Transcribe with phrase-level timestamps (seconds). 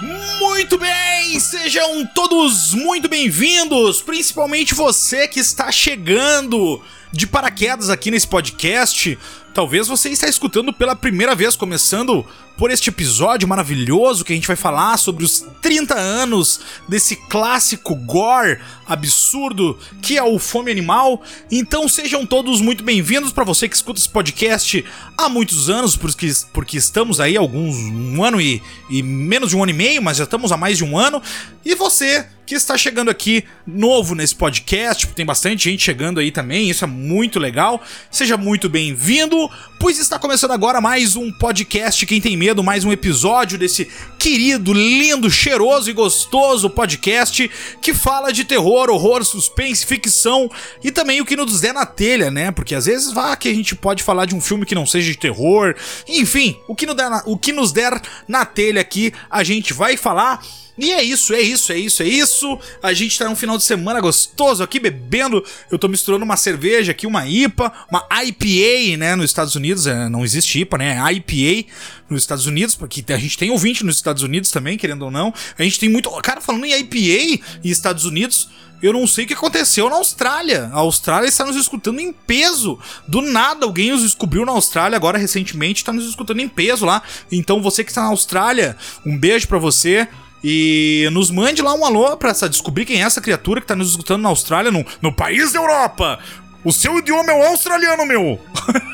[0.00, 6.80] Muito bem, sejam todos muito bem-vindos, principalmente você que está chegando
[7.12, 9.18] de paraquedas aqui nesse podcast.
[9.54, 12.24] Talvez você está escutando pela primeira vez, começando
[12.56, 17.94] por este episódio maravilhoso que a gente vai falar sobre os 30 anos desse clássico
[17.94, 21.22] gore absurdo que é o Fome Animal.
[21.50, 24.84] Então sejam todos muito bem-vindos para você que escuta esse podcast
[25.16, 29.62] há muitos anos, porque, porque estamos aí alguns um ano e, e menos de um
[29.62, 31.22] ano e meio, mas já estamos há mais de um ano.
[31.64, 36.70] E você que está chegando aqui novo nesse podcast, tem bastante gente chegando aí também,
[36.70, 37.82] isso é muito legal.
[38.10, 42.90] Seja muito bem-vindo, pois está começando agora mais um podcast Quem Tem Medo, mais um
[42.90, 43.86] episódio desse
[44.18, 47.50] querido, lindo, cheiroso e gostoso podcast
[47.82, 50.50] que fala de terror, horror, suspense, ficção
[50.82, 52.50] e também o que nos der na telha, né?
[52.50, 55.12] Porque às vezes vá que a gente pode falar de um filme que não seja
[55.12, 55.74] de terror,
[56.08, 59.74] enfim, o que, nos der na, o que nos der na telha aqui a gente
[59.74, 60.40] vai falar.
[60.78, 62.58] E é isso, é isso, é isso, é isso.
[62.80, 65.44] A gente tá num final de semana gostoso aqui bebendo.
[65.70, 69.88] Eu tô misturando uma cerveja aqui, uma IPA, uma IPA, né, nos Estados Unidos.
[69.88, 71.02] É, não existe IPA, né?
[71.04, 71.68] É IPA
[72.08, 75.34] nos Estados Unidos, porque a gente tem ouvinte nos Estados Unidos também, querendo ou não.
[75.58, 76.08] A gente tem muito.
[76.22, 78.48] Cara, falando em IPA e Estados Unidos.
[78.80, 80.70] Eu não sei o que aconteceu na Austrália.
[80.72, 82.78] A Austrália está nos escutando em peso.
[83.08, 87.02] Do nada, alguém nos descobriu na Austrália, agora recentemente está nos escutando em peso lá.
[87.32, 90.06] Então, você que está na Austrália, um beijo para você.
[90.42, 93.90] E nos mande lá um alô pra descobrir quem é essa criatura que tá nos
[93.90, 96.18] escutando na Austrália, no, no país da Europa.
[96.64, 98.40] O seu idioma é o australiano, meu!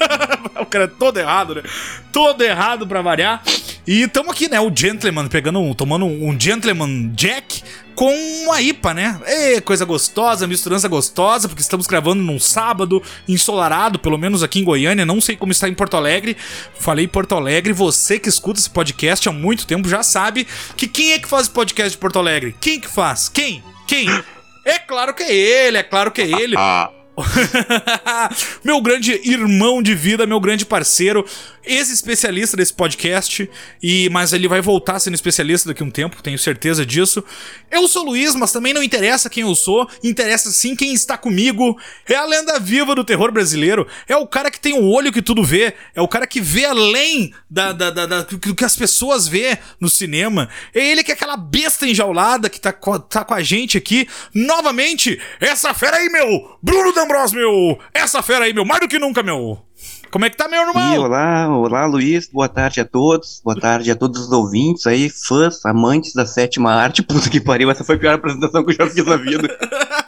[0.61, 1.63] o cara é todo errado, né?
[2.13, 3.43] Todo errado pra variar.
[3.87, 4.61] E tamo aqui, né?
[4.61, 7.63] O Gentleman, pegando, um, tomando um Gentleman Jack
[7.95, 8.13] com
[8.45, 9.21] uma IPA, né?
[9.25, 14.65] É coisa gostosa, misturança gostosa, porque estamos gravando num sábado ensolarado, pelo menos aqui em
[14.65, 16.37] Goiânia, não sei como está em Porto Alegre.
[16.79, 21.13] Falei Porto Alegre, você que escuta esse podcast há muito tempo já sabe que quem
[21.13, 22.55] é que faz podcast de Porto Alegre?
[22.61, 23.29] Quem que faz?
[23.29, 23.63] Quem?
[23.87, 24.09] Quem?
[24.65, 26.57] É claro que é ele, é claro que é ele.
[28.65, 31.25] meu grande irmão de vida, meu grande parceiro,
[31.63, 33.49] ex-especialista desse podcast,
[33.83, 37.25] e mas ele vai voltar sendo especialista daqui a um tempo, tenho certeza disso.
[37.71, 41.17] Eu sou o Luiz, mas também não interessa quem eu sou, interessa sim quem está
[41.17, 41.79] comigo.
[42.09, 45.23] É a lenda viva do terror brasileiro, é o cara que tem um olho que
[45.23, 48.77] tudo vê, é o cara que vê além da, da, da, da do que as
[48.77, 50.49] pessoas vê no cinema.
[50.75, 55.21] É ele que é aquela besta enjaulada que tá, tá com a gente aqui, novamente,
[55.41, 59.23] essa fera aí, meu, Bruno D'Ambrosio, meu, essa fera aí, meu, mais do que nunca,
[59.23, 59.59] meu.
[60.11, 60.95] Como é que tá, meu irmão?
[60.95, 62.29] E olá, olá, Luiz.
[62.29, 63.43] Boa tarde a todos.
[63.45, 67.03] Boa tarde a todos os ouvintes aí, fãs, amantes da sétima arte.
[67.05, 69.49] Puta que pariu, essa foi a pior apresentação que eu já fiz na vida.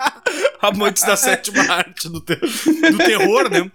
[0.63, 3.71] amantes da sétima arte do, ter do terror, né?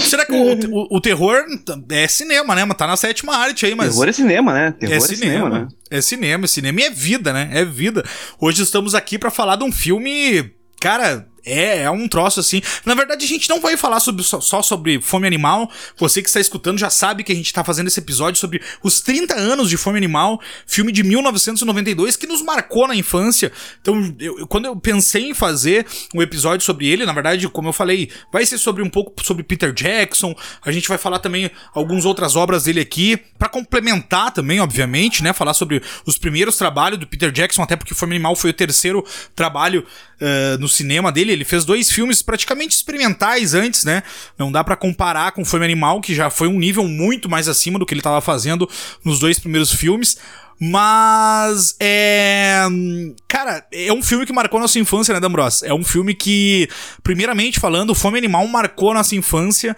[0.00, 1.44] Será que o, o, o, terror
[1.90, 2.64] é cinema, né?
[2.64, 3.94] Mas tá na sétima arte aí, mas.
[3.94, 4.72] Terror é cinema, né?
[4.78, 5.68] Terror é, é cinema, cinema, né?
[5.90, 7.50] É cinema, é cinema e é vida, né?
[7.52, 8.04] É vida.
[8.40, 10.54] Hoje estamos aqui para falar de um filme.
[10.80, 12.60] Cara, é, é um troço assim.
[12.84, 15.70] Na verdade, a gente não vai falar sobre, só, sobre fome animal.
[15.96, 19.00] Você que está escutando já sabe que a gente está fazendo esse episódio sobre os
[19.00, 23.52] 30 anos de fome animal, filme de 1992 que nos marcou na infância.
[23.80, 27.72] Então, eu, quando eu pensei em fazer um episódio sobre ele, na verdade, como eu
[27.72, 30.34] falei, vai ser sobre um pouco sobre Peter Jackson.
[30.62, 35.32] A gente vai falar também algumas outras obras dele aqui, para complementar também, obviamente, né?
[35.32, 39.04] Falar sobre os primeiros trabalhos do Peter Jackson, até porque Fome Animal foi o terceiro
[39.34, 39.86] trabalho
[40.20, 41.35] uh, no cinema dele.
[41.36, 44.02] Ele fez dois filmes praticamente experimentais antes, né?
[44.38, 47.78] Não dá para comparar com Fome Animal, que já foi um nível muito mais acima
[47.78, 48.68] do que ele estava fazendo
[49.04, 50.16] nos dois primeiros filmes.
[50.58, 52.62] Mas é.
[53.28, 55.62] Cara, é um filme que marcou nossa infância, né, D'Ambros?
[55.62, 56.66] É um filme que,
[57.02, 59.76] primeiramente falando, Fome Animal marcou nossa infância.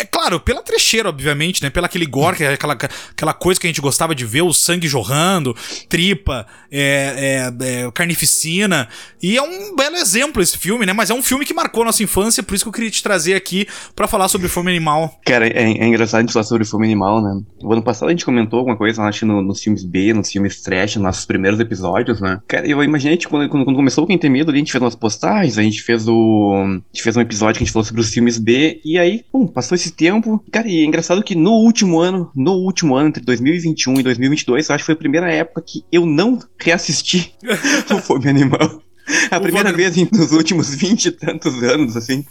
[0.00, 1.70] É claro, pela trecheira, obviamente, né?
[1.70, 4.86] Pela aquele gore, é aquela, aquela coisa que a gente gostava de ver, o sangue
[4.86, 5.56] jorrando,
[5.88, 8.88] tripa, é, é, é, carnificina.
[9.20, 10.92] E é um belo exemplo esse filme, né?
[10.92, 13.34] Mas é um filme que marcou nossa infância, por isso que eu queria te trazer
[13.34, 13.66] aqui
[13.96, 15.18] para falar sobre Fome Animal.
[15.26, 17.42] Cara, é, é, engraçado a gente falar sobre Fome Animal, né?
[17.60, 20.62] O ano passado a gente comentou alguma coisa, acho, no, nos filmes B, nos filmes
[20.62, 22.40] trash, nos nossos primeiros episódios, né?
[22.46, 24.94] Cara, eu imaginei, tipo, quando, quando começou o Quem Tem Medo, a gente fez umas
[24.94, 26.54] postagens, a gente fez o.
[26.54, 29.24] A gente fez um episódio que a gente falou sobre os filmes B, e aí,
[29.32, 30.42] pum, passou esse tempo.
[30.50, 34.68] Cara, e é engraçado que no último ano, no último ano, entre 2021 e 2022,
[34.68, 37.34] eu acho que foi a primeira época que eu não reassisti
[37.90, 38.82] o Fome Animal.
[39.30, 42.24] A primeira vez nos últimos vinte e tantos anos, assim.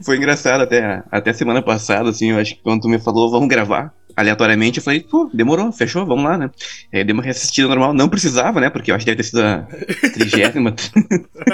[0.00, 3.48] Foi engraçado até, até semana passada, assim, eu acho que quando tu me falou, vamos
[3.48, 6.50] gravar aleatoriamente, eu falei, pô, demorou, fechou, vamos lá, né?
[6.92, 8.68] Aí dei uma reassistida normal, não precisava, né?
[8.68, 9.64] Porque eu acho que deve ter sido a
[10.12, 10.74] trigésima,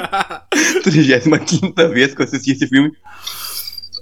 [0.83, 2.91] trigésima quinta vez que eu assisti esse filme.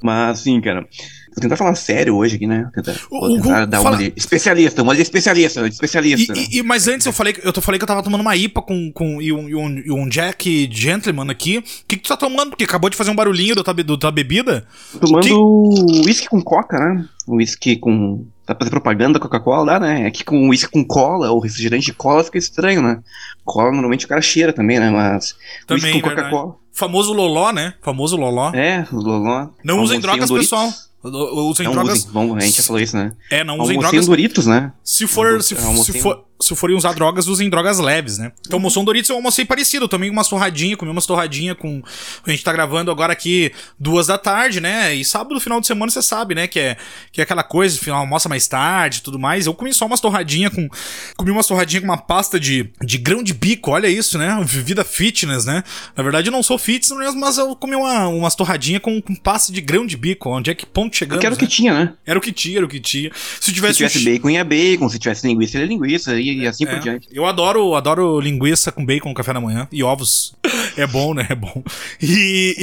[0.03, 0.87] Mas, assim, cara,
[1.35, 2.69] Vou tentar falar sério hoje aqui, né?
[2.75, 6.35] Tentar, O- vou o- tentar dar fala- uma de especialista, uma de especialista, de especialista.
[6.35, 6.47] E, né?
[6.53, 8.93] e- mas antes eu falei, que- eu falei que eu tava tomando uma IPA com,
[8.93, 11.57] com, e, um, e um- e um Jack Gentleman aqui.
[11.57, 12.51] O que, que tu tá tomando?
[12.51, 14.67] Porque acabou de fazer um barulhinho da tua, da tua bebida.
[15.01, 17.07] Tomando uísque com coca, né?
[17.27, 18.27] Uísque com.
[18.45, 20.07] Tá fazer propaganda da Coca-Cola, dá, né?
[20.07, 22.99] Aqui com uísque com cola, ou refrigerante de cola fica estranho, né?
[23.43, 24.91] Cola normalmente o cara cheira também, né?
[24.91, 25.35] Mas.
[25.67, 26.11] Também, com.
[26.11, 26.57] Coca-Cola.
[26.73, 27.75] Famoso Loló, né?
[27.83, 28.51] Famoso Loló.
[28.55, 29.49] É, Loló.
[29.63, 30.51] Não usem drogas, Doritos.
[30.51, 30.73] pessoal.
[31.05, 31.99] Usem Não drogas.
[31.99, 33.13] usem, vamos, a gente já falou isso, né?
[33.29, 34.07] É, não usem drogas.
[34.07, 34.73] Doritos, né?
[34.85, 35.57] Se for, se,
[36.01, 38.33] for, se forem usar drogas, usem drogas leves, né?
[38.47, 39.85] Então, almoçou um Doritos, eu almocei parecido.
[39.85, 41.83] Eu tomei umas torradinhas, comi umas torradinhas com.
[42.27, 44.95] A gente tá gravando agora aqui duas da tarde, né?
[44.95, 46.47] E sábado, final de semana, você sabe, né?
[46.47, 46.77] Que é,
[47.13, 49.47] que é aquela coisa, final, almoça mais tarde e tudo mais.
[49.47, 50.69] Eu comi só umas torradinhas com.
[51.17, 54.39] Comi umas torradinhas com uma pasta de, de grão de bico, olha isso, né?
[54.45, 55.63] Vida fitness, né?
[55.97, 59.15] Na verdade, eu não sou fitness mesmo, mas eu comi uma, umas torradinhas com, com
[59.15, 60.29] pasta de grão de bico.
[60.29, 61.21] Onde é que ponto chegamos?
[61.21, 61.51] Que era o que né?
[61.51, 61.95] tinha, né?
[62.05, 63.11] Era o que tinha, era o que tinha.
[63.41, 64.89] Se Se tivesse, tivesse um bacon, ia bacon.
[64.89, 66.19] Se tivesse linguiça, ia linguiça.
[66.19, 67.09] E, e assim é, por diante.
[67.13, 70.35] Eu adoro, adoro linguiça com bacon café da manhã e ovos.
[70.77, 71.27] É bom, né?
[71.31, 71.63] É bom.
[72.01, 72.57] E.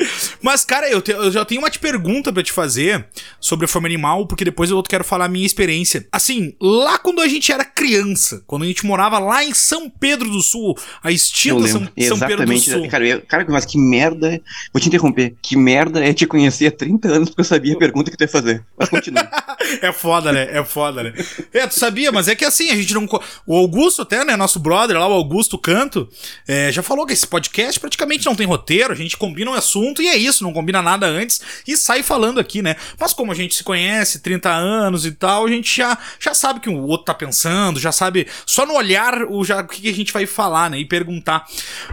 [0.00, 0.06] e-
[0.42, 3.06] Mas, cara, eu, te- eu já tenho uma pergunta pra te fazer
[3.40, 6.06] sobre a forma animal, porque depois eu quero falar a minha experiência.
[6.12, 10.30] Assim, lá quando a gente era criança, quando a gente morava lá em São Pedro
[10.30, 11.66] do Sul, a extinta.
[11.66, 12.58] São, São Pedro do.
[12.58, 12.88] Sul.
[12.88, 14.40] Cara, eu- cara, mas que merda.
[14.72, 15.34] Vou te interromper.
[15.42, 18.22] Que merda é te conhecer há 30 anos porque eu sabia a pergunta que tu
[18.22, 18.64] ia fazer.
[18.78, 19.28] Mas continua.
[19.82, 20.46] É foda, né?
[20.56, 21.12] É foda, né?
[21.52, 23.06] É, tu sabia, mas é que assim, a gente não.
[23.46, 24.36] O Augusto, até, né?
[24.36, 26.08] Nosso brother lá, o Augusto Canto,
[26.46, 30.02] é, já falou que esse podcast praticamente não tem roteiro, a gente combina um assunto
[30.02, 32.76] e é isso, não combina nada antes e sai falando aqui, né?
[32.98, 36.58] Mas como a gente se conhece, 30 anos e tal, a gente já, já sabe
[36.58, 39.80] o que o outro tá pensando, já sabe, só no olhar o, já, o que
[39.82, 40.78] que a gente vai falar, né?
[40.78, 41.46] E perguntar.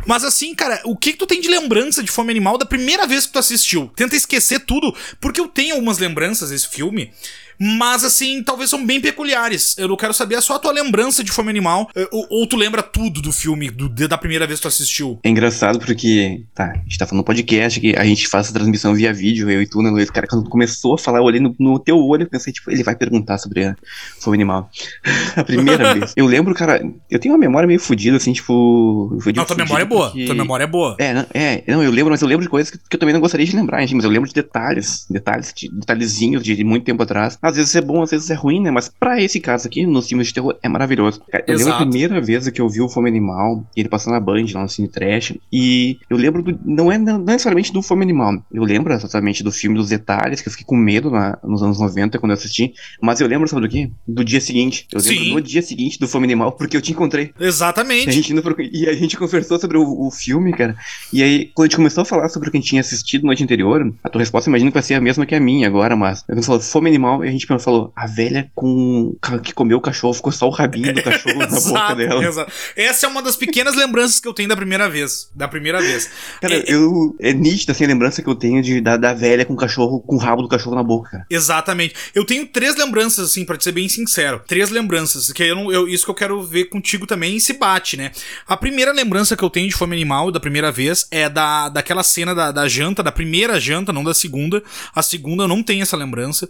[0.05, 3.07] Mas assim, cara, o que, que tu tem de lembrança de Fome Animal da primeira
[3.07, 3.91] vez que tu assistiu?
[3.95, 7.11] Tenta esquecer tudo, porque eu tenho algumas lembranças desse filme.
[7.59, 9.75] Mas, assim, talvez são bem peculiares.
[9.77, 11.89] Eu não quero saber só a tua lembrança de Fome Animal.
[11.95, 15.19] eh, Ou, ou tu lembra tudo do filme, do, da primeira vez que tu assistiu.
[15.23, 18.94] É engraçado porque, tá, a gente tá falando podcast que a gente faz a transmissão
[18.94, 20.09] via vídeo, eu e tu, né, Luiz?
[20.09, 22.83] Cara, quando começou a falar, eu olhei no, no teu olho e pensei, tipo, ele
[22.83, 23.75] vai perguntar sobre a
[24.19, 24.69] fome animal.
[25.35, 26.13] a primeira vez.
[26.15, 29.17] Eu lembro, cara, eu tenho uma memória meio fodida, assim, tipo.
[29.35, 30.07] Não, tua memória é boa.
[30.09, 30.95] porque- Tua memória é boa.
[31.00, 33.13] É, não, é, não, eu lembro, mas eu lembro de coisas que, que eu também
[33.13, 36.63] não gostaria de lembrar, gente, mas eu lembro de detalhes, detalhes, de, detalhezinhos de, de
[36.63, 37.38] muito tempo atrás.
[37.43, 38.71] Às vezes é bom, às vezes é ruim, né?
[38.71, 41.21] Mas pra esse caso aqui, nos filmes de terror, é maravilhoso.
[41.29, 44.19] Cara, eu lembro a primeira vez que eu vi o Fome Animal, ele passando na
[44.19, 48.03] Band, lá no Cine Trash, e eu lembro, do, não é não necessariamente do Fome
[48.03, 51.61] Animal, eu lembro exatamente do filme, dos detalhes, que eu fiquei com medo na- nos
[51.61, 53.91] anos 90 quando eu assisti, mas eu lembro, sabe do quê?
[54.07, 54.87] Do dia seguinte.
[54.91, 55.33] Eu lembro Sim.
[55.33, 57.33] do dia seguinte do Fome Animal, porque eu te encontrei.
[57.39, 58.11] E a Exatamente.
[58.11, 60.75] gente, pro- e a gente conversou sobre o, o filme, cara.
[61.11, 63.25] E aí, quando a gente começou a falar sobre o que a gente tinha assistido
[63.25, 65.95] noite anterior, a tua resposta imagino que vai ser a mesma que a minha agora,
[65.95, 66.23] mas.
[66.23, 70.31] Quando falou fome animal, a gente falou, a velha com que comeu o cachorro, ficou
[70.31, 72.24] só o rabinho do cachorro na boca Exato, dela.
[72.25, 72.51] exato.
[72.75, 75.30] Essa é uma das pequenas lembranças que eu tenho da primeira vez.
[75.35, 76.09] Da primeira vez.
[76.41, 77.15] Cara, É- eu.
[77.19, 80.00] É nítida assim a lembrança que eu tenho de, da, da velha com o cachorro,
[80.01, 81.25] com o rabo do cachorro na boca, cara.
[81.30, 81.94] Exatamente.
[82.15, 84.41] Eu tenho três lembranças, assim, pra te ser bem sincero.
[84.47, 87.97] Três lembranças, que eu não, eu, isso que eu quero ver contigo também se bate,
[87.97, 88.12] né?
[88.47, 92.03] A primeira lembrança que eu tenho de Fome Animal, da primeira vez, é da, daquela
[92.03, 94.62] cena da, da janta, da primeira janta, não da segunda.
[94.95, 96.47] A segunda eu não tenho essa lembrança.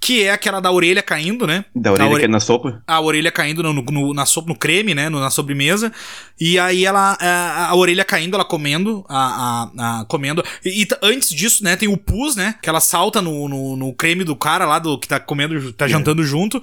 [0.00, 1.64] Que é aquela da orelha caindo, né?
[1.74, 2.82] Da orelha é na sopa.
[2.86, 5.08] a orelha caindo no, no- na sopa, no creme, né?
[5.08, 5.92] No, na sobremesa.
[6.40, 7.16] E aí ela.
[7.20, 9.04] A, a orelha caindo, ela comendo.
[9.08, 10.42] A, a- a- comendo.
[10.64, 12.54] E, e antes disso, né, tem o pus, né?
[12.62, 15.88] Que ela salta no, no, no creme do cara lá do que tá comendo, tá
[15.88, 16.62] jantando junto.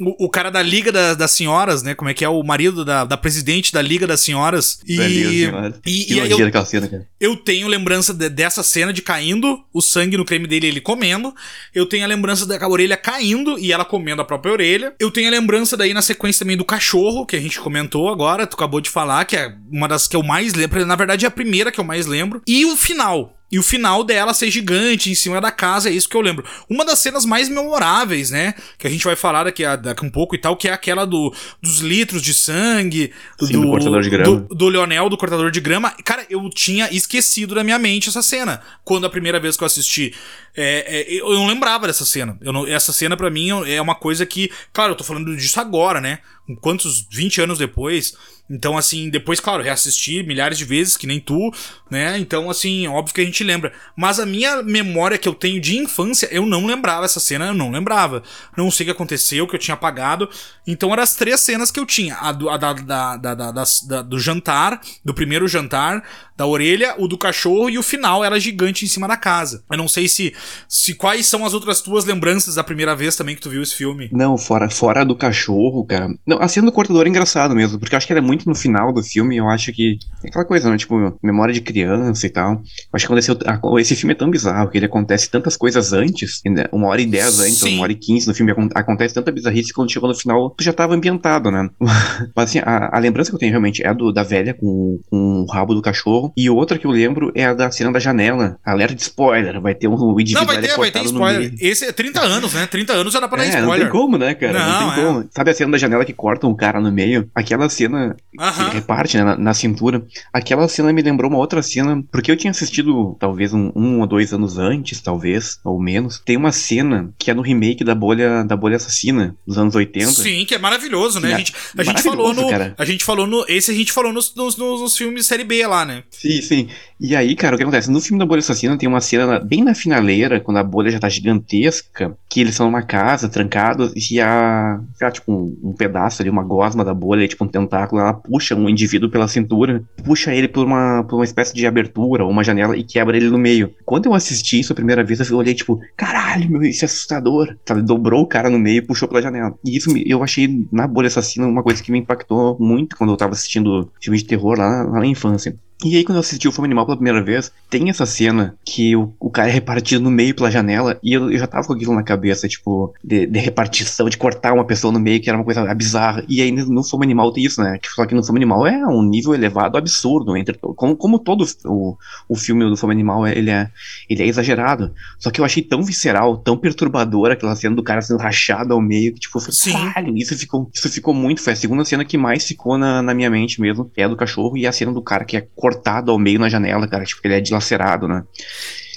[0.00, 1.94] O, o cara da Liga da- das Senhoras, né?
[1.94, 2.28] Como é que é?
[2.28, 4.80] O marido da, da presidente da Liga das Senhoras.
[4.86, 4.96] E.
[4.96, 5.80] Velhinho, senhora.
[5.86, 7.06] e, Que e aí nojento eu, cena, cara.
[7.20, 11.34] eu tenho lembrança de- dessa cena de caindo, o sangue no creme dele, ele comendo.
[11.74, 14.94] Eu tenho a lembrança da orelha caindo e ela comendo a própria orelha.
[14.98, 18.46] Eu tenho a lembrança daí na sequência também do cachorro, que a gente comentou agora,
[18.46, 20.84] tu acabou de falar, que é uma das que eu mais lembro.
[20.84, 22.42] Na verdade, é a primeira que eu mais lembro.
[22.46, 23.36] E o final.
[23.50, 26.44] E o final dela ser gigante em cima da casa, é isso que eu lembro.
[26.68, 28.54] Uma das cenas mais memoráveis, né?
[28.76, 30.72] Que a gente vai falar daqui a, daqui a um pouco e tal, que é
[30.72, 34.40] aquela do, dos litros de sangue, Sim, do cortador de grama.
[34.40, 35.92] do- do Leonel, do cortador de grama.
[36.04, 38.60] Cara, eu tinha esquecido da minha mente essa cena.
[38.84, 40.12] Quando a primeira vez que eu assisti.
[40.58, 42.36] É, é, eu não lembrava dessa cena.
[42.40, 44.50] Eu não- essa cena, pra mim, é uma coisa que.
[44.72, 46.18] Claro, eu tô falando disso agora, né?
[46.60, 48.14] Quantos 20 anos depois.
[48.48, 51.52] Então, assim, depois, claro, reassisti milhares de vezes, que nem tu,
[51.90, 52.16] né?
[52.16, 53.72] Então, assim, óbvio que a gente lembra.
[53.96, 57.54] Mas a minha memória que eu tenho de infância, eu não lembrava essa cena, eu
[57.54, 58.22] não lembrava.
[58.56, 60.30] Não sei o que aconteceu, que eu tinha apagado.
[60.64, 64.02] Então, eram as três cenas que eu tinha: a, do, a da, da, da, da-
[64.02, 66.04] do jantar, do primeiro jantar,
[66.36, 69.64] da orelha, o do cachorro e o final era gigante em cima da casa.
[69.70, 70.34] Eu não sei se,
[70.68, 73.74] se quais são as outras tuas lembranças da primeira vez também que tu viu esse
[73.74, 74.08] filme.
[74.12, 76.08] Não, fora, fora do cachorro, cara.
[76.26, 78.48] Não, a cena do cortador é engraçado mesmo, porque eu acho que ela é muito
[78.48, 79.98] no final do filme, eu acho que.
[80.24, 80.76] É aquela coisa, né?
[80.76, 82.52] Tipo, memória de criança e tal.
[82.52, 82.60] Eu
[82.92, 83.38] acho que aconteceu.
[83.78, 87.40] Esse filme é tão bizarro que ele acontece tantas coisas antes, uma hora e dez
[87.40, 87.74] antes, Sim.
[87.74, 90.64] uma hora e quinze no filme, acontece tanta bizarrice que quando chegou no final, tu
[90.64, 91.68] já tava ambientado, né?
[92.34, 94.98] Mas assim, a, a, lembrança que eu tenho realmente é a do, da velha com,
[95.10, 96.25] com o rabo do cachorro.
[96.36, 98.58] E outra que eu lembro é a da cena da janela.
[98.64, 99.60] Alerta de spoiler.
[99.60, 101.54] Vai ter um indivíduo Não, vai ter, vai ter spoiler.
[101.60, 102.66] Esse é 30 anos, né?
[102.66, 103.66] 30 anos dá pra dar spoiler.
[103.66, 104.58] Não tem como, né, cara?
[104.58, 105.06] Não, não tem é.
[105.06, 105.28] como.
[105.30, 107.28] Sabe a cena da janela que cortam o cara no meio?
[107.34, 108.54] Aquela cena uh -huh.
[108.54, 110.04] que ele reparte, né, na, na, cintura.
[110.32, 114.06] Aquela cena me lembrou uma outra cena, porque eu tinha assistido talvez um, um ou
[114.06, 116.20] dois anos antes, talvez, ou menos.
[116.24, 120.10] Tem uma cena que é no remake da Bolha, da Bolha Assassina, dos anos 80.
[120.10, 121.34] Sim, que é maravilhoso, né?
[121.34, 122.48] A gente, a gente falou no.
[122.48, 122.74] Cara.
[122.78, 123.44] A gente falou no.
[123.48, 126.02] Esse a gente falou nos, nos, nos filmes série B lá, né?
[126.20, 126.68] Sim, sim.
[126.98, 127.90] E aí, cara, o que acontece?
[127.90, 130.98] No filme da Bolha Assassina tem uma cena bem na finaleira, quando a bolha já
[130.98, 134.80] tá gigantesca, que eles estão numa casa, trancados, e a.
[134.94, 138.54] Sei tipo, um, um, pedaço ali, uma gosma da bolha, tipo um tentáculo, ela puxa
[138.54, 142.42] um indivíduo pela cintura, puxa ele por uma, por uma espécie de abertura ou uma
[142.42, 143.74] janela e quebra ele no meio.
[143.84, 147.54] Quando eu assisti isso a primeira vez, eu olhei, tipo, caralho, meu, isso é assustador.
[147.66, 147.82] Sabe?
[147.82, 149.54] Dobrou o cara no meio e puxou pela janela.
[149.64, 153.16] E isso eu achei na bolha assassina uma coisa que me impactou muito quando eu
[153.16, 155.56] tava assistindo filme de terror lá, lá na infância.
[155.84, 158.96] E aí, quando eu assisti o Filme Animal pela primeira vez, tem essa cena que
[158.96, 161.74] o, o cara é repartido no meio pela janela, e eu, eu já tava com
[161.74, 165.36] aquilo na cabeça, tipo, de, de, repartição, de cortar uma pessoa no meio, que era
[165.36, 166.24] uma coisa bizarra.
[166.28, 167.78] E aí, no Filme Animal tem isso, né?
[167.94, 171.96] Só que no Filme Animal é um nível elevado, absurdo, entre como, como todo o,
[172.26, 173.68] o filme do Filme Animal, ele é,
[174.08, 174.94] ele é exagerado.
[175.18, 178.80] Só que eu achei tão visceral, tão perturbador aquela cena do cara sendo rachado ao
[178.80, 179.72] meio, que tipo, Sim.
[179.72, 183.12] caralho, isso ficou, isso ficou muito, foi a segunda cena que mais ficou na, na
[183.12, 186.12] minha mente mesmo, é a do cachorro, e a cena do cara que é cortado
[186.12, 187.04] ao meio na janela, cara.
[187.04, 188.22] Tipo, ele é dilacerado, né?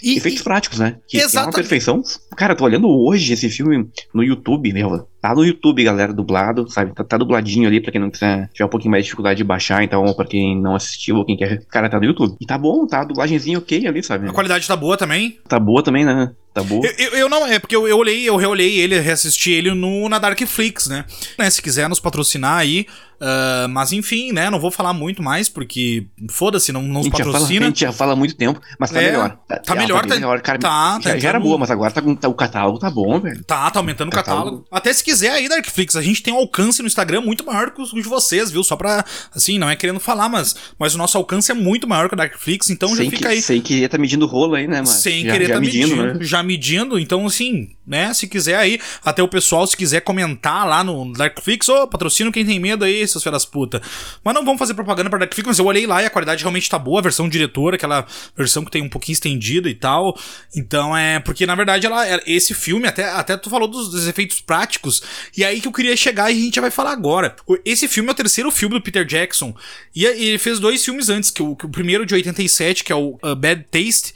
[0.04, 0.44] E, Efeitos e...
[0.44, 0.98] práticos, né?
[1.08, 2.04] Que, que é uma perfeição.
[2.38, 5.09] Cara, tô olhando hoje esse filme no YouTube, meu.
[5.22, 6.94] Tá no YouTube, galera, dublado, sabe?
[6.94, 9.44] Tá, tá dubladinho ali pra quem não quiser tiver um pouquinho mais de dificuldade de
[9.44, 11.66] baixar, então, pra quem não assistiu ou quem quer.
[11.66, 12.36] Cara, tá no YouTube.
[12.40, 13.02] E tá bom, tá?
[13.02, 14.30] A dublagenzinha ok ali, sabe?
[14.30, 15.38] A qualidade tá boa também?
[15.48, 16.32] Tá boa também, né?
[16.54, 16.86] Tá boa.
[16.86, 20.08] Eu, eu, eu, não, é porque eu, eu olhei, eu reolhei ele, reassisti ele no,
[20.10, 21.06] na Darkflix, né?
[21.38, 21.50] né?
[21.50, 22.88] Se quiser nos patrocinar aí,
[23.20, 24.50] Uh, mas enfim, né?
[24.50, 27.40] Não vou falar muito mais, porque foda-se, não, não se patrocina.
[27.42, 29.38] Fala, a gente já fala há muito tempo, mas tá é, melhor.
[29.46, 30.42] Tá, tá melhor, tá, melhor.
[30.42, 33.20] Cara, tá, já, tá já era boa, mas agora tá, tá, o catálogo tá bom,
[33.20, 33.44] velho.
[33.44, 34.46] Tá, tá aumentando o catálogo.
[34.46, 34.68] catálogo.
[34.72, 37.82] Até se quiser aí, Darkflix, a gente tem um alcance no Instagram muito maior que
[37.82, 38.64] o de vocês, viu?
[38.64, 42.08] Só pra, assim, não é querendo falar, mas, mas o nosso alcance é muito maior
[42.08, 43.42] que o Darkflix, então sem já fica que, aí.
[43.42, 44.88] Sem querer tá medindo rolo aí, né, mano?
[44.88, 46.26] Sem já, querer já tá medindo, medindo, né?
[46.26, 48.14] Já medindo, então assim, né?
[48.14, 52.32] Se quiser aí, até o pessoal, se quiser comentar lá no Darkflix, ô, oh, patrocínio
[52.32, 53.82] quem tem medo aí, seus filhas puta.
[54.24, 56.70] Mas não vamos fazer propaganda pra Darkflix, mas eu olhei lá e a qualidade realmente
[56.70, 58.06] tá boa, a versão diretora, aquela
[58.38, 60.18] versão que tem um pouquinho estendida e tal.
[60.56, 61.20] Então é.
[61.20, 64.99] Porque na verdade ela, esse filme, até, até tu falou dos, dos efeitos práticos,
[65.36, 67.36] e aí que eu queria chegar e a gente já vai falar agora.
[67.66, 69.56] Esse filme é o terceiro filme do Peter Jackson,
[69.96, 72.96] e ele fez dois filmes antes, que o, que o primeiro de 87, que é
[72.96, 74.14] o uh, Bad Taste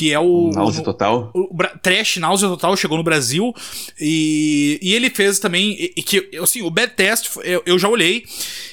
[0.00, 0.50] que é o.
[0.54, 1.30] Náusea Total.
[1.34, 3.54] O, o, o Trash Náusea Total chegou no Brasil.
[4.00, 5.76] E, e ele fez também.
[5.94, 8.24] E, que, assim, o Bad Test eu, eu já olhei.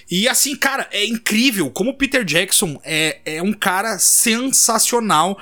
[0.10, 5.38] E assim, cara, é incrível como o Peter Jackson é, é um cara sensacional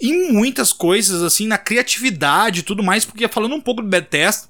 [0.00, 4.44] em muitas coisas, assim, na criatividade e tudo mais, porque falando um pouco do Test,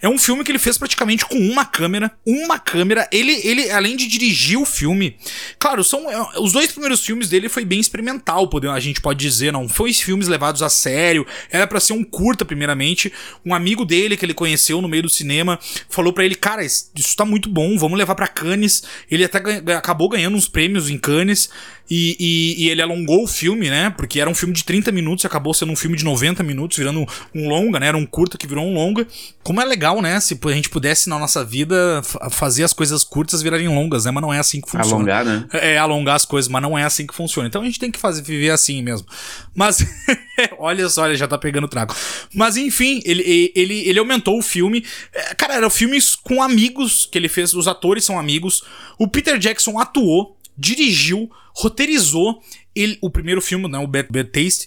[0.00, 3.96] é um filme que ele fez praticamente com uma câmera, uma câmera, ele, ele além
[3.96, 5.16] de dirigir o filme,
[5.58, 9.52] claro, são é, os dois primeiros filmes dele foi bem experimental, a gente pode dizer,
[9.52, 13.12] não foi filmes levados a sério, era para ser um curta primeiramente,
[13.44, 16.90] um amigo dele que ele conheceu no meio do cinema, falou para ele, cara, isso
[17.16, 20.98] tá muito bom, vamos levar para Cannes, ele até ganha, acabou ganhando uns prêmios em
[20.98, 21.50] Cannes,
[21.94, 23.90] e, e, e, ele alongou o filme, né?
[23.90, 26.78] Porque era um filme de 30 minutos e acabou sendo um filme de 90 minutos,
[26.78, 27.88] virando um longa, né?
[27.88, 29.06] Era um curta que virou um longa.
[29.42, 30.18] Como é legal, né?
[30.18, 34.10] Se a gente pudesse na nossa vida fazer as coisas curtas virarem longas, né?
[34.10, 34.94] Mas não é assim que funciona.
[34.94, 35.46] Alongar, né?
[35.52, 37.46] É, alongar as coisas, mas não é assim que funciona.
[37.46, 39.06] Então a gente tem que fazer viver assim mesmo.
[39.54, 39.84] Mas
[40.58, 41.94] olha só, ele já tá pegando trago.
[42.34, 44.82] Mas enfim, ele, ele, ele aumentou o filme.
[45.12, 48.62] É, cara, eram filmes com amigos que ele fez, os atores são amigos.
[48.98, 52.40] O Peter Jackson atuou, dirigiu, roteirizou
[52.74, 54.66] ele, o primeiro filme, né, o Bad, Bad Taste,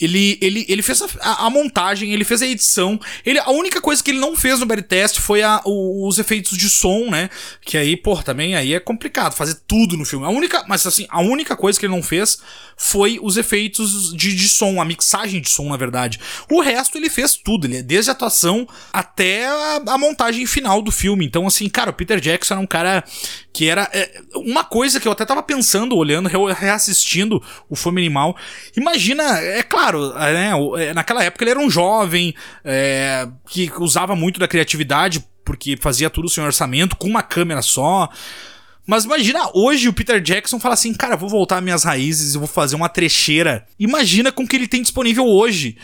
[0.00, 3.00] ele, ele, ele fez a, a, montagem, ele fez a edição.
[3.24, 6.18] Ele, a única coisa que ele não fez no Bad Test foi a, o, os
[6.18, 7.28] efeitos de som, né?
[7.64, 10.24] Que aí, pô, também aí é complicado fazer tudo no filme.
[10.24, 12.38] A única, mas assim, a única coisa que ele não fez
[12.76, 16.20] foi os efeitos de, de som, a mixagem de som, na verdade.
[16.48, 20.92] O resto ele fez tudo, ele, desde a atuação até a, a montagem final do
[20.92, 21.26] filme.
[21.26, 23.02] Então, assim, cara, o Peter Jackson era um cara
[23.58, 23.90] que era.
[23.92, 28.36] É, uma coisa que eu até tava pensando, olhando reassistindo o Fome Animal.
[28.76, 32.32] Imagina, é claro, né, é, naquela época ele era um jovem
[32.64, 38.08] é, que usava muito da criatividade, porque fazia tudo sem orçamento, com uma câmera só.
[38.86, 42.38] Mas imagina hoje o Peter Jackson fala assim, cara, vou voltar às minhas raízes e
[42.38, 43.66] vou fazer uma trecheira.
[43.76, 45.76] Imagina com o que ele tem disponível hoje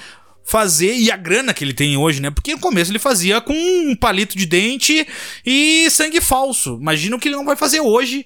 [0.44, 2.30] fazer e a grana que ele tem hoje, né?
[2.30, 5.06] Porque no começo ele fazia com um palito de dente
[5.44, 6.78] e sangue falso.
[6.80, 8.24] Imagina o que ele não vai fazer hoje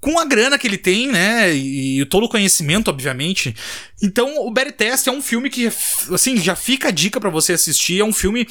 [0.00, 1.52] com a grana que ele tem, né?
[1.52, 3.54] E, todo o conhecimento, obviamente.
[4.02, 5.66] Então, o Barry Test é um filme que,
[6.12, 8.00] assim, já fica a dica para você assistir.
[8.00, 8.46] É um filme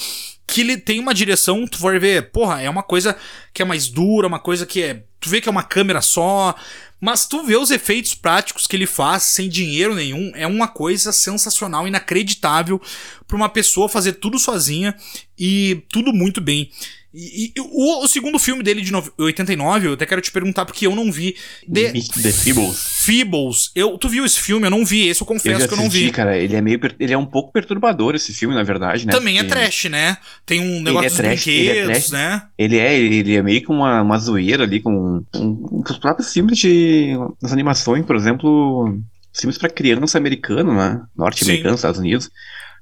[0.46, 3.16] que ele tem uma direção, tu for ver, porra, é uma coisa
[3.54, 5.04] que é mais dura, uma coisa que é.
[5.20, 6.56] Tu vê que é uma câmera só,
[7.00, 11.12] mas tu vê os efeitos práticos que ele faz sem dinheiro nenhum, é uma coisa
[11.12, 12.82] sensacional, inacreditável
[13.28, 14.96] para uma pessoa fazer tudo sozinha
[15.38, 16.70] e tudo muito bem.
[17.14, 20.86] E, e o, o, segundo filme dele de 89, eu até quero te perguntar porque
[20.86, 21.36] eu não vi.
[21.72, 22.88] The, The Feebles.
[23.04, 23.72] Feebles.
[23.74, 24.68] Eu, tu viu esse filme?
[24.68, 26.12] Eu não vi esse, eu confesso eu que eu não vi.
[26.12, 29.12] cara, ele é meio ele é um pouco perturbador esse filme, na verdade, né?
[29.12, 29.58] Também é porque...
[29.58, 30.18] é trash, né?
[30.46, 32.44] Tem um negócio é trash, dos brinquedos, ele é trash, né?
[32.58, 36.32] Ele é, ele é meio que uma, uma zoeira ali com, com, com os próprios
[36.32, 39.00] filmes de as animações, por exemplo,
[39.34, 41.02] filmes para criança americano, né?
[41.16, 42.30] Norte-americano, Estados Unidos.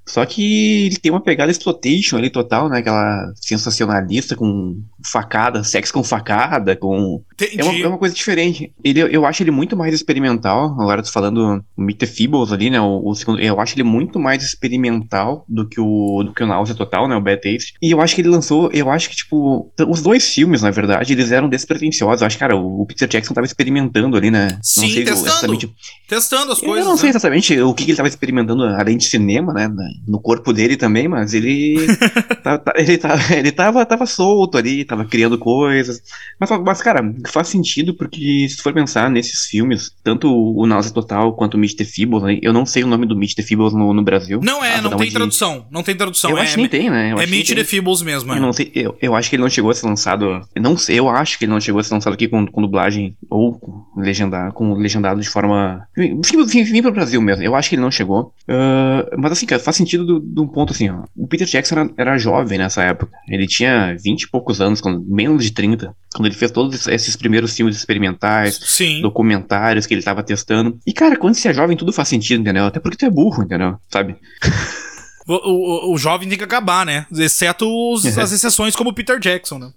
[0.08, 2.80] Só que ele tem uma pegada exploitation ali total, né?
[2.80, 7.22] Aquela sensacionalista com facada, sexo com facada, com.
[7.40, 8.72] É uma, é uma, coisa diferente.
[8.84, 10.80] Ele, eu acho ele muito mais experimental.
[10.80, 12.80] Agora tô falando Meet the Feebles ali, né?
[12.80, 16.48] O, o, segundo, eu acho ele muito mais experimental do que o do que o
[16.48, 17.16] Náusea Total, né?
[17.16, 17.74] O Bad Taste.
[17.82, 18.72] E eu acho que ele lançou.
[18.72, 22.22] Eu acho que, tipo, os dois filmes, na verdade, eles eram despretensiosos.
[22.22, 24.58] Eu acho, cara, o, o Peter Jackson tava experimentando ali, né?
[24.64, 25.28] Sim, não sei testando.
[25.28, 25.74] Exatamente,
[26.08, 26.78] testando as coisas.
[26.80, 26.98] Eu não né?
[26.98, 29.68] sei exatamente o que, que ele tava experimentando além de cinema, né?
[30.08, 31.77] No corpo dele também, mas ele.
[32.44, 36.01] tá, tá, ele, tá, ele tava, tava solto ali, tava criando coisas.
[36.39, 41.34] Mas, mas, cara, faz sentido porque se for pensar nesses filmes, tanto o Náusea Total
[41.34, 43.74] quanto o Meet the Feebles, né, eu não sei o nome do Meet the Feebles
[43.74, 44.39] no, no Brasil.
[44.44, 45.13] Não é, não tem de...
[45.13, 45.66] tradução.
[45.70, 46.32] Não tem tradução.
[46.32, 47.12] Eu é, acho que nem tem, né?
[47.12, 48.34] Eu é Meet the Feebles mesmo.
[48.34, 48.38] É.
[48.38, 50.42] Eu, não sei, eu, eu acho que ele não chegou a ser lançado.
[50.56, 52.62] Eu não sei, eu acho que ele não chegou a ser lançado aqui com, com
[52.62, 55.86] dublagem ou com legendado, com legendado de forma.
[55.98, 57.44] Enfim, enfim, enfim pro Brasil mesmo.
[57.44, 58.33] Eu acho que ele não chegou.
[58.48, 61.04] Uh, mas assim, cara, faz sentido de um ponto assim, ó.
[61.16, 63.12] O Peter Jackson era, era, jovem nessa época.
[63.30, 67.16] Ele tinha 20 e poucos anos, quando, menos de 30, quando ele fez todos esses
[67.16, 69.02] primeiros filmes experimentais, Sim.
[69.02, 70.78] documentários que ele tava testando.
[70.86, 72.66] E, cara, quando você é jovem, tudo faz sentido, entendeu?
[72.66, 73.78] Até porque tu é burro, entendeu?
[73.90, 74.16] Sabe?
[75.30, 77.06] O, o, o, jovem tem que acabar, né?
[77.12, 79.72] Exceto os, as exceções como o Peter Jackson, né?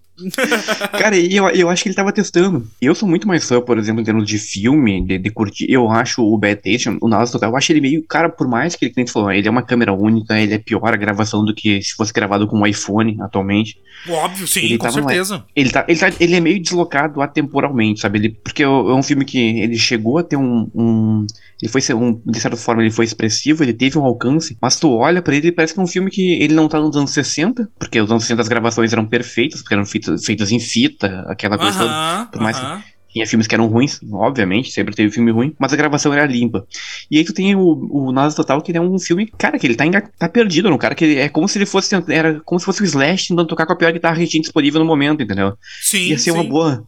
[0.99, 2.67] Cara, eu, eu acho que ele tava testando.
[2.81, 5.67] Eu sou muito mais fã, por exemplo, em termos de filme, de, de curtir.
[5.71, 8.05] Eu acho o Bad Taste, o Nasa Total, eu acho ele meio.
[8.07, 10.93] Cara, por mais que ele, que falou, ele é uma câmera única, ele é pior
[10.93, 13.79] a gravação do que se fosse gravado com um iPhone atualmente.
[14.09, 15.45] Óbvio, sim, ele com certeza.
[15.55, 18.19] ele, tá, ele, tá, ele é meio deslocado atemporalmente, sabe?
[18.19, 20.71] Ele, porque é, é um filme que ele chegou a ter um.
[20.75, 21.27] um
[21.63, 24.91] ele foi um, de certa forma, ele foi expressivo, ele teve um alcance, mas tu
[24.93, 27.69] olha para ele parece que é um filme que ele não tá nos anos 60,
[27.79, 31.59] porque os anos 60 as gravações eram perfeitas, porque eram feitas feitas em fita, aquela
[31.59, 32.31] coisa uh -huh, toda.
[32.33, 32.83] Por mais uh -huh.
[33.13, 36.67] Tinha filmes que eram ruins, obviamente, sempre teve filme ruim, mas a gravação era limpa.
[37.11, 39.75] E aí tu tem o, o Nasa Total, que é um filme, cara, que ele
[39.75, 39.85] tá,
[40.19, 41.95] tá perdido no cara, que é como se ele fosse.
[42.09, 44.81] Era como se fosse o Slash tentando tocar com a pior guitarra que tinha disponível
[44.81, 45.55] no momento, entendeu?
[45.83, 46.09] Sim.
[46.09, 46.39] Ia ser sim.
[46.39, 46.85] uma boa.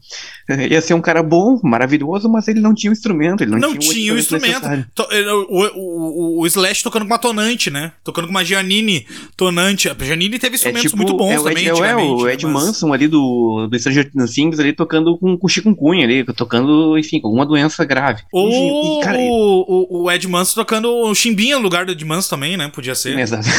[0.70, 3.42] Ia ser um cara bom, maravilhoso, mas ele não tinha o um instrumento.
[3.42, 4.66] Ele não, não tinha, o instrumento.
[4.98, 7.92] O, o, o, o, Slash tocando com uma tonante, né?
[8.04, 9.06] Tocando com uma Giannini
[9.36, 9.88] tonante.
[9.88, 11.68] A Giannini teve instrumentos é tipo, muito bons é também.
[11.68, 12.52] Ed, é, o Ed mas...
[12.52, 17.28] Manson ali do, do Stranger Things ali tocando com, com chikungunya ali, tocando enfim, com
[17.28, 18.22] alguma doença grave.
[18.32, 22.28] Ou e, cara, o, o, Ed Manso tocando o Chimbinha no lugar do Ed Manso
[22.28, 22.70] também, né?
[22.72, 23.18] Podia ser.
[23.18, 23.48] Exato.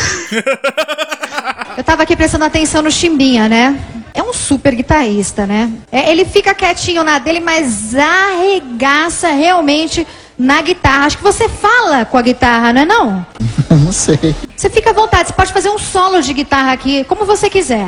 [1.75, 3.79] Eu tava aqui prestando atenção no Chimbinha, né?
[4.13, 5.71] É um super guitarrista, né?
[5.91, 10.05] É, ele fica quietinho na dele, mas arregaça realmente
[10.37, 11.05] na guitarra.
[11.05, 13.25] Acho que você fala com a guitarra, não é não?
[13.83, 14.35] não sei.
[14.55, 17.87] Você fica à vontade, você pode fazer um solo de guitarra aqui, como você quiser.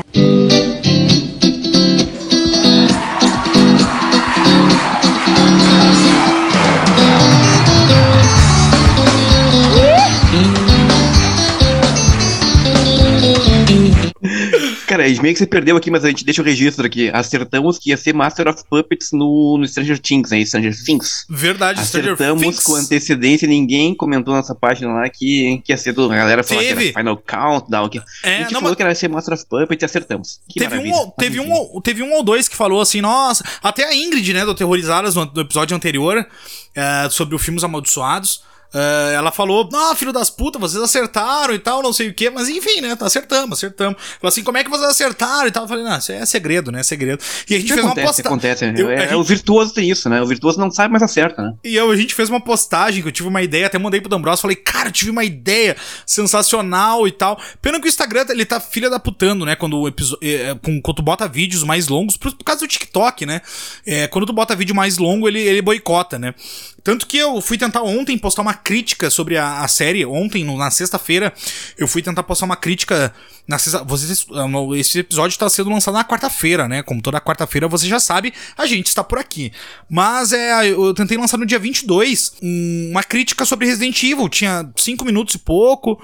[14.96, 17.10] Cara, meio que você perdeu aqui, mas a gente deixa o registro aqui.
[17.14, 20.46] Acertamos que ia ser Master of Puppets no, no Stranger Things, né?
[20.46, 21.26] Stranger Things.
[21.30, 26.10] Verdade, Acertamos Stranger com antecedência, ninguém comentou nessa página lá que, que ia ser do.
[26.10, 27.90] A galera falou que era Final Countdown.
[27.90, 28.78] Que, é, a gente não, falou mas...
[28.78, 30.40] que era ser Master of Puppets e acertamos.
[30.48, 33.44] Que teve, um, teve, um, teve um ou dois que falou assim, nossa.
[33.62, 36.26] Até a Ingrid, né, do Terrorizadas, no, no episódio anterior,
[36.74, 38.44] é, sobre o Filmes Amaldiçoados.
[38.76, 42.30] Uh, ela falou, ah, filho das putas, vocês acertaram e tal, não sei o que,
[42.30, 42.94] mas enfim, né?
[42.94, 43.96] Tá acertamos, acertamos.
[44.20, 45.64] Falou assim, como é que vocês acertaram e tal?
[45.64, 46.82] Eu falei, não, isso é segredo, né?
[46.82, 47.24] É segredo.
[47.50, 48.70] E a gente Isso fez acontece, uma postagem.
[48.70, 48.82] acontece.
[48.82, 50.22] Eu- é, é, gente- O virtuoso tem isso, né?
[50.22, 51.54] O virtuoso não sabe, mas acerta, né?
[51.64, 54.10] E eu, a gente fez uma postagem que eu tive uma ideia, até mandei pro
[54.10, 57.40] D'Ambrosio, falei, cara, eu tive uma ideia sensacional e tal.
[57.62, 59.56] Pena que o Instagram, ele tá filha da putando, né?
[59.56, 60.18] Quando, o episo-
[60.62, 63.42] com, quando tu bota vídeos mais longos, por, por causa do TikTok, né?
[63.86, 66.34] É, quando tu bota vídeo mais longo, ele, ele boicota, né?
[66.84, 70.04] Tanto que eu fui tentar ontem postar uma crítica sobre a, a série.
[70.06, 71.32] Ontem, no- na sexta-feira,
[71.78, 73.14] eu fui tentar postar uma crítica.
[73.48, 76.82] Na sexta, vocês, ah, esse episódio tá sendo lançado na quarta-feira, né?
[76.82, 79.52] Como toda quarta-feira você já sabe, a gente está por aqui.
[79.88, 84.28] Mas é, eu tentei lançar no dia 22 um- uma crítica sobre Resident Evil.
[84.30, 86.02] Tinha 5 minutos e pouco.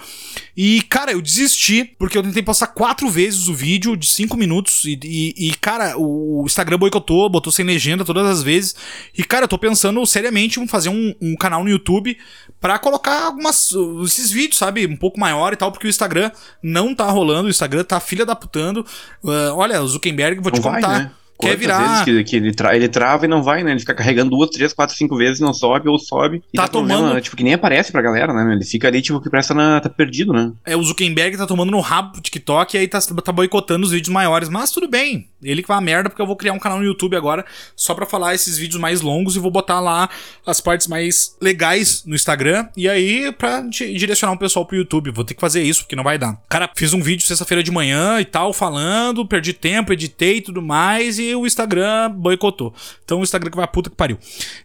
[0.55, 4.85] E, cara, eu desisti, porque eu tentei postar quatro vezes o vídeo de 5 minutos.
[4.85, 8.75] E, e- e, cara, o Instagram boicotou, botou sem legenda todas as vezes.
[9.17, 12.15] E, cara, eu tô pensando seriamente em fazer um, um canal no YouTube
[12.59, 13.71] pra colocar algumas.
[14.05, 14.85] esses vídeos, sabe?
[14.85, 18.25] Um pouco maior e tal, porque o Instagram não tá rolando, o Instagram tá filha
[18.25, 18.85] da putando.
[19.25, 20.99] Ah, olha, o Zuckerberg, vou te Não vai, contar.
[20.99, 21.11] né?
[21.41, 21.79] Quer virar.
[21.79, 23.71] vezes que, que ele, tra ele trava e não vai, né?
[23.71, 26.41] Ele fica carregando duas, três, quatro, cinco vezes, não sobe ou sobe.
[26.53, 28.53] E Tá problema, tomando- Tipo, que nem aparece pra galera, né?
[28.53, 30.51] Ele fica ali, tipo, que parece na, tá perdido, né?
[30.65, 33.91] É, o Zuckerberg tá tomando no rabo pro TikTok e aí tá, tá boicotando os
[33.91, 34.49] vídeos maiores.
[34.49, 35.27] Mas tudo bem.
[35.43, 37.43] Ele que vai a merda, porque eu vou criar um canal no YouTube agora
[37.75, 40.07] só pra falar esses vídeos mais longos e vou botar lá
[40.45, 42.67] as partes mais legais no Instagram.
[42.77, 45.09] E aí, pra di- direcionar o pessoal pro YouTube.
[45.11, 46.37] Vou ter que fazer isso, porque não vai dar.
[46.47, 50.61] Cara, fiz um vídeo sexta-feira de manhã e tal, falando, perdi tempo, editei e tudo
[50.61, 52.73] mais, e o Instagram boicotou.
[53.03, 54.17] Então o Instagram que vai a puta que pariu.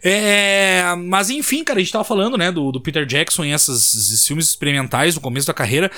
[0.02, 3.94] É, mas enfim, cara, a gente tava falando, né, do, do Peter Jackson em essas-
[3.94, 5.90] esses filmes experimentais no começo da carreira.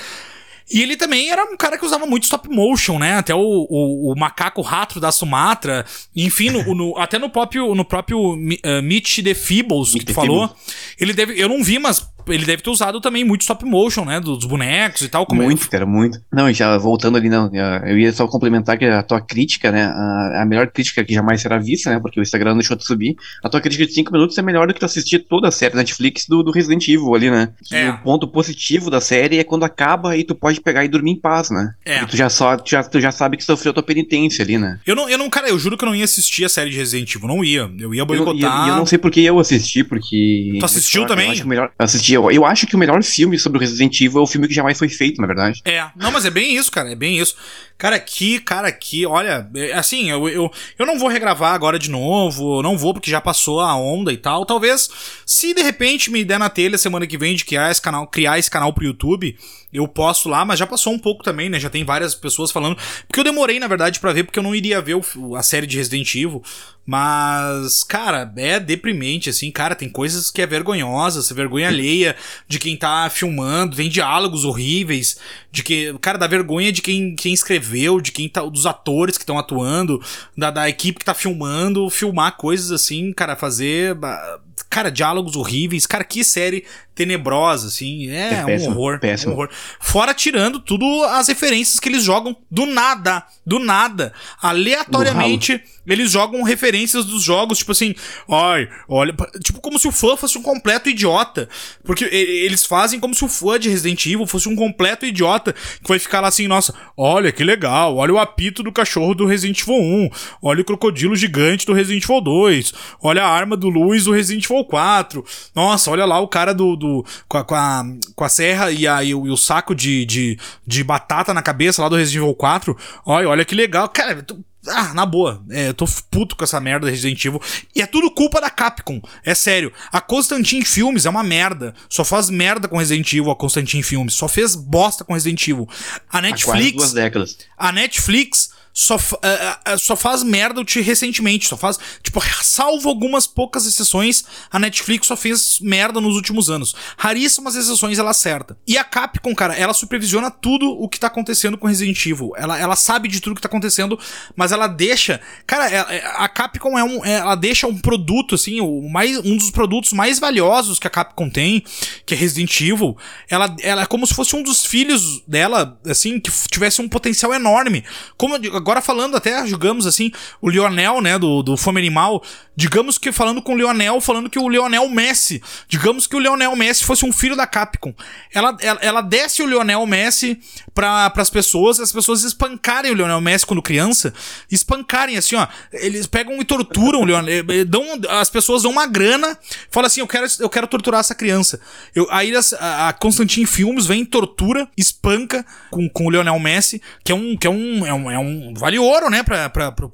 [0.71, 3.15] E ele também era um cara que usava muito stop motion, né?
[3.15, 5.83] Até o, o, o macaco rato da Sumatra.
[6.15, 10.55] Enfim, no, no- até no próprio, no próprio eh, Mitch the Feebles que tu falou.
[10.99, 11.41] Ele deve.
[11.41, 14.19] Eu não vi, mas ele deve ter usado também muito stop motion, né?
[14.19, 15.25] Dos bonecos e tal.
[15.25, 16.19] Como muito, cara, muito.
[16.31, 17.49] Não, e já voltando ali, não,
[17.85, 21.41] eu ia só complementar que a tua crítica, né, a, a melhor crítica que jamais
[21.41, 24.11] será vista, né, porque o Instagram não deixou de subir, a tua crítica de 5
[24.11, 27.13] minutos é melhor do que tu assistir toda a série Netflix do, do Resident Evil
[27.15, 27.49] ali, né.
[27.63, 27.89] Que É.
[27.91, 31.19] o ponto positivo da série é quando acaba e tu pode pegar e dormir em
[31.19, 31.73] paz, né.
[31.85, 32.01] É.
[32.03, 34.79] E tu já, só, tu já, tu já sabe que sofreu tua penitência ali, né.
[34.85, 36.77] Eu não, eu não, cara, eu juro que eu não ia assistir a série de
[36.77, 37.27] Resident Evil.
[37.27, 37.69] Não ia.
[37.79, 38.67] Eu ia Eu, e eu, boicotar.
[38.67, 40.57] e eu não sei porque eu assisti, porque.
[40.59, 41.31] Tu assistiu eu também?
[41.31, 44.19] acho que o melhor, assisti, eu, acho que o melhor filme sobre o Resident Evil
[44.19, 45.61] é o filme que jamais foi feito, na verdade.
[45.63, 47.35] É, não, mas é bem isso, cara, é bem isso.
[47.79, 51.89] Cara, aqui, cara, aqui, olha, é, assim, eu, eu, eu não vou regravar agora de
[51.89, 54.45] novo, não vou porque já passou a onda e tal.
[54.45, 54.89] Talvez,
[55.25, 58.37] se de repente me der na telha semana que vem de criar esse canal, criar
[58.37, 59.33] esse canal pro YouTube,
[59.71, 61.57] eu posto lá, mas já passou um pouco também, né?
[61.57, 62.75] Já tem várias pessoas falando.
[63.07, 65.65] Porque eu demorei, na verdade, pra ver, porque eu não iria ver o- a série
[65.67, 66.43] de Resident Evil.
[66.85, 72.15] Mas, cara, é deprimente, assim, cara, tem coisas que é vergonhosa, vergonha alheia
[72.47, 75.19] de quem tá filmando, tem diálogos horríveis,
[75.51, 79.23] de que, cara, dá vergonha de quem, quem escreveu, de quem tá, dos atores que
[79.23, 80.01] estão atuando,
[80.37, 85.85] da, da equipe que tá filmando, filmar coisas assim, cara, fazer, bah, cara, diálogos horríveis,
[85.85, 89.31] cara, que série tenebrosa, assim, é, É um péssimo, horror, péssimo.
[89.31, 89.49] um horror.
[89.79, 96.43] Fora tirando tudo as referências que eles jogam do nada, do nada, aleatoriamente, eles jogam
[96.43, 97.95] referências dos jogos, tipo assim,
[98.29, 101.47] ai, olha, tipo como se o fã fosse um completo idiota,
[101.83, 105.87] porque eles fazem como se o fã de Resident Evil fosse um completo idiota, que
[105.87, 109.61] vai ficar lá assim, nossa, olha que legal, olha o apito do cachorro do Resident
[109.61, 110.09] Evil 1,
[110.41, 114.43] olha o crocodilo gigante do Resident Evil 2, olha a arma do Luiz do Resident
[114.45, 115.23] Evil 4,
[115.55, 117.83] nossa, olha lá o cara do, do com, a, com, a,
[118.15, 121.41] com a serra e, a, e, o, e o saco de, de, de batata na
[121.41, 125.41] cabeça lá do Resident Evil 4, olha, olha que legal, cara, tu- ah, na boa,
[125.49, 127.41] é, eu tô puto com essa merda Resident Evil.
[127.73, 129.01] E é tudo culpa da Capcom.
[129.23, 129.71] É sério.
[129.89, 131.73] A Constantin Filmes é uma merda.
[131.89, 134.13] Só faz merda com Resident Evil, a Constantin Filmes.
[134.15, 135.65] Só fez bosta com Resident Evil.
[136.11, 136.75] A Há quase Netflix.
[136.77, 137.37] duas décadas.
[137.57, 138.49] A Netflix
[138.81, 141.47] só, ah, ah, só faz merda te- recentemente.
[141.47, 141.77] Só faz.
[142.01, 146.73] Tipo, salvo algumas poucas exceções, a Netflix só fez merda nos últimos anos.
[146.97, 148.57] Raríssimas exceções ela acerta.
[148.65, 152.31] E a Capcom, cara, ela supervisiona tudo o que tá acontecendo com Resident Evil.
[152.37, 153.99] Ela, ela sabe de tudo que tá acontecendo,
[154.33, 155.19] mas ela deixa.
[155.45, 157.03] Cara, ela- a Capcom é um.
[157.03, 160.89] é- Ela deixa um produto, assim, o mais, um dos produtos mais valiosos que a
[160.89, 161.63] Capcom tem,
[162.05, 162.95] que é Resident Evil.
[163.29, 167.33] Ela, ela é como se fosse um dos filhos dela, assim, que tivesse um potencial
[167.33, 167.83] enorme.
[168.17, 172.23] Como eu digo, agora falando até, digamos assim, o Lionel, né, do, do Fome Animal,
[172.55, 176.55] digamos que falando com o Lionel, falando que o Lionel Messi, digamos que o Lionel
[176.55, 177.93] Messi fosse um filho da Capcom.
[178.33, 180.37] Ela, ela, ela desce o Lionel Messi
[180.73, 184.13] para as pessoas, as pessoas espancarem o Lionel Messi quando criança,
[184.51, 188.85] espancarem assim, ó, eles pegam e torturam o Lionel, eh, dão, as pessoas dão uma
[188.85, 189.37] grana,
[189.71, 191.61] falam assim, eu quero, eu quero torturar essa criança.
[191.95, 197.11] Eu, aí a, a Constantine Filmes vem, tortura, espanca com, com o Lionel Messi, que
[197.11, 199.89] é um, que é um, é um, é um vale ouro, né, pra, pra, pra,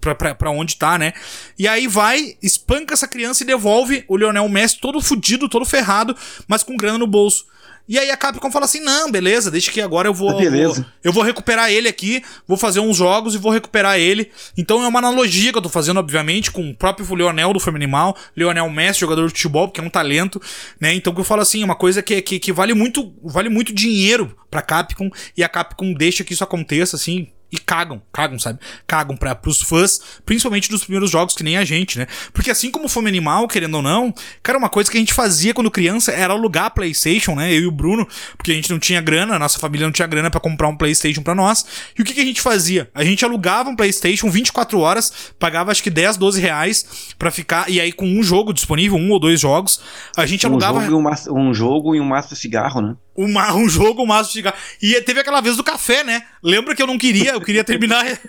[0.00, 1.12] pra, pra, pra onde tá, né?
[1.58, 6.16] E aí vai, espanca essa criança e devolve o Lionel Messi todo fudido, todo ferrado,
[6.46, 7.46] mas com grana no bolso.
[7.90, 10.82] E aí a Capcom fala assim: não, beleza, deixa que agora eu vou, beleza.
[10.82, 14.30] vou, Eu vou recuperar ele aqui, vou fazer uns jogos e vou recuperar ele.
[14.56, 17.78] Então é uma analogia que eu tô fazendo, obviamente, com o próprio Leonel do Filme
[17.78, 20.40] Animal, Leonel Messi, jogador de futebol, porque é um talento,
[20.78, 20.94] né?
[20.94, 23.74] Então que eu falo assim, é uma coisa que, que, que vale muito vale muito
[23.74, 28.60] dinheiro pra Capcom e a Capcom deixa que isso aconteça, assim, e cagam, cagam, sabe?
[28.86, 32.06] Cagam para pros fãs, principalmente dos primeiros jogos, que nem a gente, né?
[32.32, 35.52] Porque assim como Fome Animal, querendo ou não, cara, uma coisa que a gente fazia
[35.52, 37.52] quando criança era alugar a PlayStation, né?
[37.52, 40.06] Eu e o Bruno, porque a gente não tinha grana, a nossa família não tinha
[40.06, 41.64] grana para comprar um PlayStation para nós.
[41.98, 42.88] E o que, que a gente fazia?
[42.94, 47.68] A gente alugava um PlayStation 24 horas, pagava acho que 10, 12 reais pra ficar,
[47.68, 49.80] e aí com um jogo disponível, um ou dois jogos,
[50.16, 50.84] a gente um alugava.
[50.84, 52.96] Jogo um, um jogo e um maço de cigarro, né?
[53.24, 54.56] uma, um jogo, um maço de cigarro.
[54.80, 56.22] E teve aquela vez do café, né?
[56.42, 58.04] Lembra que eu não queria, eu queria terminar.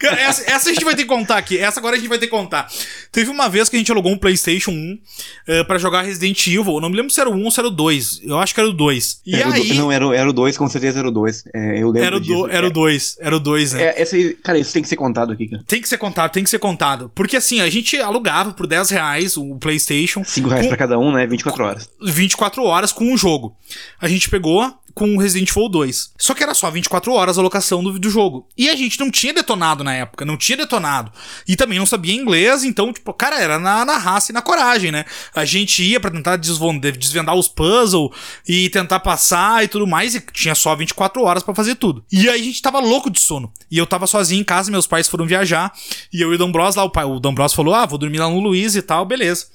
[0.00, 1.58] essa, essa, a gente vai ter que contar aqui.
[1.58, 2.68] Essa agora a gente vai ter que contar.
[3.10, 6.74] Teve uma vez que a gente alugou um PlayStation 1 uh, para jogar Resident Evil.
[6.74, 8.20] Eu não me lembro se era o 1 ou se era o 2.
[8.24, 9.20] Eu acho que era o 2.
[9.26, 9.72] E era aí.
[9.72, 11.44] O não, era, era o 2, com certeza era o 2.
[11.54, 12.04] É, eu lembro.
[12.04, 13.16] Era o, do, era o 2.
[13.20, 13.82] Era o 2, né?
[13.82, 15.62] É, esse, cara, isso tem que ser contado aqui, cara.
[15.66, 17.10] Tem que ser contado, tem que ser contado.
[17.14, 20.22] Porque assim, a gente alugava por 10 reais o PlayStation.
[20.24, 20.68] 5 reais com...
[20.68, 21.26] pra cada um, né?
[21.26, 21.90] 24 horas.
[22.02, 23.56] 24 horas com um jogo.
[24.00, 26.12] A gente pegou, com Resident Evil 2.
[26.18, 28.48] Só que era só 24 horas a locação do, do jogo.
[28.56, 31.12] E a gente não tinha detonado na época, não tinha detonado.
[31.46, 34.92] E também não sabia inglês, então, tipo, cara, era na, na raça e na coragem,
[34.92, 35.04] né?
[35.34, 38.10] A gente ia para tentar desvendar os puzzles
[38.46, 42.04] e tentar passar e tudo mais, e tinha só 24 horas para fazer tudo.
[42.10, 43.52] E aí a gente tava louco de sono.
[43.70, 45.72] E eu tava sozinho em casa, meus pais foram viajar,
[46.12, 48.28] e eu e o Dombros lá, o, pai, o Dombros falou: ah, vou dormir lá
[48.28, 49.46] no Luiz e tal, beleza.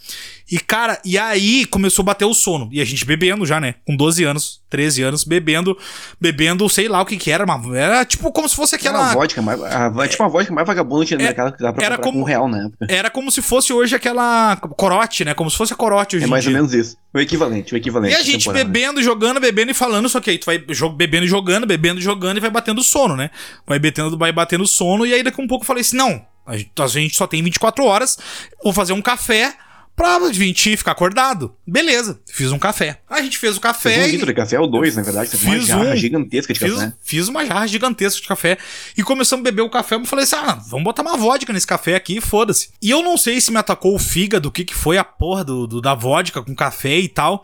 [0.52, 2.70] E, cara, e aí começou a bater o sono.
[2.72, 3.76] E a gente bebendo já, né?
[3.86, 5.78] Com 12 anos, 13 anos, bebendo,
[6.20, 8.98] bebendo, sei lá o que que era, mas era tipo como se fosse aquela.
[8.98, 11.72] Era uma vodka mais, a, tipo uma vodka mais vagabunda tinha no mercado que dá
[11.72, 12.88] pra era como, um real na época.
[12.90, 15.34] Era como se fosse hoje aquela corote, né?
[15.34, 16.98] Como se fosse a corote hoje É mais ou menos isso.
[17.14, 18.14] O equivalente, o equivalente.
[18.14, 21.30] E a gente bebendo, jogando, bebendo e falando, só que aí tu vai bebendo e
[21.30, 23.30] jogando, bebendo e jogando e vai batendo sono, né?
[23.66, 26.22] Vai batendo, vai batendo sono, e aí daqui a um pouco eu falei assim: não,
[26.46, 28.18] a gente só tem 24 horas,
[28.64, 29.54] vou fazer um café
[30.00, 31.54] pra gente ficar acordado.
[31.68, 33.02] Beleza, fiz um café.
[33.10, 33.96] A gente fez o café.
[33.96, 35.30] Fiz um litro de café ou dois, na verdade.
[35.30, 36.94] Você fiz uma jarra um, gigantesca de fiz, café.
[37.02, 38.58] Fiz uma jarra gigantesca de café
[38.98, 39.96] e começamos a beber o café.
[39.96, 42.70] Eu falei assim: ah, vamos botar uma vodka nesse café aqui, foda-se.
[42.82, 45.44] E eu não sei se me atacou o fígado, o que, que foi a porra
[45.44, 47.44] do, do da vodka com café e tal.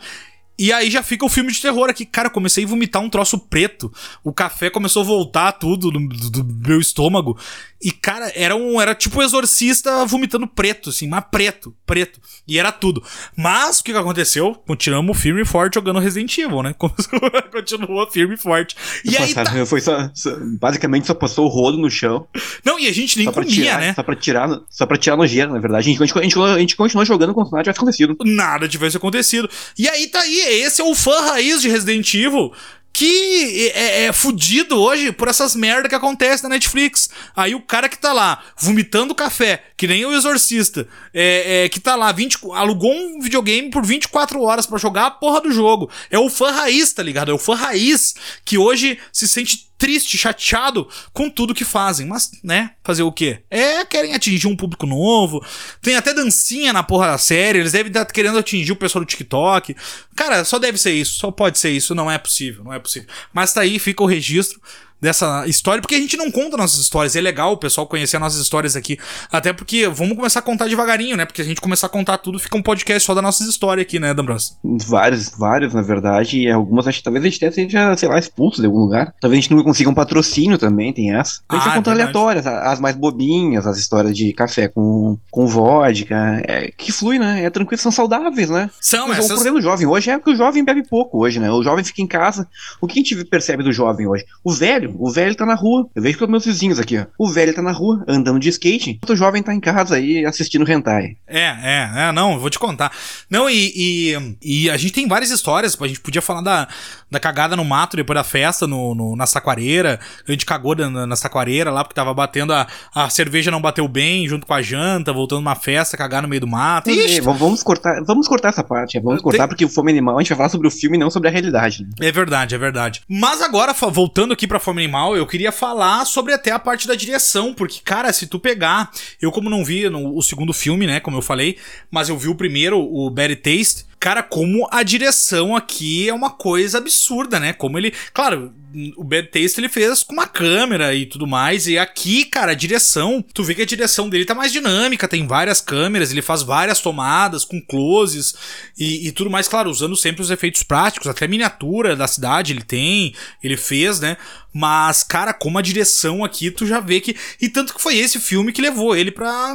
[0.58, 2.06] E aí já fica o filme de terror aqui.
[2.06, 3.92] Cara, comecei a vomitar um troço preto.
[4.24, 7.38] O café começou a voltar tudo do, do, do meu estômago.
[7.86, 8.82] E, cara, era um.
[8.82, 12.20] Era tipo um exorcista vomitando preto, assim, mas preto, preto.
[12.48, 13.04] E era tudo.
[13.38, 14.56] Mas o que, que aconteceu?
[14.66, 16.74] Continuamos firme e forte jogando Resident Evil, né?
[17.54, 18.76] Continuou firme e forte.
[19.06, 19.32] E aí.
[19.36, 19.46] Tá...
[19.68, 22.28] Foi só, só, Basicamente só passou o rolo no chão.
[22.66, 23.94] Não, e a gente nem comia, tirar, né?
[23.94, 25.88] Só pra tirar, só pra tirar nojeira, na verdade.
[25.88, 28.18] A gente, a, gente, a gente continuou jogando como se nada tivesse acontecido.
[28.26, 29.48] Nada tivesse acontecido.
[29.78, 32.52] E aí tá aí, esse é o fã raiz de Resident Evil
[32.96, 37.10] que é, é, fudido hoje por essas merda que acontece na Netflix.
[37.36, 41.82] Aí o cara que tá lá vomitando café, que nem o exorcista, é, é que
[41.82, 45.90] tá lá, 20, alugou um videogame por 24 horas para jogar a porra do jogo.
[46.10, 47.32] É o fã raiz, tá ligado?
[47.32, 52.06] É o fã raiz que hoje se sente triste, chateado com tudo que fazem.
[52.08, 53.42] Mas, né, fazer o quê?
[53.50, 55.46] É, querem atingir um público novo.
[55.82, 57.60] Tem até dancinha na porra da série.
[57.60, 59.76] Eles devem estar querendo atingir o pessoal do TikTok.
[60.16, 61.18] Cara, só deve ser isso.
[61.18, 61.96] Só pode ser isso.
[61.96, 62.64] Não é possível.
[62.64, 63.10] Não é possível.
[63.34, 64.60] Mas tá aí, fica o registro
[65.00, 67.16] dessa história, porque a gente não conta nossas histórias.
[67.16, 68.98] É legal o pessoal conhecer nossas histórias aqui.
[69.32, 71.26] Até porque vamos começar a contar devagarinho, né?
[71.26, 74.00] Porque a gente começar a contar tudo, fica um podcast só das nossas histórias aqui,
[74.00, 74.58] né, Dambros?
[74.64, 76.40] Vários, vários, na verdade.
[76.40, 79.14] E algumas, acho que talvez a gente até seja, sei lá, expulso de algum lugar.
[79.20, 81.42] Talvez a gente não consiga um patrocínio também, tem essa.
[81.50, 85.48] A gente ah, vai contar aleatórias, as mais bobinhas, as histórias de café com, com
[85.48, 86.42] vodka.
[86.48, 87.44] É, que flui, né?
[87.44, 88.70] É tranquilo, são saudáveis, né?
[88.82, 89.32] São, Mas essas...
[89.32, 91.52] O problema do jovem hoje é que o jovem bebe pouco hoje, né?
[91.52, 92.48] O jovem fica em casa.
[92.82, 94.26] O que a gente percebe do jovem hoje?
[94.44, 94.96] O velho velho.
[95.00, 95.88] O velho tá na rua.
[95.96, 97.06] Eu vejo pelos meus vizinhos aqui, ó.
[97.18, 99.00] O velho tá na rua, andando de skate.
[99.08, 101.18] O jovem tá em casa aí assistindo hentai.
[101.28, 102.92] É, é, é, não, vou te contar.
[103.30, 105.78] Não, e, e, e, a gente tem várias histórias.
[105.80, 106.68] A gente podia falar da,
[107.10, 110.00] da cagada no mato depois da festa no, no na saquareira.
[110.28, 113.88] A gente cagou na, na saquareira lá porque tava batendo a, a cerveja não bateu
[113.88, 116.90] bem junto com a janta, voltando uma festa, cagar no meio do mato.
[116.90, 119.00] Ixi, vamos cortar, vamos cortar essa parte.
[119.00, 119.48] Vamos cortar tem...
[119.48, 121.32] porque o Fome Animal a gente vai falar sobre o filme e não sobre a
[121.32, 121.84] realidade.
[121.84, 122.08] Né?
[122.08, 123.02] É verdade, é verdade.
[123.10, 126.96] Mas agora, voltando aqui pra Fome Animal, eu queria falar sobre até a parte da
[126.96, 131.00] direção, porque, cara, se tu pegar, eu como não vi no, o segundo filme, né,
[131.00, 131.58] como eu falei,
[131.90, 136.30] mas eu vi o primeiro, o Bad Taste, cara, como a direção aqui é uma
[136.30, 137.54] coisa absurda, né?
[137.54, 137.94] Como ele.
[138.14, 138.54] Claro,
[138.98, 141.68] o Bad Taste ele fez com uma câmera e tudo mais.
[141.68, 145.26] E aqui, cara, a direção, tu vê que a direção dele tá mais dinâmica, tem
[145.26, 148.36] várias câmeras, ele faz várias tomadas com closes
[148.78, 152.64] e, e tudo mais, claro, usando sempre os efeitos práticos, até miniatura da cidade ele
[152.64, 154.18] tem, ele fez, né?
[154.58, 157.14] Mas, cara, como a direção aqui, tu já vê que.
[157.42, 159.54] E tanto que foi esse filme que levou ele pra,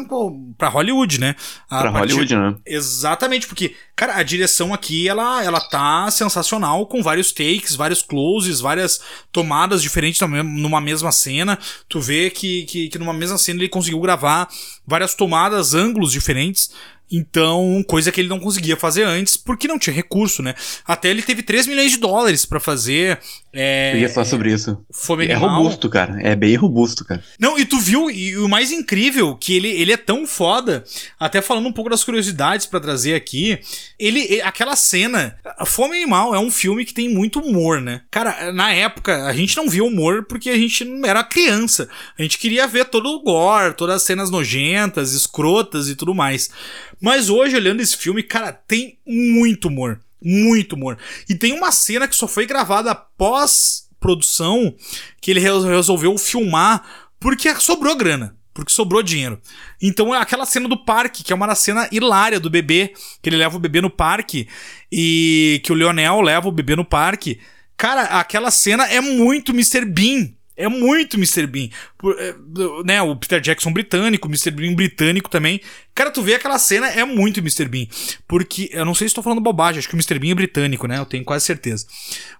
[0.59, 1.35] pra Hollywood, né?
[1.71, 2.13] A pra partir...
[2.13, 2.55] Hollywood, né?
[2.67, 8.59] Exatamente, porque, cara, a direção aqui, ela, ela tá sensacional, com vários takes, vários closes,
[8.59, 8.99] várias
[9.31, 11.59] tomadas diferentes numa mesma cena.
[11.87, 14.49] Tu vê que, que, que numa mesma cena ele conseguiu gravar
[14.87, 16.71] várias tomadas, ângulos diferentes.
[17.11, 20.55] Então, coisa que ele não conseguia fazer antes, porque não tinha recurso, né?
[20.87, 23.19] Até ele teve 3 milhões de dólares para fazer.
[23.53, 24.79] É, Eu ia falar sobre isso.
[24.93, 26.21] Fome é robusto, cara.
[26.23, 27.23] É bem robusto, cara.
[27.39, 30.85] Não, e tu viu, e o mais incrível, que ele, ele é tão foda,
[31.19, 33.59] até falando um pouco das curiosidades para trazer aqui,
[33.99, 38.03] ele, aquela cena, Fome Animal é um filme que tem muito humor, né?
[38.11, 41.89] Cara, na época, a gente não via humor porque a gente não era criança.
[42.19, 46.51] A gente queria ver todo o gore, todas as cenas nojentas, escrotas e tudo mais.
[47.01, 50.01] Mas hoje, olhando esse filme, cara, tem muito humor.
[50.23, 50.99] Muito humor.
[51.29, 54.75] E tem uma cena que só foi gravada após produção
[55.21, 58.37] que ele resolveu filmar porque sobrou grana.
[58.53, 59.41] Porque sobrou dinheiro.
[59.81, 63.57] Então, aquela cena do parque, que é uma cena hilária do bebê, que ele leva
[63.57, 64.49] o bebê no parque
[64.91, 67.41] e que o Leonel leva o bebê no parque.
[67.77, 69.85] Cara, aquela cena é muito Mr.
[69.85, 70.31] Bean.
[70.61, 71.47] É muito Mr.
[71.47, 71.69] Bean.
[71.97, 72.35] Por, é,
[72.85, 74.51] né, o Peter Jackson britânico, o Mr.
[74.51, 75.61] Bean britânico também.
[75.95, 77.67] Cara, tu vê aquela cena, é muito Mr.
[77.67, 77.87] Bean.
[78.29, 80.19] Porque, eu não sei se estou falando bobagem, acho que o Mr.
[80.19, 80.99] Bean é britânico, né?
[80.99, 81.87] Eu tenho quase certeza.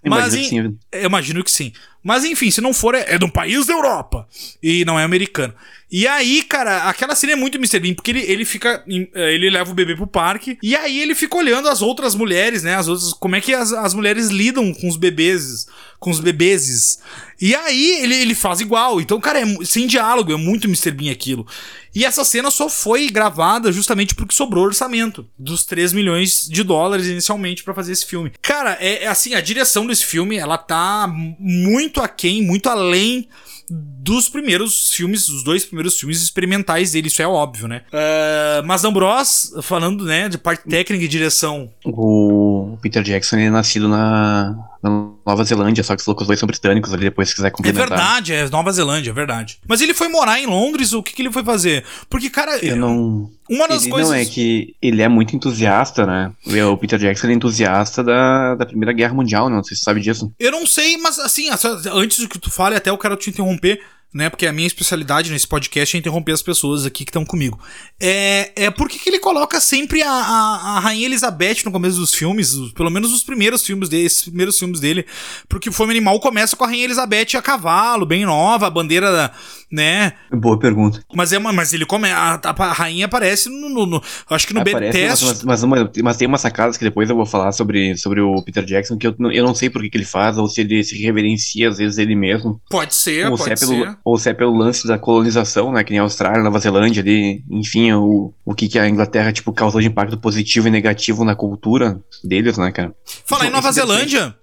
[0.05, 0.79] Mas, imagino, em, que sim.
[0.93, 1.73] eu imagino que sim.
[2.03, 4.27] Mas enfim, se não for, é, é de um país da Europa.
[4.63, 5.55] E não é americano.
[5.91, 7.81] E aí, cara, aquela cena é muito Mr.
[7.81, 8.85] Bean, porque ele, ele fica.
[8.89, 10.57] Eh, ele leva o bebê pro parque.
[10.63, 12.77] E aí ele fica olhando as outras mulheres, né?
[12.77, 13.13] As outras.
[13.13, 15.67] Como é que as, as mulheres lidam com os bebês.
[15.99, 17.01] Com os bebês.
[17.41, 19.01] E aí ele, ele faz igual.
[19.01, 20.93] Então, cara, é sem diálogo, é muito Mr.
[20.93, 21.47] Bean aquilo.
[21.95, 27.07] E essa cena só foi gravada justamente porque sobrou orçamento dos 3 milhões de dólares
[27.07, 28.33] inicialmente para fazer esse filme.
[28.41, 33.29] Cara, é, é assim, a direção desse filme, ela tá muito aquém, muito além
[33.71, 37.83] dos primeiros filmes, os dois primeiros filmes experimentais dele, isso é óbvio, né?
[37.93, 41.71] Uh, mas Ambrose, falando, né, de parte técnica e direção.
[41.85, 44.91] O Peter Jackson é nascido na, na
[45.27, 47.87] Nova Zelândia, só que os dois são britânicos ali, depois se quiser complementar.
[47.87, 49.59] É verdade, é Nova Zelândia, é verdade.
[49.67, 51.85] Mas ele foi morar em Londres, o que, que ele foi fazer?
[52.09, 52.59] Porque, cara.
[52.65, 53.31] Eu não.
[53.49, 54.11] Uma das ele coisas.
[54.11, 56.33] Não, é que ele é muito entusiasta, né?
[56.71, 59.57] O Peter Jackson é entusiasta da, da Primeira Guerra Mundial, né?
[59.57, 60.33] Não sei se você sabe disso.
[60.39, 61.49] Eu não sei, mas assim,
[61.93, 63.81] antes do que tu fale, até eu quero te interromper
[64.13, 64.29] né?
[64.29, 67.59] Porque a minha especialidade nesse podcast é interromper as pessoas aqui que estão comigo.
[67.99, 72.13] É, é por que ele coloca sempre a, a, a, Rainha Elizabeth no começo dos
[72.13, 75.07] filmes, pelo menos os primeiros filmes dele, primeiros filmes dele,
[75.49, 79.33] porque o Fome Animal começa com a Rainha Elizabeth a cavalo, bem nova, a bandeira,
[79.71, 80.15] né?
[80.33, 81.03] Boa pergunta.
[81.15, 84.55] Mas é uma, mas ele come, a, a, rainha aparece no, no, no acho que
[84.55, 85.23] no aparece, test.
[85.23, 88.43] Mas, mas, mas, mas, tem umas sacadas que depois eu vou falar sobre, sobre o
[88.43, 90.83] Peter Jackson que eu, eu não sei por que, que ele faz ou se ele
[90.83, 92.61] se reverencia às vezes ele mesmo.
[92.69, 93.67] Pode ser, ou pode se é ser.
[93.67, 95.85] Pelo, ou se é pelo lance da colonização, né?
[95.85, 99.53] Que nem a Austrália, Nova Zelândia ali, enfim, o, o que, que a Inglaterra, tipo,
[99.53, 102.95] causou de impacto positivo e negativo na cultura deles, né, cara?
[103.25, 104.35] Falar em Nova Zelândia,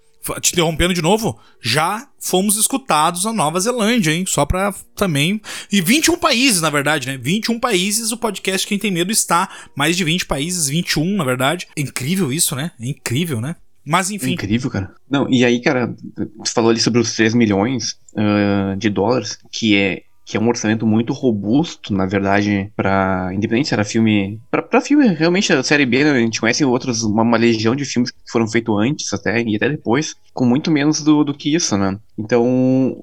[0.42, 4.26] te interrompendo de novo, já fomos escutados na Nova Zelândia, hein?
[4.28, 5.42] Só pra também.
[5.72, 7.18] E 21 países, na verdade, né?
[7.18, 9.50] 21 países, o podcast Quem Tem Medo está.
[9.76, 11.68] Mais de 20 países, 21, na verdade.
[11.76, 12.72] É incrível isso, né?
[12.80, 13.56] É incrível, né?
[13.86, 14.34] Mas enfim.
[14.34, 14.94] Incrível, cara.
[15.10, 15.96] Não, e aí, cara,
[16.38, 20.50] você falou ali sobre os 3 milhões uh, de dólares, que é que é um
[20.50, 25.86] orçamento muito robusto, na verdade, para independente se era filme, para filme realmente a série
[25.86, 29.13] B, né, a gente conhece outros uma, uma, legião de filmes que foram feitos antes
[29.13, 31.98] até e até depois, com muito menos do, do que isso, né?
[32.18, 33.02] Então,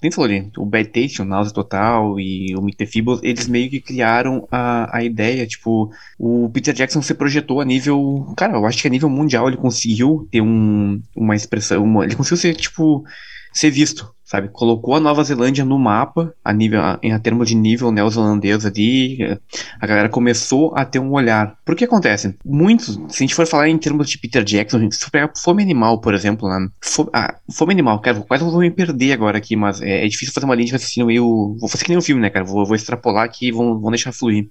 [0.00, 2.86] nem falou ali, o Bad Taste, o Náusea Total e o Meet the
[3.24, 8.32] eles meio que criaram a, a ideia, tipo, o Peter Jackson se projetou a nível,
[8.36, 12.14] cara, eu acho que a nível mundial ele conseguiu ter um, uma expressão, uma, ele
[12.14, 13.04] conseguiu ser, tipo,
[13.52, 14.48] ser visto sabe?
[14.48, 18.66] Colocou a Nova Zelândia no mapa, a nível, a, em a termo de nível neozelandês
[18.66, 19.38] ali,
[19.80, 21.56] a galera começou a ter um olhar.
[21.64, 22.36] Por que acontece?
[22.44, 25.62] Muitos, se a gente for falar em termos de Peter Jackson, se for pegar Fome
[25.62, 26.68] Animal, por exemplo, né?
[26.82, 30.34] Fome, ah, Fome Animal, cara, quase vou me perder agora aqui, mas é, é, difícil
[30.34, 31.56] fazer uma linha de raciocínio meio...
[31.60, 32.44] Vou fazer que nem um filme, né, cara?
[32.44, 34.48] Vou, vou extrapolar aqui e vão, vão deixar fluir.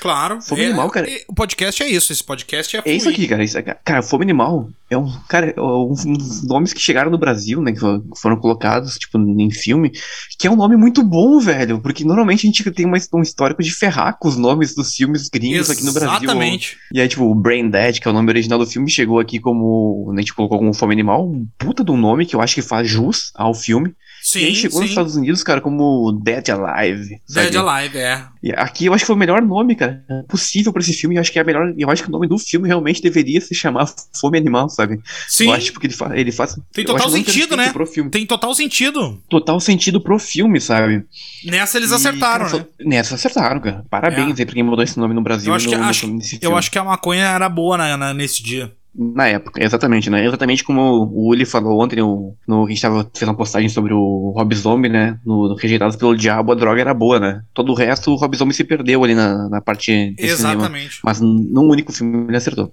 [0.00, 0.40] Claro.
[0.40, 1.06] Fome é, Animal, cara...
[1.28, 3.44] O podcast é isso, esse podcast é É isso aqui, cara.
[3.44, 7.60] Isso, cara, Fome Animal é um, cara, é um dos nomes que chegaram no Brasil,
[7.60, 7.80] né, que
[8.16, 9.92] foram colocados, tipo, em filme,
[10.38, 13.62] que é um nome muito bom, velho, porque normalmente a gente tem uma, um histórico
[13.62, 15.78] de ferrar com os nomes dos filmes gringos Exatamente.
[15.78, 16.24] aqui no Brasil.
[16.24, 16.76] Exatamente.
[16.92, 19.38] E aí, tipo, o Brain Dead, que é o nome original do filme, chegou aqui
[19.38, 22.40] como, né, a gente colocou como Fome Animal, um puta de um nome que eu
[22.40, 23.94] acho que faz jus ao filme.
[24.32, 24.82] Sim, e aí chegou sim.
[24.82, 27.20] nos Estados Unidos, cara, como Dead Alive.
[27.28, 28.24] Dead Alive, é.
[28.42, 31.16] E aqui eu acho que foi o melhor nome, cara, possível pra esse filme.
[31.16, 31.74] Eu acho que é a melhor.
[31.76, 33.86] Eu acho que o nome do filme realmente deveria se chamar
[34.18, 35.00] Fome Animal, sabe?
[35.28, 35.46] Sim.
[35.46, 36.56] Eu acho porque ele, fa ele faz.
[36.72, 37.72] Tem total sentido, né?
[37.72, 38.10] Pro filme.
[38.10, 39.20] Tem total sentido.
[39.28, 41.04] Total sentido pro filme, sabe?
[41.44, 42.86] Nessa eles acertaram, e, cara, né?
[42.96, 43.84] Nessa acertaram, cara.
[43.90, 44.42] Parabéns É.
[44.42, 45.50] aí pra quem mudou esse nome no Brasil.
[45.50, 48.14] Eu acho, que, no, acho, nesse eu acho que a maconha era boa na, na-
[48.14, 48.72] nesse dia.
[48.92, 50.24] Na época, exatamente, né?
[50.26, 50.80] Exatamente como
[51.12, 54.52] o Uli falou ontem, no, no, a gente tava fez uma postagem sobre o Rob
[54.54, 55.18] Zombie, né?
[55.24, 57.42] No, no Rejeitados pelo Diabo, a droga era boa, né?
[57.54, 60.54] Todo o resto, o Rob Zombie se perdeu ali na, na parte desse cinema.
[60.62, 60.98] Exatamente.
[61.04, 62.72] Mas num único filme ele acertou.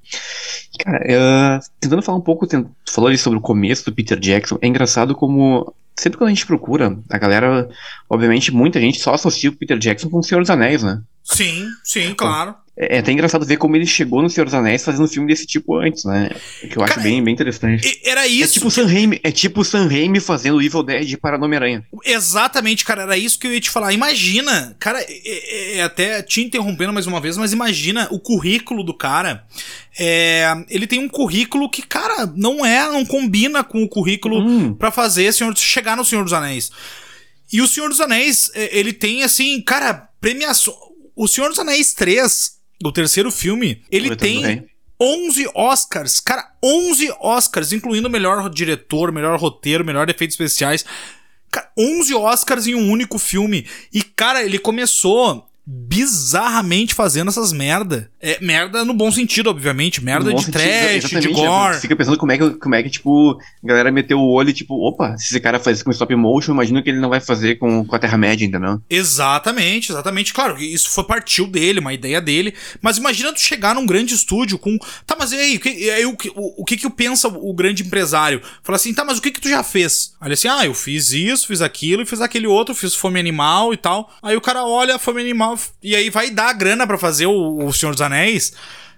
[0.83, 4.19] Cara, eh, tentando falar um pouco, tent- tu falou ali sobre o começo do Peter
[4.19, 7.69] Jackson, é engraçado como sempre quando a gente procura, a galera,
[8.09, 11.01] obviamente, muita gente só associa o Peter Jackson com o Senhor dos Anéis, né?
[11.23, 12.55] Sim, sim, claro.
[12.77, 15.27] É, é até engraçado ver como ele chegou no Senhor dos Anéis fazendo um filme
[15.27, 16.29] desse tipo antes, né?
[16.69, 17.99] Que eu acho Cara, bem, bem interessante.
[18.05, 18.53] Era É isso.
[18.53, 21.83] tipo o Sam Raimi, é tipo o Sam Raimi fazendo Evil Dead para Homem-Aranha.
[22.05, 23.93] Exatamente, cara, era isso que eu ia te falar.
[23.93, 28.83] Imagina, cara, é, é- é até te interrompendo mais uma vez, mas imagina o currículo
[28.83, 29.43] do cara.
[29.99, 34.73] É, ele tem um currículo que, cara, não é, não combina com o currículo Hum.
[34.75, 36.69] pra fazer Senhor, chegar no Senhor dos Anéis.
[37.51, 40.75] E o Senhor dos Anéis, é, ele tem, assim, cara, premiação.
[41.15, 44.67] O Senhor dos Anéis 3, o terceiro filme, ele tem Rei.
[44.99, 46.19] 11 Oscars.
[46.19, 50.85] Cara, 11 Oscars, incluindo melhor diretor, melhor roteiro, melhor efeitos especiais.
[51.51, 53.65] Cara, 11 Oscars em um único filme.
[53.93, 58.09] E, cara, ele começou bizarramente fazendo essas merda.
[58.21, 60.01] É, merda no bom sentido, obviamente.
[60.01, 61.75] Merda de sentido, trash, de gore.
[61.75, 64.49] Você fica pensando como é, que, como é que, tipo, a galera meteu o olho
[64.49, 67.09] e, tipo, opa, se esse cara faz isso com stop motion, imagino que ele não
[67.09, 68.81] vai fazer com, com a Terra-média, entendeu?
[68.89, 70.33] Exatamente, exatamente.
[70.33, 72.53] Claro, que isso foi partiu dele, uma ideia dele.
[72.81, 74.77] Mas imagina tu chegar num grande estúdio com.
[75.05, 75.57] Tá, mas e aí?
[75.57, 78.41] O que, aí, o, que- o, o que que pensa o grande empresário?
[78.63, 80.13] Fala assim, tá, mas o que que tu já fez?
[80.23, 83.73] Ele assim, ah, eu fiz isso, fiz aquilo, e fiz aquele outro, fiz Fome Animal
[83.73, 84.09] e tal.
[84.23, 87.65] Aí o cara olha Fome Animal e aí vai dar a grana pra fazer o,
[87.65, 88.53] o Senhor dos Anéis.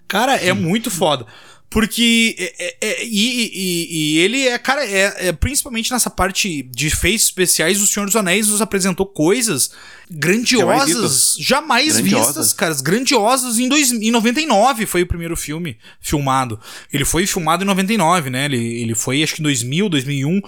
[0.07, 1.26] Cara, é muito foda.
[1.70, 2.36] Porque.
[2.39, 6.88] é- é- é- e, e- e ele é, cara, é, é principalmente nessa parte de
[6.88, 9.72] efeitos especiais, o Senhor dos Anéis nos apresentou coisas
[10.11, 12.28] grandiosas, jamais Grandiosas.
[12.28, 16.59] vistas, caras, grandiosas em, dois, em 99 foi o primeiro filme filmado.
[16.91, 18.45] Ele foi filmado em 99, né?
[18.45, 20.41] Ele, ele foi, acho que em 2000, 2001,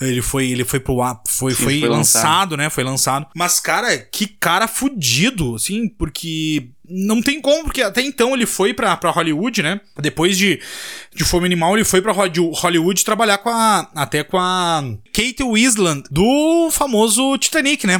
[0.00, 2.56] ele foi, ele foi pro ar, foi, Sim, foi, foi lançado, lançado.
[2.56, 2.68] né?
[2.70, 3.26] Foi lançado.
[3.34, 8.72] Mas, cara, que cara fudido, assim, porque não tem como, porque até então ele foi
[8.72, 9.80] pra, pra Hollywood, né?
[9.98, 10.60] Depois de,
[11.14, 14.82] de Fome Animal, ele foi pra Hollywood trabalhar com a, até com a
[15.12, 17.98] Kate Winslet, do famoso Titanic, né?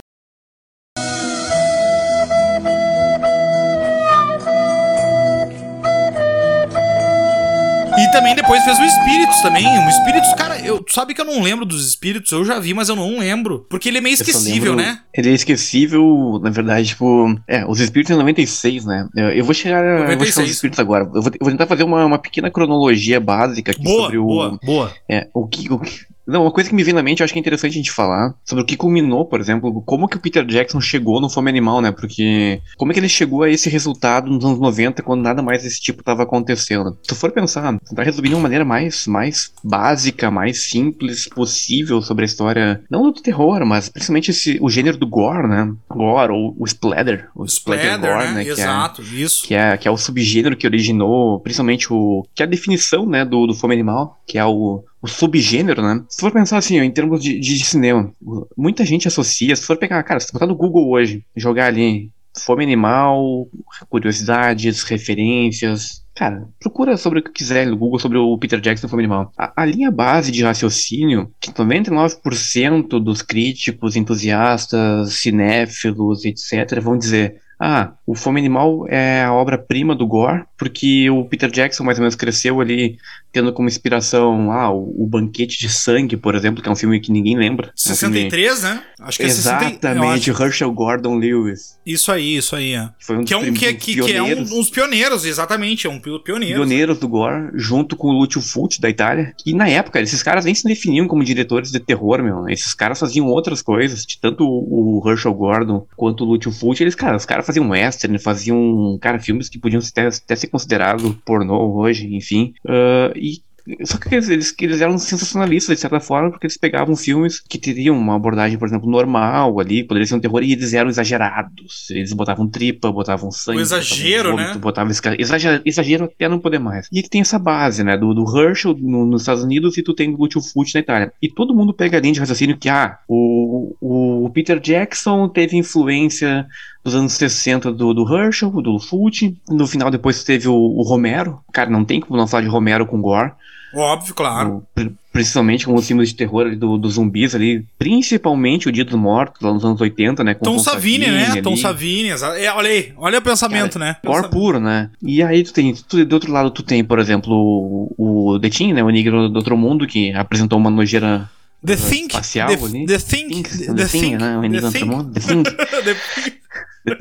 [8.17, 9.67] Também depois fez o Espíritos também.
[9.67, 12.89] O Espíritos, cara, eu, sabe que eu não lembro dos Espíritos, eu já vi, mas
[12.89, 13.67] eu não lembro.
[13.69, 15.01] Porque ele é meio esquecível, lembro- né?
[15.15, 17.39] Ele é esquecível, na verdade, tipo.
[17.47, 19.07] É, os espíritos em 96, né?
[19.15, 19.85] Eu, eu vou chegar.
[19.85, 20.47] Eu vou chegar 96.
[20.47, 21.05] nos espíritos agora.
[21.15, 24.25] Eu vou, eu vou tentar fazer uma, uma pequena cronologia básica aqui Boa, sobre o.
[24.27, 24.95] boa, boa.
[25.11, 27.33] É, o que, o que- Não, uma coisa que me vem na mente, eu acho
[27.33, 30.21] que é interessante a gente falar sobre o que culminou, por exemplo, como que o
[30.21, 31.93] Peter Jackson chegou no Fome Animal, né?
[31.93, 35.63] Porque como é que ele chegou a esse resultado nos anos 90 quando nada mais
[35.63, 36.99] desse tipo estava acontecendo?
[37.03, 42.03] Se tu for pensar, tentar resumir de uma maneira mais, mais básica, mais simples possível
[42.03, 45.73] sobre a história, não do terror, mas principalmente esse, o gênero do gore, né?
[45.89, 47.29] Gore, ou o splatter.
[47.35, 47.99] O Splatter,
[48.35, 48.43] né?
[48.45, 49.47] Que é- Exato, isso.
[49.47, 52.27] que é, que é o subgênero que originou, principalmente o.
[52.35, 56.05] que é a definição, né, do, do fome animal, que é o, o subgênero, né?
[56.09, 58.13] Se for pensar assim, em termos de, de cinema,
[58.57, 62.65] muita gente associa, se for pegar, cara, se botar no Google hoje, jogar ali fome
[62.65, 63.49] animal,
[63.89, 66.05] curiosidades, referências.
[66.15, 69.33] Cara, procura sobre o que quiser no Google sobre o Peter Jackson Fome Animal.
[69.37, 77.41] A, a linha base de raciocínio, que 99% dos críticos, entusiastas, cinéfilos, etc., vão dizer
[77.59, 82.03] ah, o Fome Animal é a obra-prima do Gore, porque o Peter Jackson mais ou
[82.03, 82.99] menos cresceu ali
[83.33, 87.01] tendo como inspiração ah, o, o Banquete de Sangue, por exemplo, que é um filme
[87.01, 87.71] que ninguém lembra.
[87.75, 88.83] 63, é um né?
[89.01, 90.43] Acho que é Exatamente, acho...
[90.43, 91.79] Herschel Gordon Lewis.
[91.85, 92.73] Isso aí, isso aí.
[92.73, 92.89] É.
[92.99, 96.01] Foi um que é um que, que, que, é um dos pioneiros, exatamente, é um
[96.01, 96.57] pioneiro.
[96.57, 99.35] Pioneiros do Gore, junto com o Lucio Fulci da Itália.
[99.45, 102.49] E na época, esses caras nem se definiam como diretores de terror, meu.
[102.49, 107.17] Esses caras faziam outras coisas, tanto o Herschel Gordon quanto o Lucio Fulci, eles, cara,
[107.17, 112.15] os caras faziam western, faziam, cara, filmes que podiam até, até ser considerados pornô hoje,
[112.15, 112.55] enfim.
[112.65, 113.43] Uh, e
[113.85, 117.99] só que eles, eles eram sensacionalistas, de certa forma, porque eles pegavam filmes que teriam
[117.99, 121.91] uma abordagem, por exemplo, normal ali, poderia ser um terror, e eles eram exagerados.
[121.91, 123.59] Eles botavam tripa, botavam sangue.
[123.59, 124.61] O exagero, botavam vômito, né?
[124.61, 126.89] Botavam exagero, exagero até não poder mais.
[126.93, 127.97] E tem essa base, né?
[127.97, 131.13] Do, do Herschel no, nos Estados Unidos e tu tem o Lúcio Fulci na Itália.
[131.21, 135.57] E todo mundo pega a linha de raciocínio que, ah, o, o Peter Jackson teve
[135.57, 136.47] influência
[136.85, 139.37] dos anos 60 do, do Herschel, do Fulci.
[139.49, 141.41] No final, depois teve o, o Romero.
[141.53, 143.33] Cara, não tem como não falar de Romero com Gore.
[143.75, 144.63] Óbvio, claro.
[144.79, 148.95] O, principalmente com os filmes de terror do, dos zumbis ali, principalmente o Dia dos
[148.95, 150.35] Mortos, lá nos anos 80, né?
[150.35, 151.31] Com Tom, Tom Savini, Savini, né?
[151.33, 151.43] Ali.
[151.43, 153.97] Tom Savini, é, olha aí, olha o pensamento, Cara, né?
[154.05, 154.91] Gore puro, né?
[155.03, 158.73] E aí tu tem, tu, do outro lado tu tem, por exemplo, o, o Detin,
[158.73, 158.83] né?
[158.83, 161.29] O Negro do Outro Mundo, que apresentou uma nojeira
[161.67, 162.87] The Think, espacial the, ali.
[162.87, 164.39] The Think, the, the, Thing, né?
[164.39, 165.13] O Enigma do Outro Mundo.
[165.15, 166.41] The Think.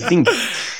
[0.08, 0.24] Sim.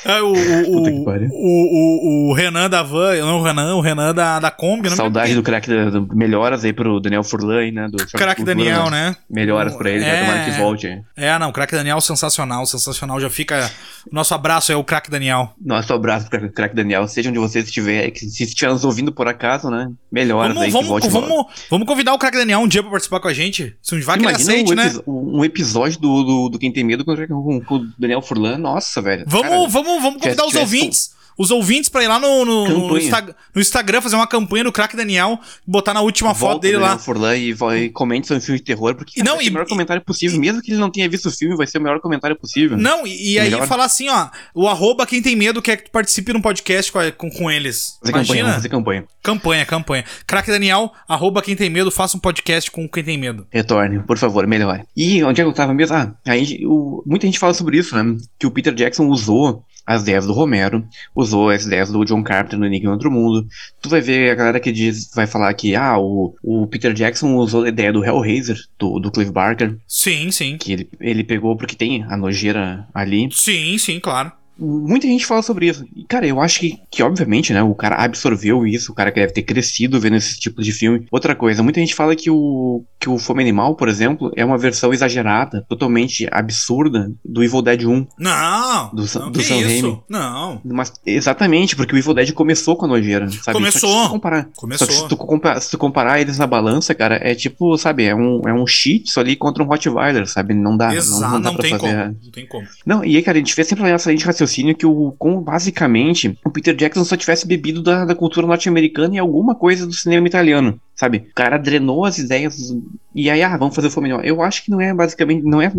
[0.04, 4.40] É, o, o, o, o, o, Renan da Van, não o Renan, o Renan da,
[4.40, 4.88] da Kombi.
[4.88, 5.70] Não Saudade do craque,
[6.12, 7.88] melhoras aí pro Daniel Furlan, né?
[7.88, 9.16] Do craque Daniel, né?
[9.30, 11.02] Melhoras pra ele, é, tomara que volte.
[11.16, 13.20] É, não, craque Daniel sensacional, sensacional.
[13.20, 13.70] Já fica.
[14.10, 15.52] Nosso abraço é o craque Daniel.
[15.64, 19.70] Nosso abraço pro craque Daniel, seja onde você estiver, se estiver nos ouvindo por acaso,
[19.70, 19.90] né?
[20.10, 23.20] Melhoras vamos, aí, vamos, volte vamos, vamos convidar o craque Daniel um dia pra participar
[23.20, 23.76] com a gente.
[23.82, 24.92] Se um vai que aceite, um, né?
[25.06, 29.00] Um episódio do, do, do Quem Tem Medo com, com, com o Daniel Furlan, nossa,
[29.00, 29.24] velho.
[29.26, 32.98] Vamos, Cara, vamos, vamos convidar os ouvintes os ouvintes pra ir lá no, no, no,
[32.98, 36.78] Insta, no Instagram fazer uma campanha do craque Daniel, botar na última Volta foto dele
[36.78, 36.98] lá.
[37.36, 40.38] E, e comente sobre filme de terror, porque não, vai e, o melhor comentário possível.
[40.40, 42.76] Mesmo que ele não tenha visto o filme, vai ser o melhor comentário possível.
[42.76, 45.90] Não, e, e aí falar assim, ó, o arroba quem tem medo quer que tu
[45.90, 47.98] participe num podcast com, com, com eles.
[48.00, 48.36] Fazer Imagina.
[48.36, 49.04] campanha, fazer campanha.
[49.22, 50.04] Campanha, campanha.
[50.26, 53.46] Craque Daniel, arroba quem tem medo, faça um podcast com quem tem medo.
[53.50, 54.84] Retorne, por favor, melhore.
[54.96, 55.96] E onde é que eu tava mesmo?
[55.96, 58.16] Ah, aí, o, muita gente fala sobre isso, né?
[58.38, 62.58] Que o Peter Jackson usou as ideias do Romero, usou as ideias do John Carpenter
[62.58, 63.46] no Enigma Outro Mundo.
[63.80, 67.36] Tu vai ver a galera que diz, vai falar que, ah, o, o Peter Jackson
[67.36, 69.76] usou a ideia do Hellraiser, do, do Clive Barker.
[69.86, 70.58] Sim, sim.
[70.58, 73.28] Que ele, ele pegou porque tem a nojeira ali.
[73.32, 74.32] Sim, sim, claro.
[74.58, 75.84] Muita gente fala sobre isso.
[75.94, 79.20] E, cara, eu acho que, que, obviamente, né, o cara absorveu isso, o cara que
[79.20, 81.06] deve ter crescido vendo esse tipo de filme.
[81.10, 84.56] Outra coisa, muita gente fala que o, que o Fome Animal, por exemplo, é uma
[84.56, 88.06] versão exagerada, totalmente absurda do Evil Dead 1.
[88.18, 88.90] Não!
[88.94, 90.00] Do, não, do Sam Raimi.
[90.08, 90.60] Não.
[90.64, 93.58] Mas, exatamente, porque o Evil Dead começou com a nojeira, sabe?
[93.58, 93.90] Começou.
[93.90, 94.88] Só se comparar, começou.
[94.88, 98.40] Se tu, comparar, se tu comparar eles na balança, cara, é tipo, sabe, é um,
[98.46, 100.54] é um cheat ali contra um Rottweiler, sabe?
[100.54, 100.94] Não dá.
[100.94, 101.96] Exato, não, não, dá não pra tem fazer.
[101.96, 102.18] como.
[102.24, 102.66] Não tem como.
[102.84, 105.40] Não, e aí, cara, a gente vê sempre essa linha de raciocínio que o como
[105.40, 109.92] basicamente o Peter Jackson só tivesse bebido da, da cultura norte-americana e alguma coisa do
[109.92, 111.18] cinema italiano, sabe?
[111.30, 112.74] O cara drenou as ideias
[113.14, 114.20] e aí, ah, vamos fazer o Fominó.
[114.20, 115.70] Eu acho que não é basicamente, não é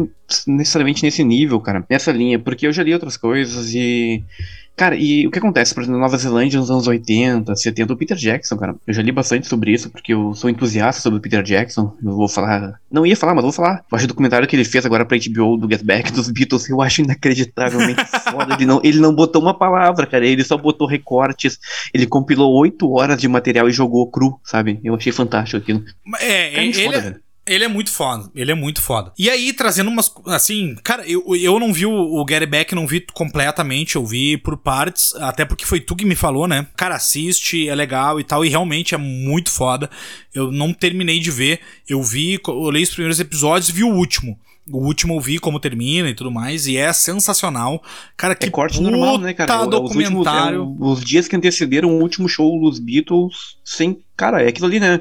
[0.46, 4.24] necessariamente nesse nível, cara, nessa linha, porque eu já li outras coisas e
[4.78, 7.98] Cara, e o que acontece, por exemplo, na Nova Zelândia nos anos 80, 70, o
[7.98, 11.22] Peter Jackson, cara, eu já li bastante sobre isso, porque eu sou entusiasta sobre o
[11.22, 13.84] Peter Jackson, eu vou falar, não ia falar, mas vou falar.
[13.92, 16.70] Eu acho o documentário que ele fez agora pra HBO do Get Back dos Beatles,
[16.70, 20.86] eu acho inacreditavelmente foda, ele não, ele não botou uma palavra, cara, ele só botou
[20.86, 21.58] recortes,
[21.92, 24.80] ele compilou oito horas de material e jogou cru, sabe?
[24.84, 25.84] Eu achei fantástico aquilo.
[26.20, 27.27] É, cara, ele, foda, velho.
[27.48, 29.14] Ele é muito foda, ele é muito foda.
[29.18, 30.12] E aí, trazendo umas.
[30.26, 34.38] Assim, cara, eu, eu não vi o, o Gary Beck, não vi completamente, eu vi
[34.38, 36.68] por partes, até porque foi tu que me falou, né?
[36.76, 39.90] Cara, assiste, é legal e tal, e realmente é muito foda.
[40.34, 43.94] Eu não terminei de ver, eu vi, eu olhei os primeiros episódios e vi o
[43.94, 44.38] último.
[44.72, 47.82] O último eu vi como termina e tudo mais, e é sensacional.
[48.18, 49.66] Cara, que é corte normal, né, cara?
[49.66, 50.64] documentário.
[50.64, 54.02] Os, últimos, é, os dias que antecederam o último show dos Beatles, sem.
[54.18, 55.00] Cara, é aquilo ali, né?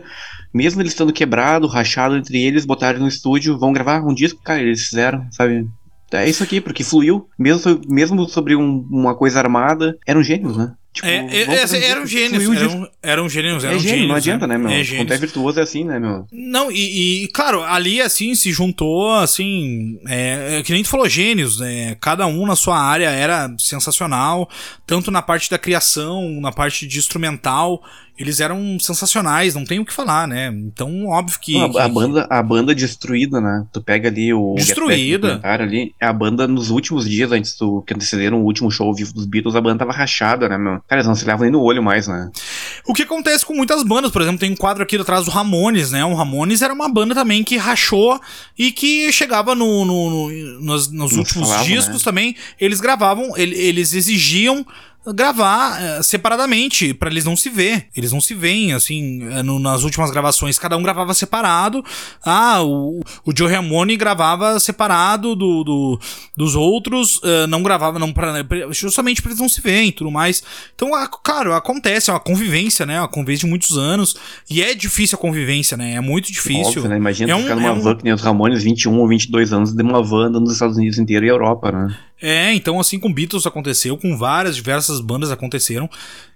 [0.56, 4.62] Mesmo eles estando quebrado, rachado entre eles, botaram no estúdio, vão gravar um disco, cara,
[4.62, 5.68] eles fizeram, sabe?
[6.12, 10.72] É isso aqui, porque fluiu, mesmo, mesmo sobre um, uma coisa armada, eram gênios, né?
[10.96, 14.46] Tipo, é, é, é, eram gênios, eram, eram gênios, eram é gênio, gênios, não adianta,
[14.46, 14.72] né, né meu?
[14.72, 16.26] É Quando é virtuoso é assim, né, meu?
[16.32, 21.06] Não, e, e claro, ali, assim, se juntou, assim, é, é, que nem tu falou,
[21.06, 21.96] gênios, né?
[22.00, 24.48] Cada um na sua área era sensacional,
[24.86, 27.82] tanto na parte da criação, na parte de instrumental,
[28.18, 30.48] eles eram sensacionais, não tem o que falar, né?
[30.48, 31.60] Então, óbvio que.
[31.60, 33.66] a, que, a banda, a banda destruída, né?
[33.72, 34.54] Tu pega ali o.
[34.54, 35.40] Destruída.
[35.42, 39.26] ali, a banda nos últimos dias, antes do que antecederam o último show vivo dos
[39.26, 40.80] Beatles, a banda tava rachada, né, meu?
[40.88, 42.30] Cara, eles não se levam nem no olho mais, né?
[42.86, 45.90] O que acontece com muitas bandas, por exemplo, tem um quadro aqui atrás do Ramones,
[45.90, 46.04] né?
[46.04, 48.18] O Ramones era uma banda também que rachou
[48.58, 52.04] e que chegava no, no, no nos, nos últimos falavam, discos né?
[52.04, 52.36] também.
[52.58, 54.64] Eles gravavam, ele, eles exigiam
[55.14, 57.86] gravar é, separadamente, para eles não se ver.
[57.96, 61.84] Eles não se veem, assim, é, no, nas últimas gravações, cada um gravava separado.
[62.24, 66.00] Ah, o, o Joe Ramone gravava separado do, do
[66.36, 70.10] dos outros, uh, não gravava, não pra, justamente pra eles não se verem e tudo
[70.10, 70.42] mais.
[70.74, 73.00] Então, a, claro, acontece, é uma convivência, né?
[73.00, 74.16] Uma convivência de muitos anos.
[74.50, 75.94] E é difícil a convivência, né?
[75.94, 76.66] É muito difícil.
[76.66, 76.96] Óbvio, né?
[76.96, 77.80] Imagina é um, ficar numa é um...
[77.80, 80.76] van que nem os Ramones, 21 ou 22 anos, de uma van andando nos Estados
[80.76, 81.96] Unidos inteiro e Europa, né?
[82.20, 85.88] É, então assim com Beatles aconteceu, com várias diversas bandas aconteceram.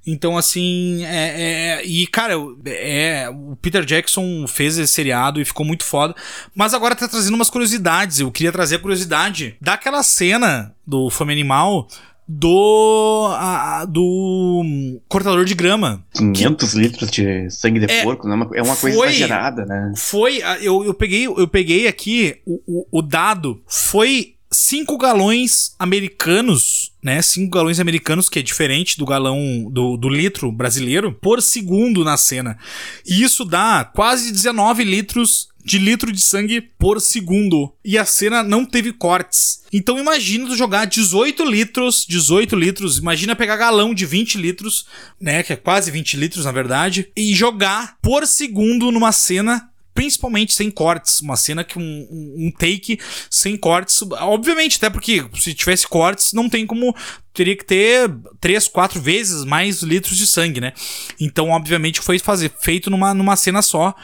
[0.06, 2.34] Então assim, é, é, e cara,
[2.66, 6.14] é, o Peter Jackson fez esse seriado e ficou muito foda.
[6.54, 8.20] Mas agora tá trazendo umas curiosidades.
[8.20, 11.88] Eu queria trazer a curiosidade daquela cena do Fome Animal
[12.32, 14.62] do a, do
[15.08, 16.04] cortador de grama.
[16.14, 18.34] 500 que, litros de sangue de é, porco, né?
[18.54, 19.92] É uma coisa foi, exagerada, né?
[19.96, 26.92] Foi, eu, eu peguei eu peguei aqui o, o, o dado, foi 5 galões americanos,
[27.02, 27.22] né?
[27.22, 32.16] 5 galões americanos, que é diferente do galão do, do, litro brasileiro, por segundo na
[32.16, 32.58] cena.
[33.06, 37.72] E isso dá quase 19 litros de litro de sangue por segundo.
[37.84, 39.62] E a cena não teve cortes.
[39.72, 44.86] Então imagina tu jogar 18 litros, 18 litros, imagina pegar galão de 20 litros,
[45.20, 45.44] né?
[45.44, 50.70] Que é quase 20 litros na verdade, e jogar por segundo numa cena principalmente sem
[50.70, 51.20] cortes.
[51.20, 52.98] Uma cena que um, um, take
[53.30, 54.02] sem cortes.
[54.02, 56.94] Obviamente, até porque se tivesse cortes, não tem como.
[57.32, 58.10] Teria que ter
[58.40, 60.72] três, quatro vezes mais litros de sangue, né?
[61.20, 63.94] Então, obviamente, foi fazer, feito numa, numa cena só.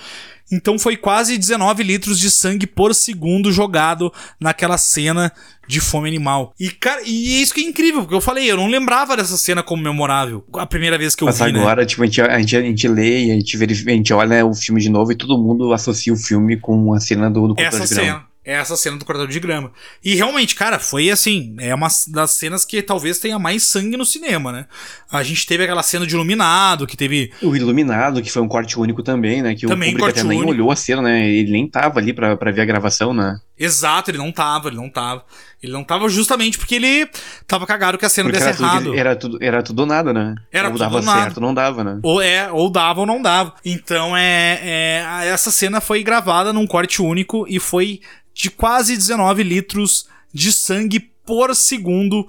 [0.51, 5.33] Então foi quase 19 litros de sangue por segundo jogado naquela cena
[5.67, 6.55] de fome animal.
[6.59, 9.37] E, cara, e é isso que é incrível, porque eu falei, eu não lembrava dessa
[9.37, 10.45] cena como memorável.
[10.55, 11.53] A primeira vez que eu Mas vi.
[11.53, 11.87] Mas agora, né?
[11.87, 14.47] tipo, a gente, a, gente, a gente lê e a gente, verifica, a gente olha
[14.47, 17.55] o filme de novo e todo mundo associa o filme com a cena do, do
[17.61, 18.25] Essa cena
[18.55, 19.73] essa cena do cortador de grama.
[20.05, 24.05] E realmente, cara, foi assim, é uma das cenas que talvez tenha mais sangue no
[24.05, 24.67] cinema, né?
[25.11, 27.33] A gente teve aquela cena de Iluminado, que teve...
[27.43, 29.55] O Iluminado, que foi um corte único também, né?
[29.55, 30.45] Que também o público até único.
[30.45, 31.29] nem olhou a cena, né?
[31.29, 33.37] Ele nem tava ali pra, pra ver a gravação, né?
[33.59, 35.25] Exato, ele não tava, ele não tava.
[35.63, 37.09] Ele não tava justamente porque ele
[37.47, 38.85] tava cagado que a cena porque desse era errado.
[38.85, 40.35] Tudo, era tudo, era tudo nada, né?
[40.53, 41.23] Era ou tudo dava nada.
[41.23, 41.99] certo, não dava, né?
[42.03, 43.55] Ou é, ou dava ou não dava.
[43.65, 48.01] Então é, é essa cena foi gravada num corte único e foi
[48.35, 52.29] de quase 19 litros de sangue por segundo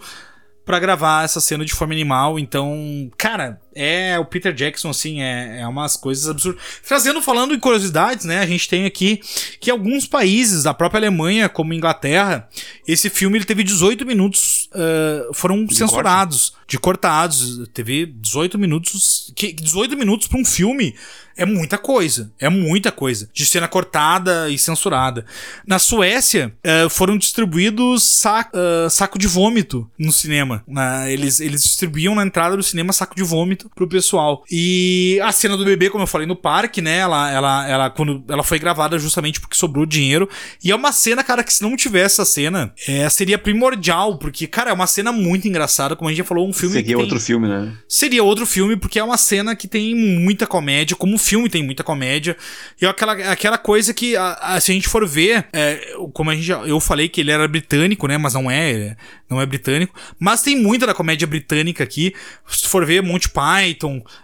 [0.65, 2.39] para gravar essa cena de forma animal.
[2.39, 6.61] Então, cara, é o Peter Jackson, assim, é, é umas coisas absurdas.
[6.85, 8.39] Trazendo, falando em curiosidades, né?
[8.39, 9.21] A gente tem aqui
[9.59, 12.49] que alguns países, da própria Alemanha, como Inglaterra,
[12.87, 16.67] esse filme ele teve 18 minutos, uh, foram de censurados, corte.
[16.67, 17.67] de cortados.
[17.73, 19.31] Teve 18 minutos.
[19.35, 20.95] Que, 18 minutos para um filme
[21.35, 22.31] é muita coisa.
[22.39, 23.29] É muita coisa.
[23.31, 25.25] De cena cortada e censurada.
[25.65, 30.63] Na Suécia, uh, foram distribuídos sac, uh, saco de vômito no cinema.
[31.07, 34.43] Eles, eles distribuíam na entrada do cinema saco de vômito pro pessoal.
[34.49, 36.97] E a cena do bebê, como eu falei no parque, né?
[36.97, 40.29] Ela, ela, ela, quando ela foi gravada justamente porque sobrou dinheiro.
[40.63, 44.17] E é uma cena, cara, que se não tivesse essa cena, é, seria primordial.
[44.17, 45.95] Porque, cara, é uma cena muito engraçada.
[45.95, 46.75] Como a gente já falou, um filme.
[46.75, 47.25] Seria outro tem...
[47.25, 47.73] filme, né?
[47.87, 51.83] Seria outro filme, porque é uma cena que tem muita comédia, como filme tem muita
[51.83, 52.35] comédia.
[52.81, 56.29] E é aquela, aquela coisa que, a, a, se a gente for ver, é, como
[56.29, 58.17] a gente, eu falei que ele era britânico, né?
[58.17, 58.95] Mas não é,
[59.29, 59.93] não é britânico.
[60.19, 62.13] Mas tem muita da comédia britânica aqui.
[62.47, 63.46] Se for ver Monty Python,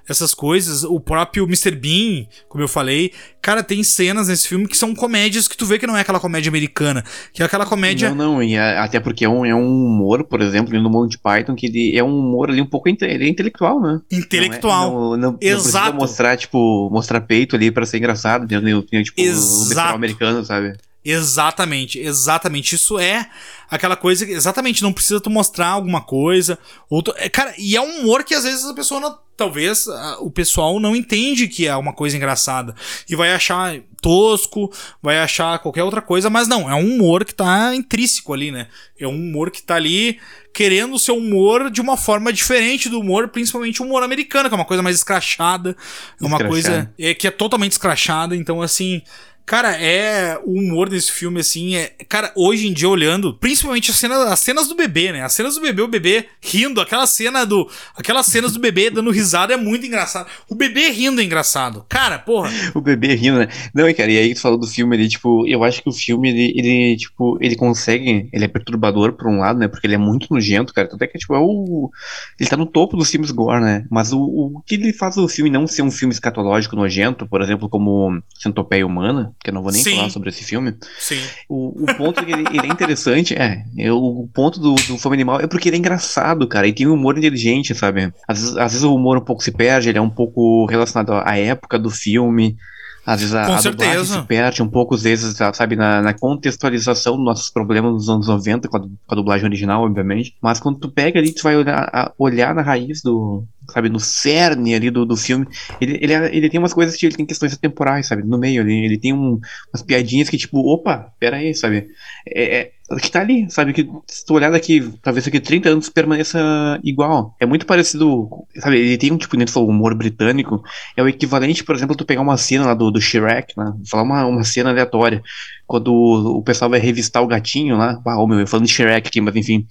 [0.07, 1.71] essas coisas, o próprio Mr.
[1.71, 3.11] Bean, como eu falei.
[3.41, 6.19] Cara, tem cenas nesse filme que são comédias que tu vê que não é aquela
[6.19, 7.03] comédia americana.
[7.33, 8.09] Que é aquela comédia.
[8.09, 11.17] Não, não, e a, até porque é um, é um humor, por exemplo, no Monty
[11.17, 13.99] Python, que ele é um humor ali um pouco inte, ele é intelectual, né?
[14.11, 14.91] Intelectual.
[14.91, 15.91] Não, é, não, não, Exato.
[15.91, 18.81] Não mostrar, tipo, mostrar peito ali para ser engraçado, entendeu?
[18.81, 19.95] Tipo, Exato.
[19.95, 20.73] americano, sabe?
[21.05, 22.75] Exatamente, exatamente.
[22.75, 23.29] Isso é
[23.69, 26.57] aquela coisa que, exatamente, não precisa tu mostrar alguma coisa.
[26.89, 29.87] Ou tu, é, cara, e é um humor que às vezes a pessoa não, talvez
[29.87, 32.73] a, o pessoal não entende que é uma coisa engraçada.
[33.09, 37.33] E vai achar tosco, vai achar qualquer outra coisa, mas não, é um humor que
[37.33, 38.67] tá intrínseco ali, né?
[38.99, 40.19] É um humor que tá ali
[40.53, 44.57] querendo ser humor de uma forma diferente do humor, principalmente o humor americano, que é
[44.57, 45.75] uma coisa mais escrachada,
[46.21, 49.01] é uma coisa é, que é totalmente escrachada, então assim,
[49.45, 50.39] Cara, é.
[50.45, 51.91] O humor desse filme, assim, é.
[52.07, 55.21] Cara, hoje em dia, olhando, principalmente as cenas, as cenas do bebê, né?
[55.21, 57.69] As cenas do bebê, o bebê rindo, aquela cena do.
[57.95, 60.27] Aquelas cenas do bebê dando risada é muito engraçado.
[60.49, 61.85] O bebê rindo é engraçado.
[61.89, 62.49] Cara, porra.
[62.73, 63.49] o bebê rindo, né?
[63.73, 66.29] Não, cara, e aí tu falou do filme ali, tipo, eu acho que o filme,
[66.29, 68.29] ele, ele, tipo, ele consegue.
[68.31, 69.67] Ele é perturbador por um lado, né?
[69.67, 70.87] Porque ele é muito nojento, cara.
[70.87, 71.91] Tanto é que, tipo, é o.
[72.39, 73.85] Ele tá no topo dos filmes gore, né?
[73.91, 77.41] Mas o, o que ele faz o filme não ser um filme escatológico nojento, por
[77.41, 79.95] exemplo, como Centopeia Humana, que eu não vou nem Sim.
[79.97, 80.75] falar sobre esse filme.
[80.99, 81.19] Sim.
[81.47, 85.39] O, o ponto que ele, ele, é interessante, é, o ponto do, do Fome Animal
[85.39, 88.13] é porque ele é engraçado, cara, e tem um humor inteligente, sabe?
[88.27, 91.13] Às vezes, às vezes o humor um pouco se perde, ele é um pouco relacionado
[91.13, 92.57] à época do filme.
[93.05, 94.21] Às vezes a, Com a certeza.
[94.21, 98.27] se perde um pouco, às vezes, sabe, na, na, contextualização dos nossos problemas dos anos
[98.27, 100.35] 90, com a, com a, dublagem original, obviamente.
[100.41, 103.99] Mas quando tu pega ali, tu vai olhar, a, olhar na raiz do, sabe, no
[103.99, 105.47] cerne ali do, do filme,
[105.79, 108.85] ele, ele, ele tem umas coisas que ele tem questões temporais, sabe, no meio ali,
[108.85, 109.39] ele tem um,
[109.73, 111.87] umas piadinhas que tipo, opa, pera aí, sabe,
[112.27, 115.89] é, é, que tá ali, sabe, que se tu olhar daqui, talvez daqui 30 anos
[115.89, 120.61] permaneça igual, é muito parecido, sabe, ele tem um tipo, de humor britânico,
[120.95, 124.03] é o equivalente, por exemplo, tu pegar uma cena lá do, do Shrek, né, falar
[124.03, 125.23] uma, uma cena aleatória,
[125.65, 129.07] quando o, o pessoal vai revistar o gatinho lá, ah, meu, eu falando de Shrek
[129.07, 129.65] aqui, mas enfim,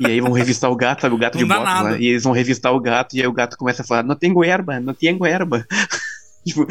[0.00, 2.32] e aí vão revistar o gato, sabe, o gato de bota lá, e eles vão
[2.32, 5.18] revistar o gato, e aí o gato começa a falar, não tem erva, não tem
[5.26, 5.66] erva.
[6.44, 6.66] tipo...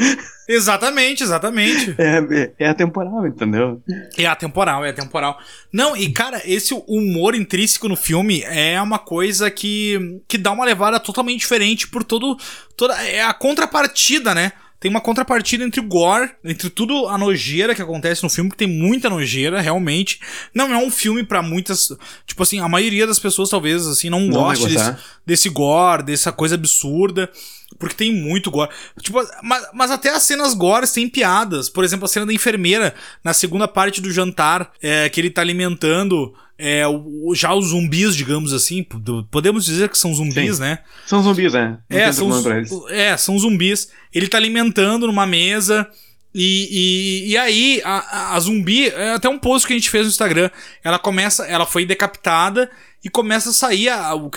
[0.48, 1.96] Exatamente, exatamente.
[1.98, 3.82] É, é atemporal, entendeu?
[4.18, 5.38] É atemporal, é atemporal.
[5.72, 10.66] Não, e cara, esse humor intrínseco no filme é uma coisa que, que dá uma
[10.66, 12.38] levada totalmente diferente por todo.
[12.76, 14.52] Toda, é a contrapartida, né?
[14.84, 18.58] Tem uma contrapartida entre o gore, entre tudo a nojeira que acontece no filme, que
[18.58, 20.20] tem muita nojeira, realmente.
[20.54, 21.88] Não é um filme para muitas.
[22.28, 26.34] Tipo assim, a maioria das pessoas talvez assim não, não goste desse, desse gore, dessa
[26.34, 27.32] coisa absurda.
[27.78, 28.70] Porque tem muito gore.
[29.02, 31.70] Tipo, mas, mas até as cenas gores têm piadas.
[31.70, 32.94] Por exemplo, a cena da enfermeira
[33.24, 38.16] na segunda parte do jantar, é, que ele tá alimentando é, o, já os zumbis,
[38.16, 38.86] digamos assim,
[39.30, 40.62] podemos dizer que são zumbis, Sim.
[40.62, 40.80] né?
[41.06, 41.78] São zumbis, né?
[41.90, 43.90] é, são, é, são zumbis.
[44.14, 45.88] Ele tá alimentando numa mesa.
[46.36, 50.06] E, e, e aí, a, a, zumbi, é até um post que a gente fez
[50.06, 50.50] no Instagram.
[50.84, 52.70] Ela começa, ela foi decapitada
[53.04, 54.32] e começa a sair a, o,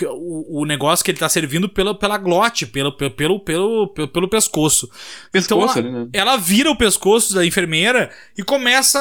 [0.49, 4.89] o, negócio que ele tá servindo pela, pela glote, pelo, pelo, pelo, pelo, pelo pescoço.
[5.31, 6.09] pescoço então ela, né?
[6.11, 8.99] ela vira o pescoço da enfermeira e começa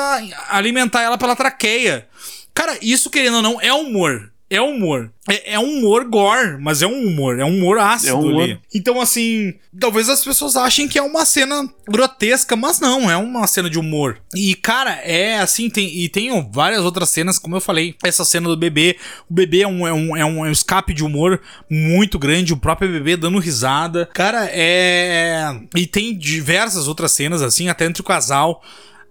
[0.48, 2.06] a alimentar ela pela traqueia.
[2.54, 4.32] Cara, isso querendo ou não é humor.
[4.48, 5.12] É humor.
[5.28, 7.38] É, é um humor gore, mas é um humor.
[7.40, 8.42] É um humor ácido é um humor.
[8.44, 8.60] ali.
[8.72, 13.44] Então, assim, talvez as pessoas achem que é uma cena grotesca, mas não, é uma
[13.48, 14.18] cena de humor.
[14.34, 17.96] E, cara, é assim, tem, e tem várias outras cenas, como eu falei.
[18.04, 18.96] Essa cena do bebê.
[19.28, 22.52] O bebê é um, é um, é um, escape de humor muito grande.
[22.52, 24.08] O próprio bebê dando risada.
[24.14, 25.60] Cara, é.
[25.74, 28.62] E tem diversas outras cenas, assim, até entre o casal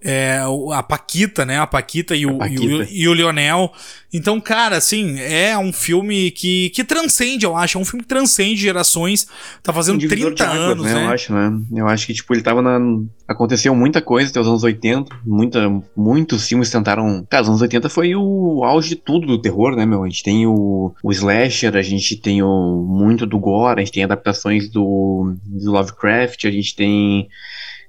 [0.03, 0.39] é,
[0.73, 1.59] a Paquita, né?
[1.59, 2.63] A Paquita e o, Paquita.
[2.63, 3.71] E, o, e o Lionel.
[4.13, 7.77] Então, cara, assim, é um filme que, que transcende, eu acho.
[7.77, 9.27] É um filme que transcende gerações.
[9.61, 10.93] Tá fazendo um 30 águas, anos, né?
[10.93, 11.05] né?
[11.05, 11.61] Eu acho, né?
[11.75, 12.79] Eu acho que, tipo, ele tava na.
[13.27, 15.15] Aconteceu muita coisa até os anos 80.
[15.25, 17.25] Muita, muitos filmes tentaram.
[17.29, 20.03] Cara, os anos 80 foi o auge de tudo do terror, né, meu?
[20.03, 23.93] A gente tem o, o slasher, a gente tem o muito do gore, a gente
[23.93, 27.27] tem adaptações do, do Lovecraft, a gente tem.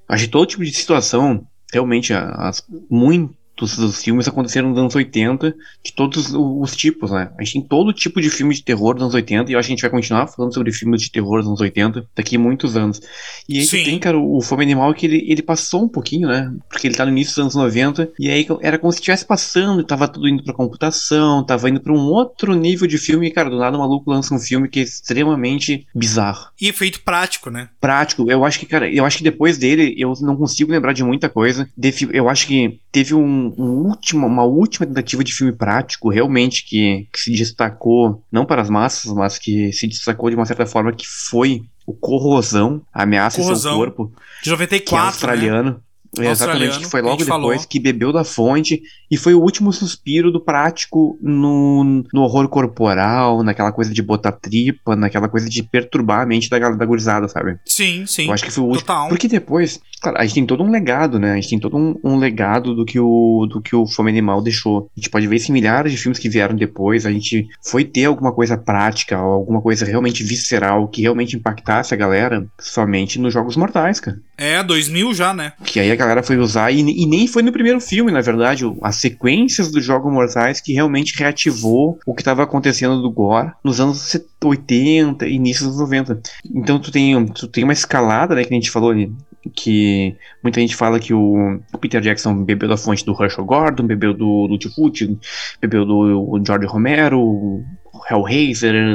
[0.08, 5.54] Acho que todo tipo de situação realmente as, muito dos filmes aconteceram nos anos 80,
[5.82, 7.30] de todos os tipos, né?
[7.38, 9.68] A gente tem todo tipo de filme de terror dos anos 80, e eu acho
[9.68, 12.38] que a gente vai continuar falando sobre filmes de terror dos anos 80 daqui a
[12.38, 13.00] muitos anos.
[13.48, 16.52] E aí tem, cara, o Fome Animal que ele, ele passou um pouquinho, né?
[16.68, 19.82] Porque ele tá no início dos anos 90, e aí era como se estivesse passando,
[19.84, 23.48] tava tudo indo pra computação, tava indo pra um outro nível de filme, e, cara,
[23.48, 26.48] do nada o maluco lança um filme que é extremamente bizarro.
[26.60, 27.68] E efeito prático, né?
[27.80, 28.30] Prático.
[28.30, 31.28] Eu acho que, cara, eu acho que depois dele, eu não consigo lembrar de muita
[31.28, 31.68] coisa.
[32.12, 37.08] Eu acho que teve um, um último, uma última tentativa de filme prático, realmente, que,
[37.12, 40.92] que se destacou, não para as massas, mas que se destacou de uma certa forma,
[40.92, 44.12] que foi o Corrosão, a Ameaça Corrosão, seu corpo.
[44.42, 45.70] De 94, que é australiano.
[45.70, 45.76] Né?
[46.18, 47.58] É, exatamente, que foi logo depois falou.
[47.68, 53.42] que bebeu da fonte e foi o último suspiro do prático no, no horror corporal,
[53.42, 57.58] naquela coisa de botar tripa, naquela coisa de perturbar a mente da, da gurizada, sabe?
[57.66, 58.26] Sim, sim.
[58.26, 58.86] Eu acho que foi o último.
[58.86, 59.08] Total.
[59.08, 61.32] Porque depois, Claro, a gente tem todo um legado, né?
[61.32, 64.42] A gente tem todo um, um, legado do que, o, do que o Fome Animal
[64.42, 64.90] deixou.
[64.96, 67.06] A gente pode ver esses milhares de filmes que vieram depois.
[67.06, 71.96] A gente foi ter alguma coisa prática, alguma coisa realmente visceral, que realmente impactasse a
[71.96, 74.18] galera somente nos Jogos Mortais, cara.
[74.36, 75.54] É, 2000 já, né?
[75.64, 78.64] Que aí a galera foi usar, e, e nem foi no primeiro filme, na verdade,
[78.82, 83.80] as sequências dos Jogos Mortais que realmente reativou o que estava acontecendo do Gore nos
[83.80, 86.20] anos 80, início dos 90.
[86.54, 89.10] Então tu tem, tu tem uma escalada, né, que a gente falou ali
[89.54, 94.14] que muita gente fala que o, Peter Jackson bebeu da fonte do Herschel Gordon, bebeu
[94.14, 95.18] do Lutfoot,
[95.60, 97.62] bebeu do George Romero,
[98.10, 98.94] Hellraiser,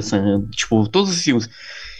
[0.51, 1.49] tipo, todos os filmes.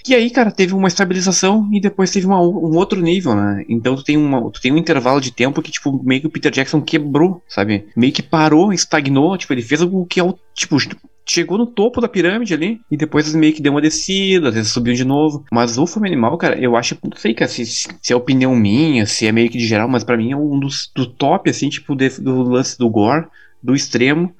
[0.08, 3.64] E aí, cara, teve uma estabilização e depois teve uma, um outro nível, né?
[3.70, 6.30] Então tu tem, uma, tu tem um intervalo de tempo que, tipo, meio que o
[6.30, 7.86] Peter Jackson quebrou, sabe?
[7.95, 10.78] Meio que parou, estagnou, tipo, ele fez o que é o, tipo,
[11.26, 14.72] chegou no topo da pirâmide ali e depois meio que deu uma descida, às vezes
[14.72, 15.45] subiu de novo.
[15.51, 19.05] Mas o Fome Animal, cara, eu acho, não sei, cara, se, se é opinião minha,
[19.05, 21.69] se é meio que de geral, mas para mim é um dos do top, assim,
[21.69, 23.28] tipo, de, do lance do gore,
[23.61, 24.34] do extremo.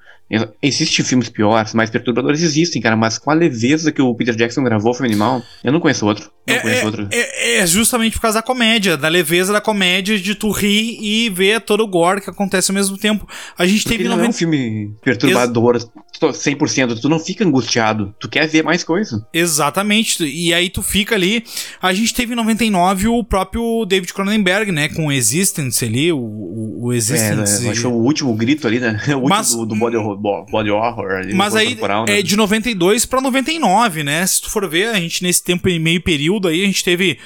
[0.62, 4.62] Existem filmes piores, mais perturbadores existem, cara, mas com a leveza que o Peter Jackson
[4.62, 6.30] gravou Filme Animal, eu não conheço outro.
[6.46, 7.08] Não é, conheço é, outro.
[7.10, 11.28] É, é, justamente por causa da comédia, da leveza da comédia, de tu rir e
[11.28, 13.28] ver todo o gore que acontece ao mesmo tempo.
[13.58, 14.08] A gente Porque teve.
[14.08, 14.26] Não 90...
[14.26, 15.86] é um filme perturbador, Ex
[16.20, 19.26] 100%, tu não fica angustiado, tu quer ver mais coisa.
[19.32, 21.44] Exatamente, e aí tu fica ali.
[21.80, 26.86] A gente teve em 99 o próprio David Cronenberg, né, com Existence ali, o, o,
[26.86, 27.66] o Existence.
[27.66, 29.00] É, acho que foi o último grito ali, né?
[29.12, 31.12] O último Mas, do, do body, body horror.
[31.12, 32.18] Ali, mas aí corporal, né?
[32.18, 34.26] é de 92 pra 99, né?
[34.26, 37.18] Se tu for ver, a gente nesse tempo e meio período aí, a gente teve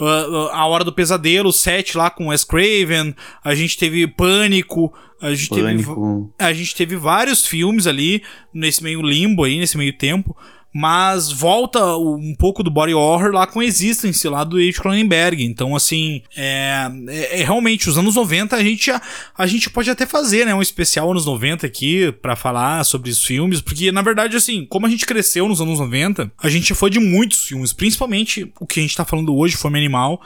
[0.00, 5.34] uh, A Hora do Pesadelo, 7 lá com Wes Craven, a gente teve Pânico, a
[5.34, 6.32] gente, Pânico.
[6.36, 8.22] Teve, a gente teve vários filmes ali
[8.52, 10.36] nesse meio limbo aí, nesse meio tempo.
[10.72, 14.80] Mas volta um pouco do body horror lá com Existence, lá do H.
[14.80, 15.44] Cronenberg.
[15.44, 19.00] Então, assim, é, é, é, realmente, os anos 90 a gente, a,
[19.36, 23.22] a gente pode até fazer, né, um especial anos 90 aqui para falar sobre os
[23.22, 26.88] filmes, porque, na verdade, assim, como a gente cresceu nos anos 90, a gente foi
[26.88, 30.22] de muitos filmes, principalmente o que a gente tá falando hoje, Fome Animal,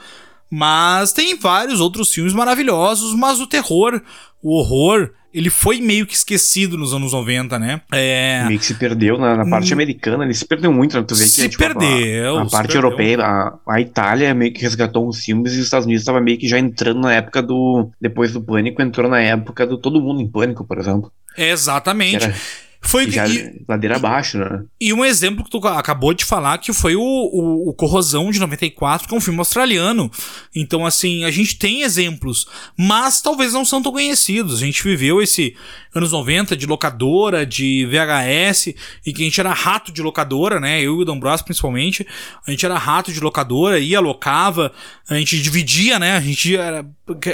[0.49, 4.01] mas tem vários outros filmes maravilhosos, mas o terror,
[4.41, 7.81] o horror, ele foi meio que esquecido nos anos 90, né?
[7.91, 8.43] É...
[8.47, 9.75] Meio que se perdeu na, na parte hum...
[9.75, 11.05] americana, ele se perdeu muito, né?
[11.07, 12.81] Tu vê que se tipo, perdeu, a, a parte perdeu.
[12.83, 16.37] europeia, a, a, Itália meio que resgatou os filmes e os Estados Unidos estava meio
[16.37, 17.91] que já entrando na época do.
[17.99, 21.11] Depois do Pânico, entrou na época do Todo Mundo em Pânico, por exemplo.
[21.37, 22.25] Exatamente.
[22.25, 22.35] Era...
[22.81, 24.63] Foi já e, ladeira abaixo, né?
[24.79, 28.39] E um exemplo que tu acabou de falar que foi o, o, o, Corrosão de
[28.39, 30.11] 94, que é um filme australiano.
[30.55, 32.47] Então, assim, a gente tem exemplos,
[32.77, 34.61] mas talvez não são tão conhecidos.
[34.61, 35.55] A gente viveu esse
[35.93, 38.67] anos 90 de locadora, de VHS,
[39.05, 40.79] e que a gente era rato de locadora, né?
[40.79, 42.07] Eu e o D'Ambrosio principalmente.
[42.45, 44.71] A gente era rato de locadora, ia, locava,
[45.09, 46.17] a gente dividia, né?
[46.17, 46.85] A gente era.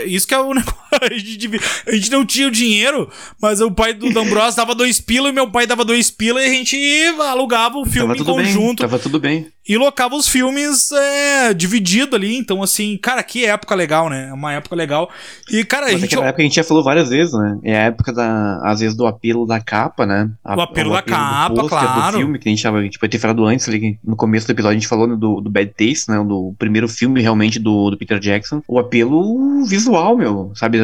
[0.06, 0.84] Isso que é o negócio.
[1.02, 1.50] A gente,
[1.88, 3.10] a gente não tinha o dinheiro,
[3.42, 6.50] mas o pai do D'Ambrosio dava dois pila meu pai dava dois pila e a
[6.50, 6.78] gente
[7.20, 8.82] alugava o filme em conjunto.
[8.82, 9.48] Bem, tava tudo bem.
[9.68, 12.36] E locava os filmes é, dividido ali.
[12.36, 14.28] Então, assim, cara, que época legal, né?
[14.30, 15.10] É uma época legal.
[15.50, 16.12] E, cara, Mas a gente.
[16.12, 17.60] Naquela época a gente já falou várias vezes, né?
[17.64, 20.30] É a época, da, às vezes, do apelo da capa, né?
[20.44, 22.12] A, o apelo o da capa, do claro.
[22.12, 24.46] do filme, que a gente, tava, a gente vai ter falado antes ali, no começo
[24.46, 26.18] do episódio, a gente falou do, do Bad Taste, né?
[26.24, 28.62] Do primeiro filme, realmente, do, do Peter Jackson.
[28.68, 30.80] O apelo visual, meu, sabe?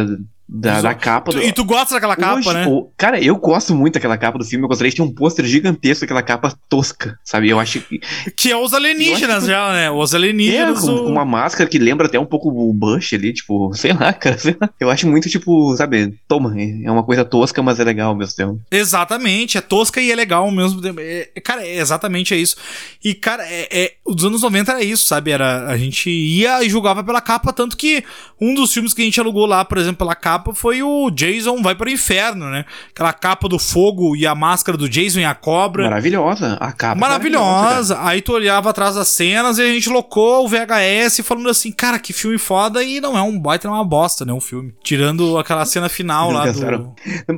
[0.51, 1.43] Da, da, capa do...
[1.43, 2.65] E tu gosta daquela capa, Hoje, né?
[2.67, 2.91] O...
[2.97, 4.65] Cara, eu gosto muito daquela capa do filme.
[4.65, 7.49] Eu gostaria de ter um pôster gigantesco daquela capa tosca, sabe?
[7.49, 7.99] Eu acho que.
[8.35, 9.49] Que é os alienígenas que...
[9.51, 9.91] já, né?
[9.91, 10.79] Os alienígenas.
[10.79, 13.93] É, com, com, uma máscara que lembra até um pouco o Bush ali, tipo, sei
[13.93, 14.39] lá, cara.
[14.39, 14.67] Sei lá.
[14.79, 16.15] Eu acho muito, tipo, sabe?
[16.27, 18.59] Toma, é uma coisa tosca, mas é legal ao mesmo tempo.
[18.71, 20.99] Exatamente, é tosca e é legal ao mesmo tempo.
[20.99, 22.55] É, cara, é exatamente é isso.
[23.03, 25.29] E, cara, é, é, os anos 90 era isso, sabe?
[25.29, 28.03] Era, a gente ia e julgava pela capa, tanto que
[28.41, 31.61] um dos filmes que a gente alugou lá, por exemplo, pela capa, foi o Jason
[31.61, 32.65] vai para o inferno, né?
[32.91, 35.83] Aquela capa do fogo e a máscara do Jason e a cobra.
[35.83, 36.99] Maravilhosa, a capa.
[36.99, 37.95] Maravilhosa.
[37.95, 41.71] maravilhosa Aí tu olhava atrás das cenas e a gente locou o VHS falando assim,
[41.71, 44.33] cara, que filme foda e não é um baita, é uma bosta, né?
[44.33, 44.73] Um filme.
[44.83, 46.93] Tirando aquela cena final lá do...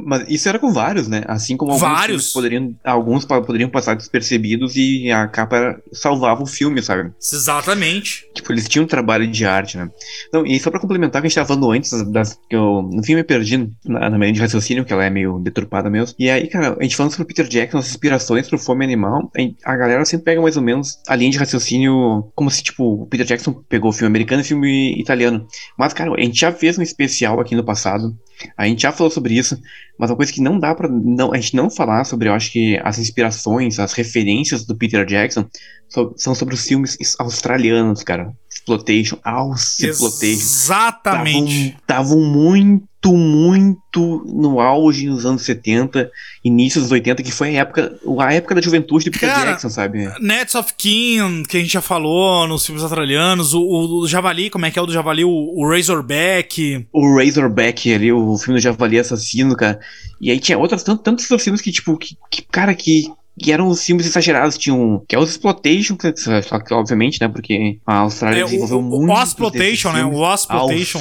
[0.06, 1.24] Mas isso era com vários, né?
[1.28, 2.34] Assim como alguns vários.
[2.34, 7.12] poderiam, alguns poderiam passar despercebidos e a capa salvava o filme, sabe?
[7.22, 8.26] Exatamente.
[8.34, 9.90] Tipo, eles tinham um trabalho de arte, né?
[10.28, 12.90] Então, e só pra complementar o que a gente tava falando antes, das, que eu,
[12.92, 16.16] no filme perdi na, na linha de raciocínio, que ela é meio deturpada mesmo.
[16.20, 19.32] E aí, cara, a gente falando sobre o Peter Jackson, as inspirações pro Fome Animal,
[19.64, 23.06] a galera sempre pega mais ou menos a linha de raciocínio como se, tipo, o
[23.08, 25.48] Peter Jackson pegou filme americano e filme italiano.
[25.78, 28.16] Mas, cara, a gente já fez um especial aqui no passado,
[28.58, 29.60] a gente já falou sobre isso,
[29.98, 32.52] mas uma coisa que não dá pra não, a gente não falar sobre, eu acho
[32.52, 35.48] que as inspirações, as referências do Peter Jackson
[35.88, 38.34] so, são sobre os filmes australianos, cara.
[38.62, 40.42] Exploitation, House Exploitation.
[40.42, 41.76] Exatamente.
[41.80, 46.10] Estavam muito, muito no auge nos anos 70,
[46.44, 49.70] início dos 80, que foi a época, a época da juventude do Peter Cara, Jackson,
[49.70, 50.08] sabe?
[50.20, 54.50] Nets of King, que a gente já falou nos filmes australianos, o, o, o Javali,
[54.50, 55.26] como é que é o do Javali?
[55.26, 56.88] O, o Razorback.
[56.94, 59.80] O Razorback ali, o filme do Javali Assassino, cara.
[60.20, 63.68] E aí tinha outras, tantos, tantos filmes que, tipo, que, que cara, que que eram
[63.68, 64.58] os filmes exagerados.
[64.58, 65.04] Tinham.
[65.08, 67.28] Que é os Exploitation, que, só que, obviamente, né?
[67.28, 69.12] Porque a Austrália É, desenvolveu o, muito.
[69.12, 70.06] o Exploitation, né?
[70.06, 71.00] O Exploitation.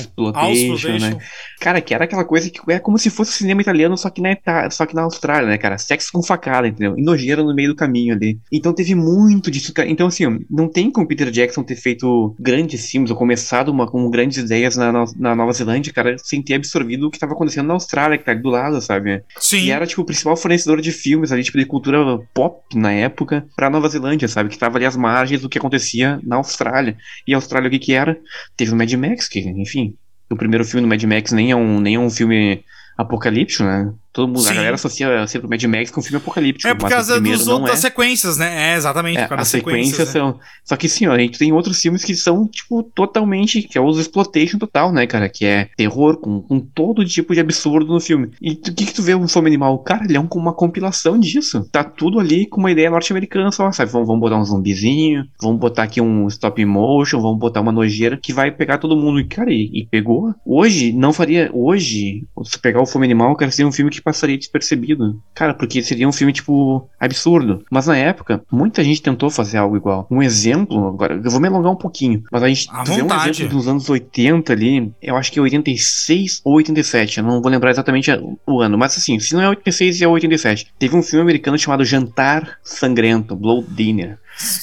[0.99, 1.18] né?
[1.61, 4.32] Cara, que era aquela coisa que é como se fosse cinema italiano, só que na,
[4.32, 5.76] Ita- só que na Austrália, né, cara?
[5.76, 6.95] Sexo com facada, entendeu?
[6.97, 8.38] E nojeira no meio do caminho ali.
[8.51, 9.88] Então teve muito disso, cara.
[9.88, 14.09] Então, assim, não tem como Peter Jackson ter feito grandes filmes ou começado uma, com
[14.11, 17.66] grandes ideias na, na, na Nova Zelândia, cara, sem ter absorvido o que tava acontecendo
[17.66, 19.22] na Austrália, que tá ali do lado, sabe?
[19.38, 19.64] Sim.
[19.64, 21.99] E era, tipo, o principal fornecedor de filmes ali, tipo, de cultura
[22.35, 24.51] pop na época pra Nova Zelândia, sabe?
[24.51, 26.97] Que tava ali às margens do que acontecia na Austrália.
[27.26, 28.18] E a Austrália, o que que era?
[28.57, 29.97] Teve o Mad Max, que, enfim,
[30.31, 32.64] o primeiro filme do Mad Max nem é um, nem é um filme
[32.97, 33.93] apocalíptico, né?
[34.13, 34.51] Todo mundo, Sim.
[34.51, 36.69] a galera associa sempre o Mad Max com um filme apocalíptico.
[36.69, 37.83] É por o causa primeiro dos não outras é.
[37.83, 38.73] sequências, né?
[38.73, 39.19] É, exatamente.
[39.19, 40.13] É, as das sequências né?
[40.13, 40.39] são.
[40.65, 43.63] Só que sim, ó, a gente tem outros filmes que são, tipo, totalmente.
[43.63, 45.29] Que é os exploitation total, né, cara?
[45.29, 48.31] Que é terror com, com todo tipo de absurdo no filme.
[48.43, 49.79] E o que, que tu vê um Fome Animal?
[49.79, 51.69] Cara, ele é um- uma compilação disso.
[51.71, 53.93] Tá tudo ali com uma ideia norte-americana só, sabe?
[53.93, 58.17] Vamos, vamos botar um zumbizinho, vamos botar aqui um stop motion, vamos botar uma nojeira
[58.17, 59.21] que vai pegar todo mundo.
[59.21, 60.35] E, cara, e, e pegou.
[60.45, 61.49] Hoje, não faria.
[61.53, 65.21] Hoje, se pegar o Fome Animal, cara, seria um filme que passaria despercebido.
[65.35, 67.65] Cara, porque seria um filme, tipo, absurdo.
[67.71, 70.07] Mas na época, muita gente tentou fazer algo igual.
[70.11, 73.49] Um exemplo, agora, eu vou me alongar um pouquinho, mas a gente vê um exemplo
[73.49, 77.71] dos anos 80 ali, eu acho que é 86 ou 87, eu não vou lembrar
[77.71, 78.11] exatamente
[78.47, 80.67] o ano, mas assim, se não é 86 é 87.
[80.79, 84.19] Teve um filme americano chamado Jantar Sangrento, Blood Dinner.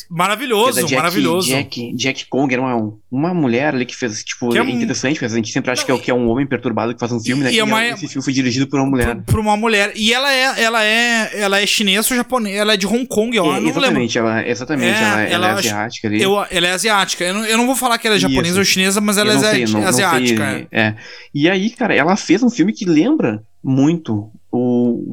[0.09, 1.47] Maravilhoso, Jack, maravilhoso.
[1.49, 5.13] Jack, Jack Kong era uma, uma mulher ali que fez, tipo, Que é um- interessante,
[5.15, 7.19] porque a gente sempre acha que, é, que é um homem perturbado que faz um
[7.19, 7.51] filme, né?
[7.53, 9.15] E é uma- esse filme foi dirigido por uma mulher.
[9.15, 9.91] Por, por uma mulher.
[9.95, 12.55] E ela é, ela é, ela é chinesa ou japonesa?
[12.57, 13.69] Ela é de Hong Kong, eu É, não lembro.
[13.79, 16.21] exatamente, ela, exatamente, É, ela, ela é asiática ali.
[16.21, 17.23] Eu, ela é asiática.
[17.23, 18.59] Eu não, eu não vou falar que ela é japonesa Isso.
[18.59, 20.67] ou chinesa, mas ela Eu é não sei, asi- não- não asiática.
[20.71, 20.95] é.
[21.33, 24.31] E aí, cara, ela fez um filme que lembra muito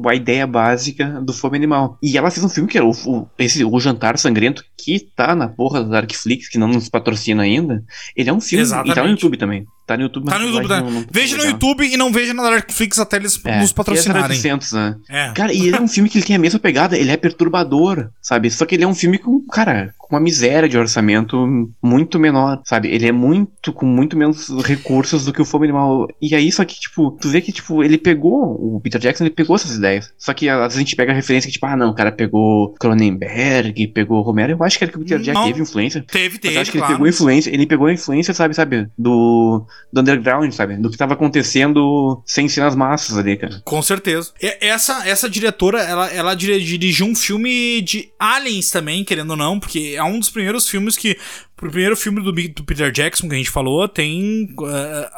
[0.03, 1.97] o, a ideia básica do Fome Animal.
[2.01, 5.35] E ela fez um filme que era o, o- esse, o Jantar Sangrento, que tá
[5.35, 7.83] na porra da Darkflix, que não nos patrocina ainda.
[8.15, 8.65] Ele é um filme.
[8.65, 9.09] E tá no Exatamente.
[9.11, 9.65] YouTube também.
[9.87, 10.81] Tá no YouTube, Tá no YouTube, tá?
[10.81, 11.45] não- não- Veja no.
[11.45, 14.31] YouTube e não veja na Netflix até eles É, nos é patrocinarem.
[14.35, 14.95] 800, né?
[15.07, 15.31] É.
[15.33, 18.09] Cara, e ele é um filme que ele tem a mesma pegada, ele é perturbador,
[18.21, 18.49] sabe?
[18.49, 21.47] Só que ele é um filme com, cara, com uma miséria de orçamento
[21.81, 22.89] muito menor, sabe?
[22.89, 26.07] Ele é muito, com muito menos recursos do que o Fome Animal.
[26.21, 29.33] E aí, só que, tipo, tu vê que, tipo, ele pegou, o Peter Jackson, ele
[29.33, 30.13] pegou essas ideias.
[30.17, 32.11] Só que às vezes a gente pega a referência que, tipo, ah, não, o cara
[32.11, 34.53] pegou Cronenberg, pegou Romero.
[34.53, 36.05] Eu acho que era que o Peter Jackson teve influência.
[36.09, 36.93] Teve, teve, eu acho que claro.
[36.93, 40.77] ele pegou influência, ele pegou a influência, sabe, sabe, do, do underground, sabe?
[40.77, 43.61] Do que tava acontecendo sem ser nas massas ali, cara.
[43.63, 44.31] Com certeza.
[44.41, 49.59] E- Essa, essa diretora, ela, ela dirigiu um filme de Aliens também, querendo ou não,
[49.59, 51.17] porque é um dos primeiros filmes que.
[51.65, 54.65] O primeiro filme do, do Peter Jackson que a gente falou tem uh,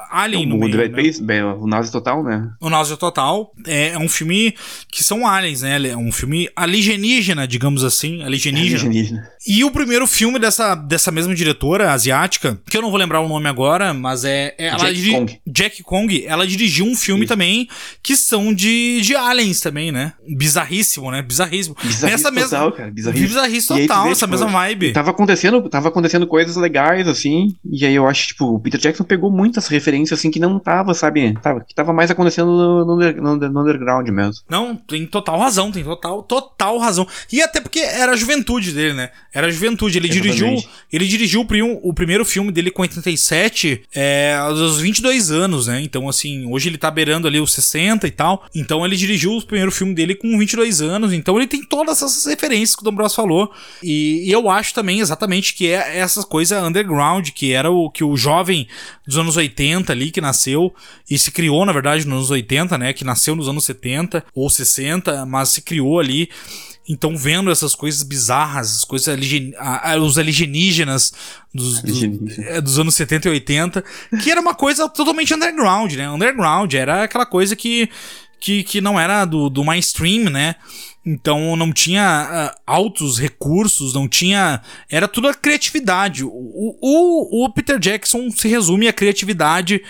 [0.10, 1.02] Alien no o meio, Dead né?
[1.02, 2.50] Space, bem, o Nazi Total, né?
[2.62, 4.56] O Náusea Total é, é um filme
[4.92, 5.90] que são aliens, né?
[5.90, 8.82] É um filme alienígena, digamos assim, alienígena.
[8.82, 9.30] Alienígena.
[9.46, 13.28] E o primeiro filme dessa, dessa mesma diretora asiática, que eu não vou lembrar o
[13.28, 14.56] nome agora, mas é.
[14.58, 15.40] é ela Jack Kong.
[15.46, 17.34] Jack Kong, ela dirigiu um filme Isso.
[17.34, 17.68] também
[18.02, 20.14] que são de, de aliens também, né?
[20.28, 21.22] Bizarríssimo, né?
[21.22, 21.76] Bizarríssimo.
[21.84, 22.72] Nessa total, mesma.
[22.72, 22.94] cara.
[23.08, 24.94] Aí tu total, essa tipo, mesma vibe.
[24.94, 29.04] Tava acontecendo, tava acontecendo coisas legais, assim, e aí eu acho, tipo, o Peter Jackson
[29.04, 32.96] pegou muitas referências, assim, que não tava, sabe, tava, que tava mais acontecendo no, no
[33.12, 34.44] no no underground mesmo.
[34.48, 37.08] Não, tem total razão, tem total, total razão.
[37.32, 39.10] E até porque era a juventude dele, né?
[39.34, 39.98] Era a juventude.
[39.98, 40.70] Ele dirigiu, Exatamente.
[40.94, 45.82] ele dirigiu o, prim- o primeiro filme dele com 87, é, aos 22 anos, né?
[45.82, 48.46] Então, assim, hoje ele tá beirando ali os 60 e tal.
[48.54, 51.14] Então, ele dirigiu o primeiro filme dele com 22 anos.
[51.14, 53.52] Então, ele tem todas essas referências que o Dom Bros falou.
[53.82, 58.04] E, e eu acho também exatamente que é essa coisa underground, que era o que
[58.04, 58.68] o jovem
[59.06, 60.74] dos anos 80 ali, que nasceu
[61.10, 62.94] e se criou, na verdade, nos anos 80, né?
[62.94, 66.30] Que nasceu nos anos 70 ou 60, mas se criou ali.
[66.90, 71.12] Então, vendo essas coisas bizarras, as coisas alien, a- a- os alienígenas
[71.54, 72.02] dos, dos,
[72.40, 73.84] é, dos anos 70 e 80,
[74.24, 76.10] que era uma coisa totalmente underground, né?
[76.10, 77.90] Underground, era aquela coisa que,
[78.40, 80.56] que, que não era do, do mainstream, né?
[81.10, 84.62] Então não tinha ah, altos recursos, não tinha.
[84.90, 86.26] Era tudo a criatividade.
[86.26, 86.30] O,
[86.82, 89.82] o, o Peter Jackson se resume a criatividade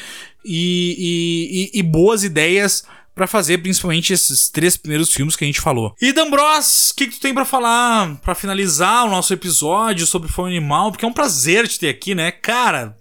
[0.45, 2.83] e, e, e- e boas ideias
[3.15, 5.95] pra fazer principalmente esses três primeiros filmes que a gente falou.
[5.99, 10.29] E D'Ambros, o que, que tu tem pra falar pra finalizar o nosso episódio sobre
[10.29, 10.91] Fome Animal?
[10.91, 12.29] Porque é um prazer te ter aqui, né?
[12.31, 12.95] Cara,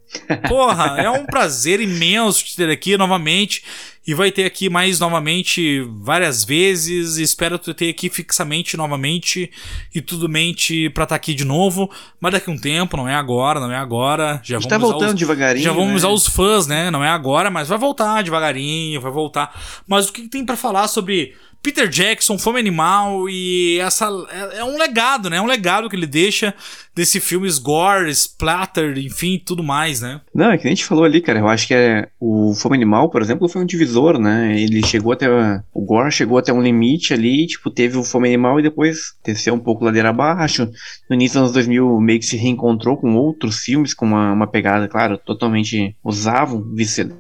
[0.49, 3.63] porra, é um prazer imenso te ter aqui novamente.
[4.09, 7.17] E vai ter aqui mais novamente várias vezes.
[7.17, 9.51] Espero te ter aqui fixamente novamente
[9.93, 11.91] e tudo mente pra estar aqui de novo.
[12.21, 14.41] Mas daqui a um tempo, não é agora, não é agora.
[14.45, 15.95] Já A gente vamos tá voltando os- devagarinho, já vamos né?
[15.97, 16.89] usar os fãs, né?
[16.89, 19.53] Não é agora, mas vai voltar devagarinho, vai voltar.
[19.89, 24.59] Mas o que que tem pra falar sobre Peter Jackson, Fome Animal e essa é,
[24.59, 25.37] é, um legado, né?
[25.39, 26.55] É um legado que ele deixa
[26.95, 30.21] desse filme gore, splatter, enfim, tudo mais, né?
[30.35, 31.41] Não, é que a gente falou ali, cara.
[31.41, 34.59] Eu acho que é o Fome Animal, por exemplo, foi um divisor, né?
[34.59, 35.29] Ele chegou até
[35.75, 39.53] o gore chegou até um limite ali, tipo, teve o Fome Animal e depois desceu
[39.53, 40.71] um pouco ladeira abaixo.
[41.11, 44.47] No início dos anos 2000 meio que se reencontrou com outros filmes com uma, uma
[44.47, 46.65] pegada, claro, totalmente usavam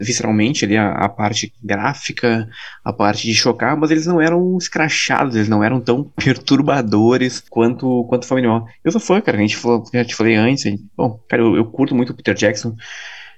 [0.00, 2.48] visceralmente ali a, a parte gráfica,
[2.84, 4.25] a parte de chocar, mas eles não eram
[4.58, 8.66] escrachados, eles não eram tão perturbadores quanto quanto Fome Animal.
[8.84, 10.64] Eu sou fã, cara, a gente falou, já te falei antes,
[10.96, 12.74] bom, cara, eu, eu curto muito o Peter Jackson.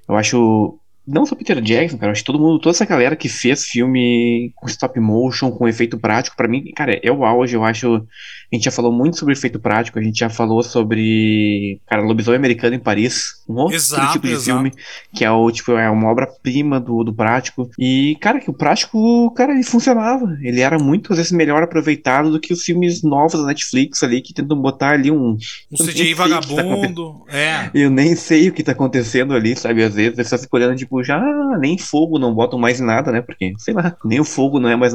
[0.09, 3.29] Eu acho não só Peter Jackson, cara, acho que todo mundo, toda essa galera que
[3.29, 7.65] fez filme com stop motion, com efeito prático, para mim, cara, é o auge, eu
[7.65, 8.07] acho
[8.51, 12.39] a gente já falou muito sobre efeito prático, a gente já falou sobre, cara, Lobisomem
[12.39, 14.45] Americano em Paris, um outro exato, tipo de exato.
[14.45, 14.73] filme,
[15.15, 17.69] que é o tipo, é uma obra-prima do, do prático.
[17.79, 20.39] E, cara, que o prático, cara, ele funcionava.
[20.41, 24.23] Ele era muito, às vezes, melhor aproveitado do que os filmes novos da Netflix ali,
[24.23, 25.37] que tentam botar ali um.
[25.71, 27.25] Um CGI tá vagabundo.
[27.27, 27.71] Tá é.
[27.75, 29.85] Eu nem sei o que tá acontecendo ali, sabe?
[29.85, 31.21] Às vezes, você fica olhando, tipo, já
[31.59, 33.21] nem fogo não botam mais nada, né?
[33.21, 34.95] Porque, sei lá, nem o fogo não é mais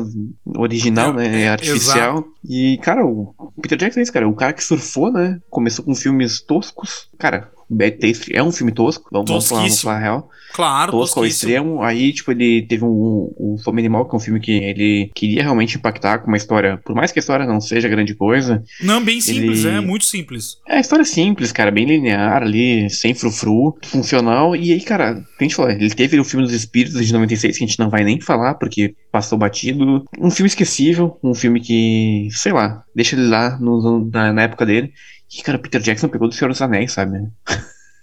[0.57, 1.41] original, é, né?
[1.43, 2.13] É artificial.
[2.13, 2.33] Exato.
[2.47, 4.27] E, cara, o Peter Jackson é isso, cara.
[4.27, 5.39] O cara que surfou, né?
[5.49, 7.09] Começou com filmes toscos.
[7.17, 10.29] Cara, Bad Taste é um filme tosco, vamos, vamos falar, vamos falar real.
[10.53, 11.81] Claro, tosco ao extremo.
[11.81, 15.41] Aí, tipo, ele teve um, um Fome Animal, que é um filme que ele queria
[15.41, 18.63] realmente impactar com uma história, por mais que a história não seja grande coisa.
[18.81, 19.77] Não, bem simples, ele...
[19.77, 20.57] é muito simples.
[20.67, 24.55] É, a história é simples, cara, bem linear ali, sem frufru, funcional.
[24.55, 27.63] E aí, cara, a gente falou, ele teve o filme dos Espíritos de 96, que
[27.63, 30.05] a gente não vai nem falar, porque passou batido.
[30.19, 34.65] Um filme esquecível, um filme que, sei lá, deixa ele lá no, na, na época
[34.65, 34.93] dele.
[35.37, 37.27] E, cara, Peter Jackson pegou do Senhor dos Anéis, sabe?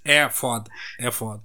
[0.04, 1.42] É foda, é foda.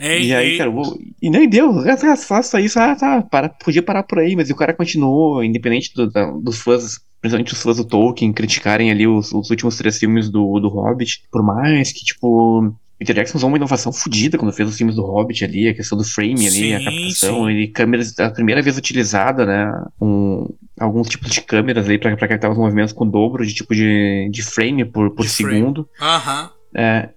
[0.00, 0.98] e aí, cara, vou...
[1.20, 4.56] e nem deu, ah, faça isso, ah, tá, para, podia parar por aí, mas o
[4.56, 9.32] cara continuou, independente do, da, dos fãs, principalmente os fãs do Tolkien, criticarem ali os,
[9.32, 13.56] os últimos três filmes do, do Hobbit, por mais que, tipo, Peter Jackson usou uma
[13.56, 16.74] inovação fodida quando fez os filmes do Hobbit ali, a questão do frame ali, sim,
[16.74, 17.50] a captação, sim.
[17.50, 22.50] ele câmeras, a primeira vez utilizada, né, um, alguns tipos de câmeras aí para captar
[22.50, 25.88] os movimentos com dobro de tipo de, de frame por, por segundo.
[26.00, 26.50] Aham.
[26.76, 27.08] É,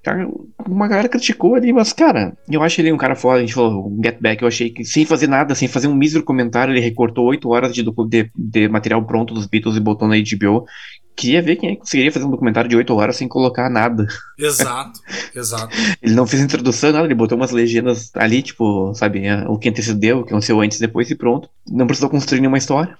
[0.67, 3.37] uma galera criticou ali, mas, cara, eu acho ele um cara foda.
[3.37, 6.23] A gente falou, Get Back, eu achei que sem fazer nada, sem fazer um mísero
[6.23, 10.15] comentário, ele recortou 8 horas de, de, de material pronto dos Beatles e botou na
[10.15, 10.65] HBO.
[11.17, 14.05] Queria ver quem é conseguiria fazer um documentário de 8 horas sem colocar nada.
[14.37, 15.01] Exato,
[15.35, 15.75] exato.
[15.99, 20.19] ele não fez introdução, nada, ele botou umas legendas ali, tipo, sabe, o que antecedeu,
[20.19, 21.49] o que aconteceu antes, depois e pronto.
[21.67, 22.95] Não precisou construir nenhuma história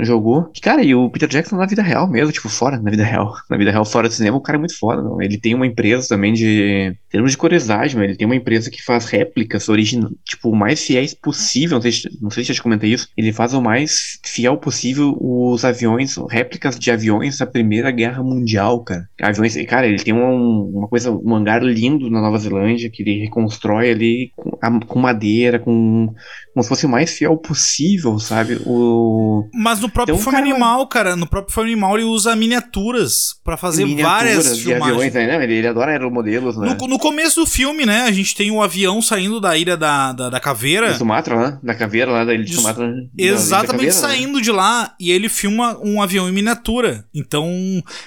[0.00, 0.50] jogou.
[0.62, 3.34] Cara, e o Peter Jackson na vida real mesmo, tipo, fora, na vida real.
[3.48, 5.02] Na vida real, fora do cinema, o cara é muito foda.
[5.24, 6.94] Ele tem uma empresa também de.
[7.08, 10.84] Em termos de curiosidade, ele tem uma empresa que faz réplicas originais, tipo, o mais
[10.84, 11.76] fiéis possível.
[11.76, 13.08] Não sei, se, não sei se eu te comentei isso.
[13.16, 18.82] Ele faz o mais fiel possível os aviões, réplicas de aviões da Primeira Guerra Mundial,
[18.84, 19.08] cara.
[19.20, 23.20] Aviões, cara, ele tem um, uma coisa, um hangar lindo na Nova Zelândia que ele
[23.20, 26.12] reconstrói ali com, a, com madeira, com.
[26.58, 28.60] Como se fosse o mais fiel possível, sabe?
[28.66, 29.48] O.
[29.54, 33.56] Mas no próprio então, Fome Animal, cara, no próprio Fome Animal ele usa miniaturas para
[33.56, 34.92] fazer várias filmagens.
[34.92, 35.44] Aviões, né?
[35.44, 36.76] ele, ele adora aeromodelos, né?
[36.80, 39.76] No, no, começo do filme, né, a gente tem o um avião saindo da ilha
[39.76, 40.90] da, da, da caveira.
[40.92, 41.58] De Sumatra, né?
[41.62, 42.92] Da caveira lá, da ilha de Sumatra.
[43.16, 44.00] Exatamente, caveira, né?
[44.00, 44.42] saindo né?
[44.42, 47.04] de lá e ele filma um avião em miniatura.
[47.14, 47.48] Então,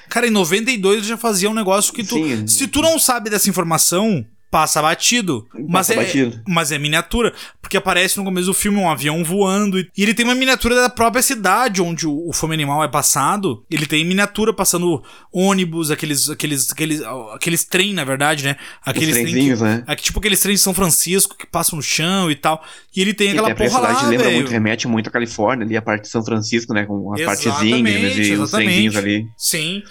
[0.09, 2.15] cara, em 92 ele já fazia um negócio que tu...
[2.15, 2.47] Sim.
[2.47, 5.47] Se tu não sabe dessa informação, passa batido.
[5.69, 6.41] Mas, é, batido.
[6.45, 7.33] mas é miniatura.
[7.61, 9.79] Porque aparece no começo do filme um avião voando.
[9.79, 13.63] E, ele tem uma miniatura da própria cidade onde o, o Fome Animal é passado.
[13.71, 16.29] Ele tem miniatura passando ônibus, aqueles.
[16.29, 17.01] aqueles, aqueles,
[17.33, 18.57] aqueles trem, na verdade, né?
[18.85, 19.83] Aqueles trem que, né?
[19.95, 22.61] Tipo aqueles trens de São Francisco que passam no chão e tal.
[22.93, 24.35] E ele tem e aquela porra lá, lembra véio.
[24.35, 26.85] muito, remete muito à Califórnia, ali a parte de São Francisco, né?
[26.85, 29.27] Com a partezinha e os trenzinhos ali.
[29.37, 29.81] Sim.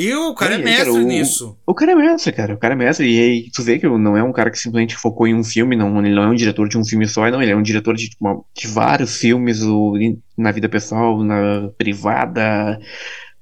[0.00, 1.58] E o cara é, é mestre cara, o, nisso.
[1.66, 2.54] O cara é mestre, cara.
[2.54, 3.12] O cara é mestre.
[3.12, 5.74] E aí tu vê que não é um cara que simplesmente focou em um filme,
[5.74, 7.42] não, ele não é um diretor de um filme só, não.
[7.42, 9.58] Ele é um diretor de, uma, de vários filmes
[10.36, 12.78] na vida pessoal, na privada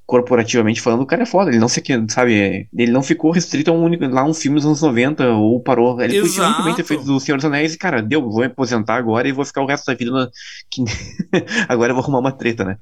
[0.07, 1.51] corporativamente falando, o cara é foda.
[1.51, 4.65] Ele não se sabe, ele não ficou restrito a um único, lá um filme dos
[4.65, 6.01] anos 90 ou parou.
[6.01, 6.37] Ele Exato.
[6.37, 9.27] podia também ter feito do Senhor dos Anéis e, cara, deu, vou me aposentar agora
[9.29, 10.29] e vou ficar o resto da vida na,
[10.71, 10.85] que,
[11.69, 12.77] agora eu vou arrumar uma treta, né?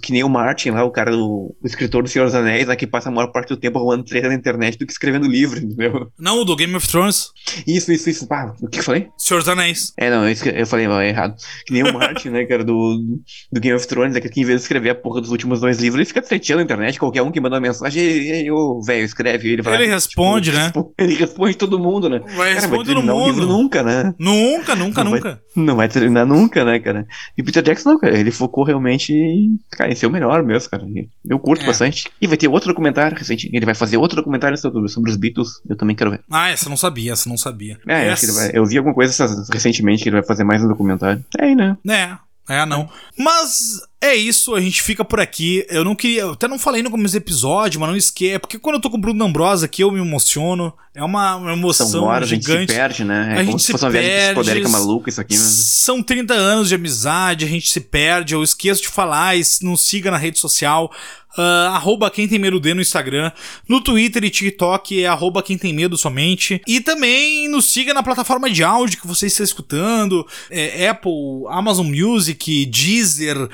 [0.00, 2.76] Que nem o Martin lá, o cara, o, o escritor do Senhor dos Anéis, lá
[2.76, 5.58] que passa a maior parte do tempo arrumando treta na internet do que escrevendo livro,
[5.58, 6.10] entendeu?
[6.18, 7.30] Não, o do Game of Thrones.
[7.66, 8.26] Isso, isso, isso.
[8.30, 9.08] Ah, o que eu falei?
[9.18, 9.92] Senhor dos Anéis.
[9.96, 11.34] É, não, eu, eu falei mal, é errado.
[11.66, 13.18] Que nem o Martin, né, cara, do,
[13.52, 15.78] do Game of Thrones, é que em vez de escrever a porra dos últimos dois
[15.78, 19.48] livros, ele fica treteando na internet, qualquer um que manda uma mensagem, o velho escreve,
[19.52, 19.74] ele vai.
[19.74, 20.64] Ele responde, né?
[20.64, 22.18] respo- Ele responde todo mundo, né?
[22.20, 23.46] Vai Cara, responder todo livro mundo.
[23.46, 24.14] nunca, né?
[24.18, 25.42] Nunca, nunca, Não vai- nunca.
[25.56, 27.06] Não vai terminar nunca, né, cara?
[27.36, 30.70] E Peter Jackson, não, cara, ele focou realmente em, cara, em ser o melhor mesmo,
[30.70, 30.84] cara.
[31.28, 31.66] Eu curto É.
[31.66, 32.08] bastante.
[32.20, 33.50] E vai ter outro documentário recente.
[33.52, 35.60] Ele vai fazer outro documentário sobre, sobre os Beatles.
[35.68, 36.20] Eu também quero ver.
[36.30, 37.78] Ah, essa eu não sabia, essa eu não sabia.
[37.88, 40.44] É, eu, acho que ele vai- eu vi alguma coisa recentemente que ele vai fazer
[40.44, 41.24] mais um documentário.
[41.38, 41.76] É aí, né?
[41.88, 42.16] É,
[42.54, 42.88] é, não.
[43.18, 45.64] Mas é isso, a gente fica por aqui.
[45.68, 46.22] Eu não queria.
[46.22, 48.38] Eu até não falei no começo do episódio, mas não esquece.
[48.38, 50.72] Porque quando eu tô com o Bruno Ambrosa aqui, eu me emociono.
[50.94, 52.72] É uma, uma emoção São horas, a gente se gigante.
[52.72, 53.28] perde, né?
[53.28, 55.40] É A como gente se se fosse uma viagem perde, psicodélica maluca isso aqui, né?
[55.44, 60.10] São 30 anos de amizade, a gente se perde, eu esqueço de falar, nos siga
[60.10, 60.90] na rede social,
[61.38, 63.30] ah, arroba quem tem medo D no Instagram,
[63.68, 68.02] no Twitter e TikTok é arroba quem tem medo somente, e também nos siga na
[68.02, 71.12] plataforma de áudio que você está escutando, é, Apple,
[71.50, 73.48] Amazon Music, Deezer,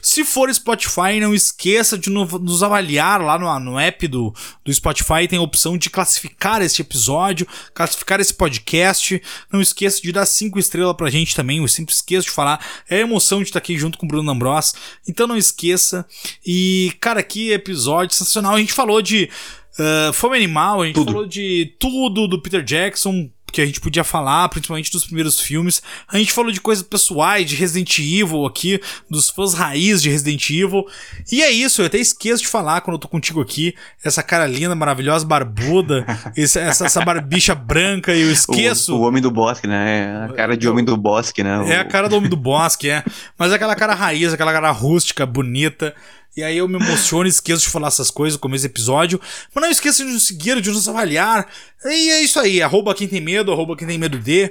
[0.00, 4.32] se for Spotify, não esqueça de no- nos avaliar lá no, no app do,
[4.64, 9.20] do Spotify, tem a opção de classificar este episódio, classificar esse podcast.
[9.52, 11.58] Não esqueça de dar cinco estrelas pra gente também.
[11.58, 12.64] Eu sempre esqueço de falar.
[12.88, 14.72] É a emoção de estar aqui junto com o Bruno Ambros.
[15.08, 16.06] Então não esqueça.
[16.46, 18.54] E, cara, que episódio sensacional.
[18.54, 19.28] A gente falou de
[19.78, 21.12] ah, Fome Animal, a gente Tudo.
[21.12, 23.30] falou de tudo do Peter Jackson.
[23.52, 25.82] Que a gente podia falar, principalmente dos primeiros filmes.
[26.08, 28.80] A gente falou de coisas pessoais, de Resident Evil aqui,
[29.10, 30.84] dos fãs raiz de Resident Evil.
[31.30, 33.74] E é isso, eu até esqueço de falar quando eu tô contigo aqui.
[34.02, 36.04] Essa cara linda, maravilhosa, barbuda,
[36.36, 38.94] esse- essa, essa barbicha branca, eu esqueço.
[38.96, 40.26] O, o homem do bosque, né?
[40.30, 41.68] A cara de homem do bosque, né?
[41.70, 43.04] É a cara do homem do bosque, é.
[43.38, 45.94] Mas é aquela cara raiz, aquela cara rústica, bonita.
[46.36, 49.20] E aí eu me emociono e esqueço de falar essas coisas no começo do episódio.
[49.54, 51.46] Mas não esqueça de nos seguir, de nos avaliar.
[51.84, 52.62] E é isso aí.
[52.62, 54.50] Arroba quem tem medo, arroba quem tem medo de.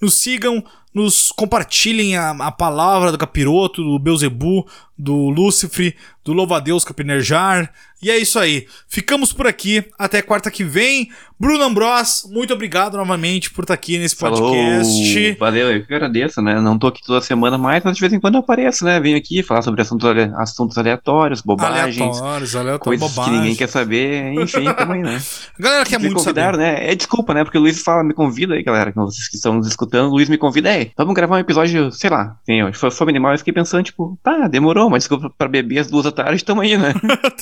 [0.00, 0.64] Nos sigam,
[0.94, 4.66] nos compartilhem a, a palavra do capiroto, do Beuzebu,
[4.96, 5.94] do Lúcifer,
[6.24, 7.72] do Louva-a-Deus Capinerjar.
[8.02, 8.66] E é isso aí.
[8.88, 9.84] Ficamos por aqui.
[9.98, 11.10] Até quarta que vem.
[11.38, 15.36] Bruno Ambros, muito obrigado novamente por estar aqui nesse Falou, podcast.
[15.38, 16.60] valeu, eu que agradeço, né?
[16.60, 18.98] Não tô aqui toda semana mais, mas de vez em quando eu apareço, né?
[18.98, 24.32] Venho aqui falar sobre assuntos, assuntos aleatórios, bobagens, Aleatórios, aleatórios, coisas que ninguém quer saber,
[24.32, 25.20] enfim, também, né?
[25.58, 26.56] A galera quer me muito saber.
[26.56, 26.90] né?
[26.90, 27.44] É desculpa, né?
[27.44, 30.14] Porque o Luiz fala, me convida aí, galera, que vocês que estão nos escutando, o
[30.14, 32.36] Luiz me convida, vamos gravar um episódio, sei lá,
[32.66, 35.88] ó, foi Fome Animal, eu fiquei pensando, tipo, tá, demorou, mas desculpa pra beber às
[35.90, 36.92] duas da tarde, tamo aí, né?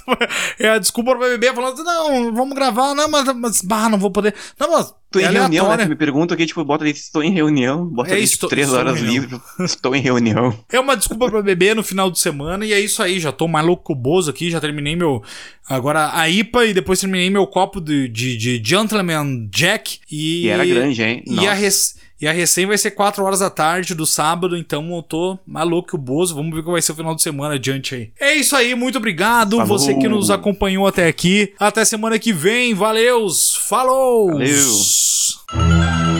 [0.58, 4.10] é a desculpa pra beber, falando, não, vamos gravar, não, mas, mas bah, não vou
[4.10, 4.34] poder.
[4.58, 5.84] Não, mas Tô em é reunião, né?
[5.84, 8.56] Tu me pergunta aqui, tipo, bota ali, estou em reunião, bota É, ali, estou- tipo,
[8.56, 10.52] três horas livre, estou em reunião.
[10.70, 13.20] É uma desculpa pra beber no final de semana e é isso aí.
[13.20, 15.22] Já tô mais louco que o Bozo aqui, já terminei meu.
[15.68, 20.00] Agora a IPA e depois terminei meu copo de, de, de Gentleman Jack.
[20.10, 21.22] E, E era grande, hein?
[21.26, 21.50] E Nossa.
[21.50, 25.02] a, res- e a recém vai ser 4 horas da tarde do sábado, então eu
[25.02, 25.38] tô
[25.82, 26.34] que o Bozo.
[26.34, 28.10] Vamos ver como vai ser o final de semana adiante aí.
[28.18, 29.56] É isso aí, muito obrigado.
[29.58, 29.78] Falou.
[29.78, 31.52] Você que nos acompanhou até aqui.
[31.58, 32.74] Até semana que vem.
[32.74, 33.56] Valeus!
[33.68, 34.28] Falou!
[34.28, 36.15] Valeu.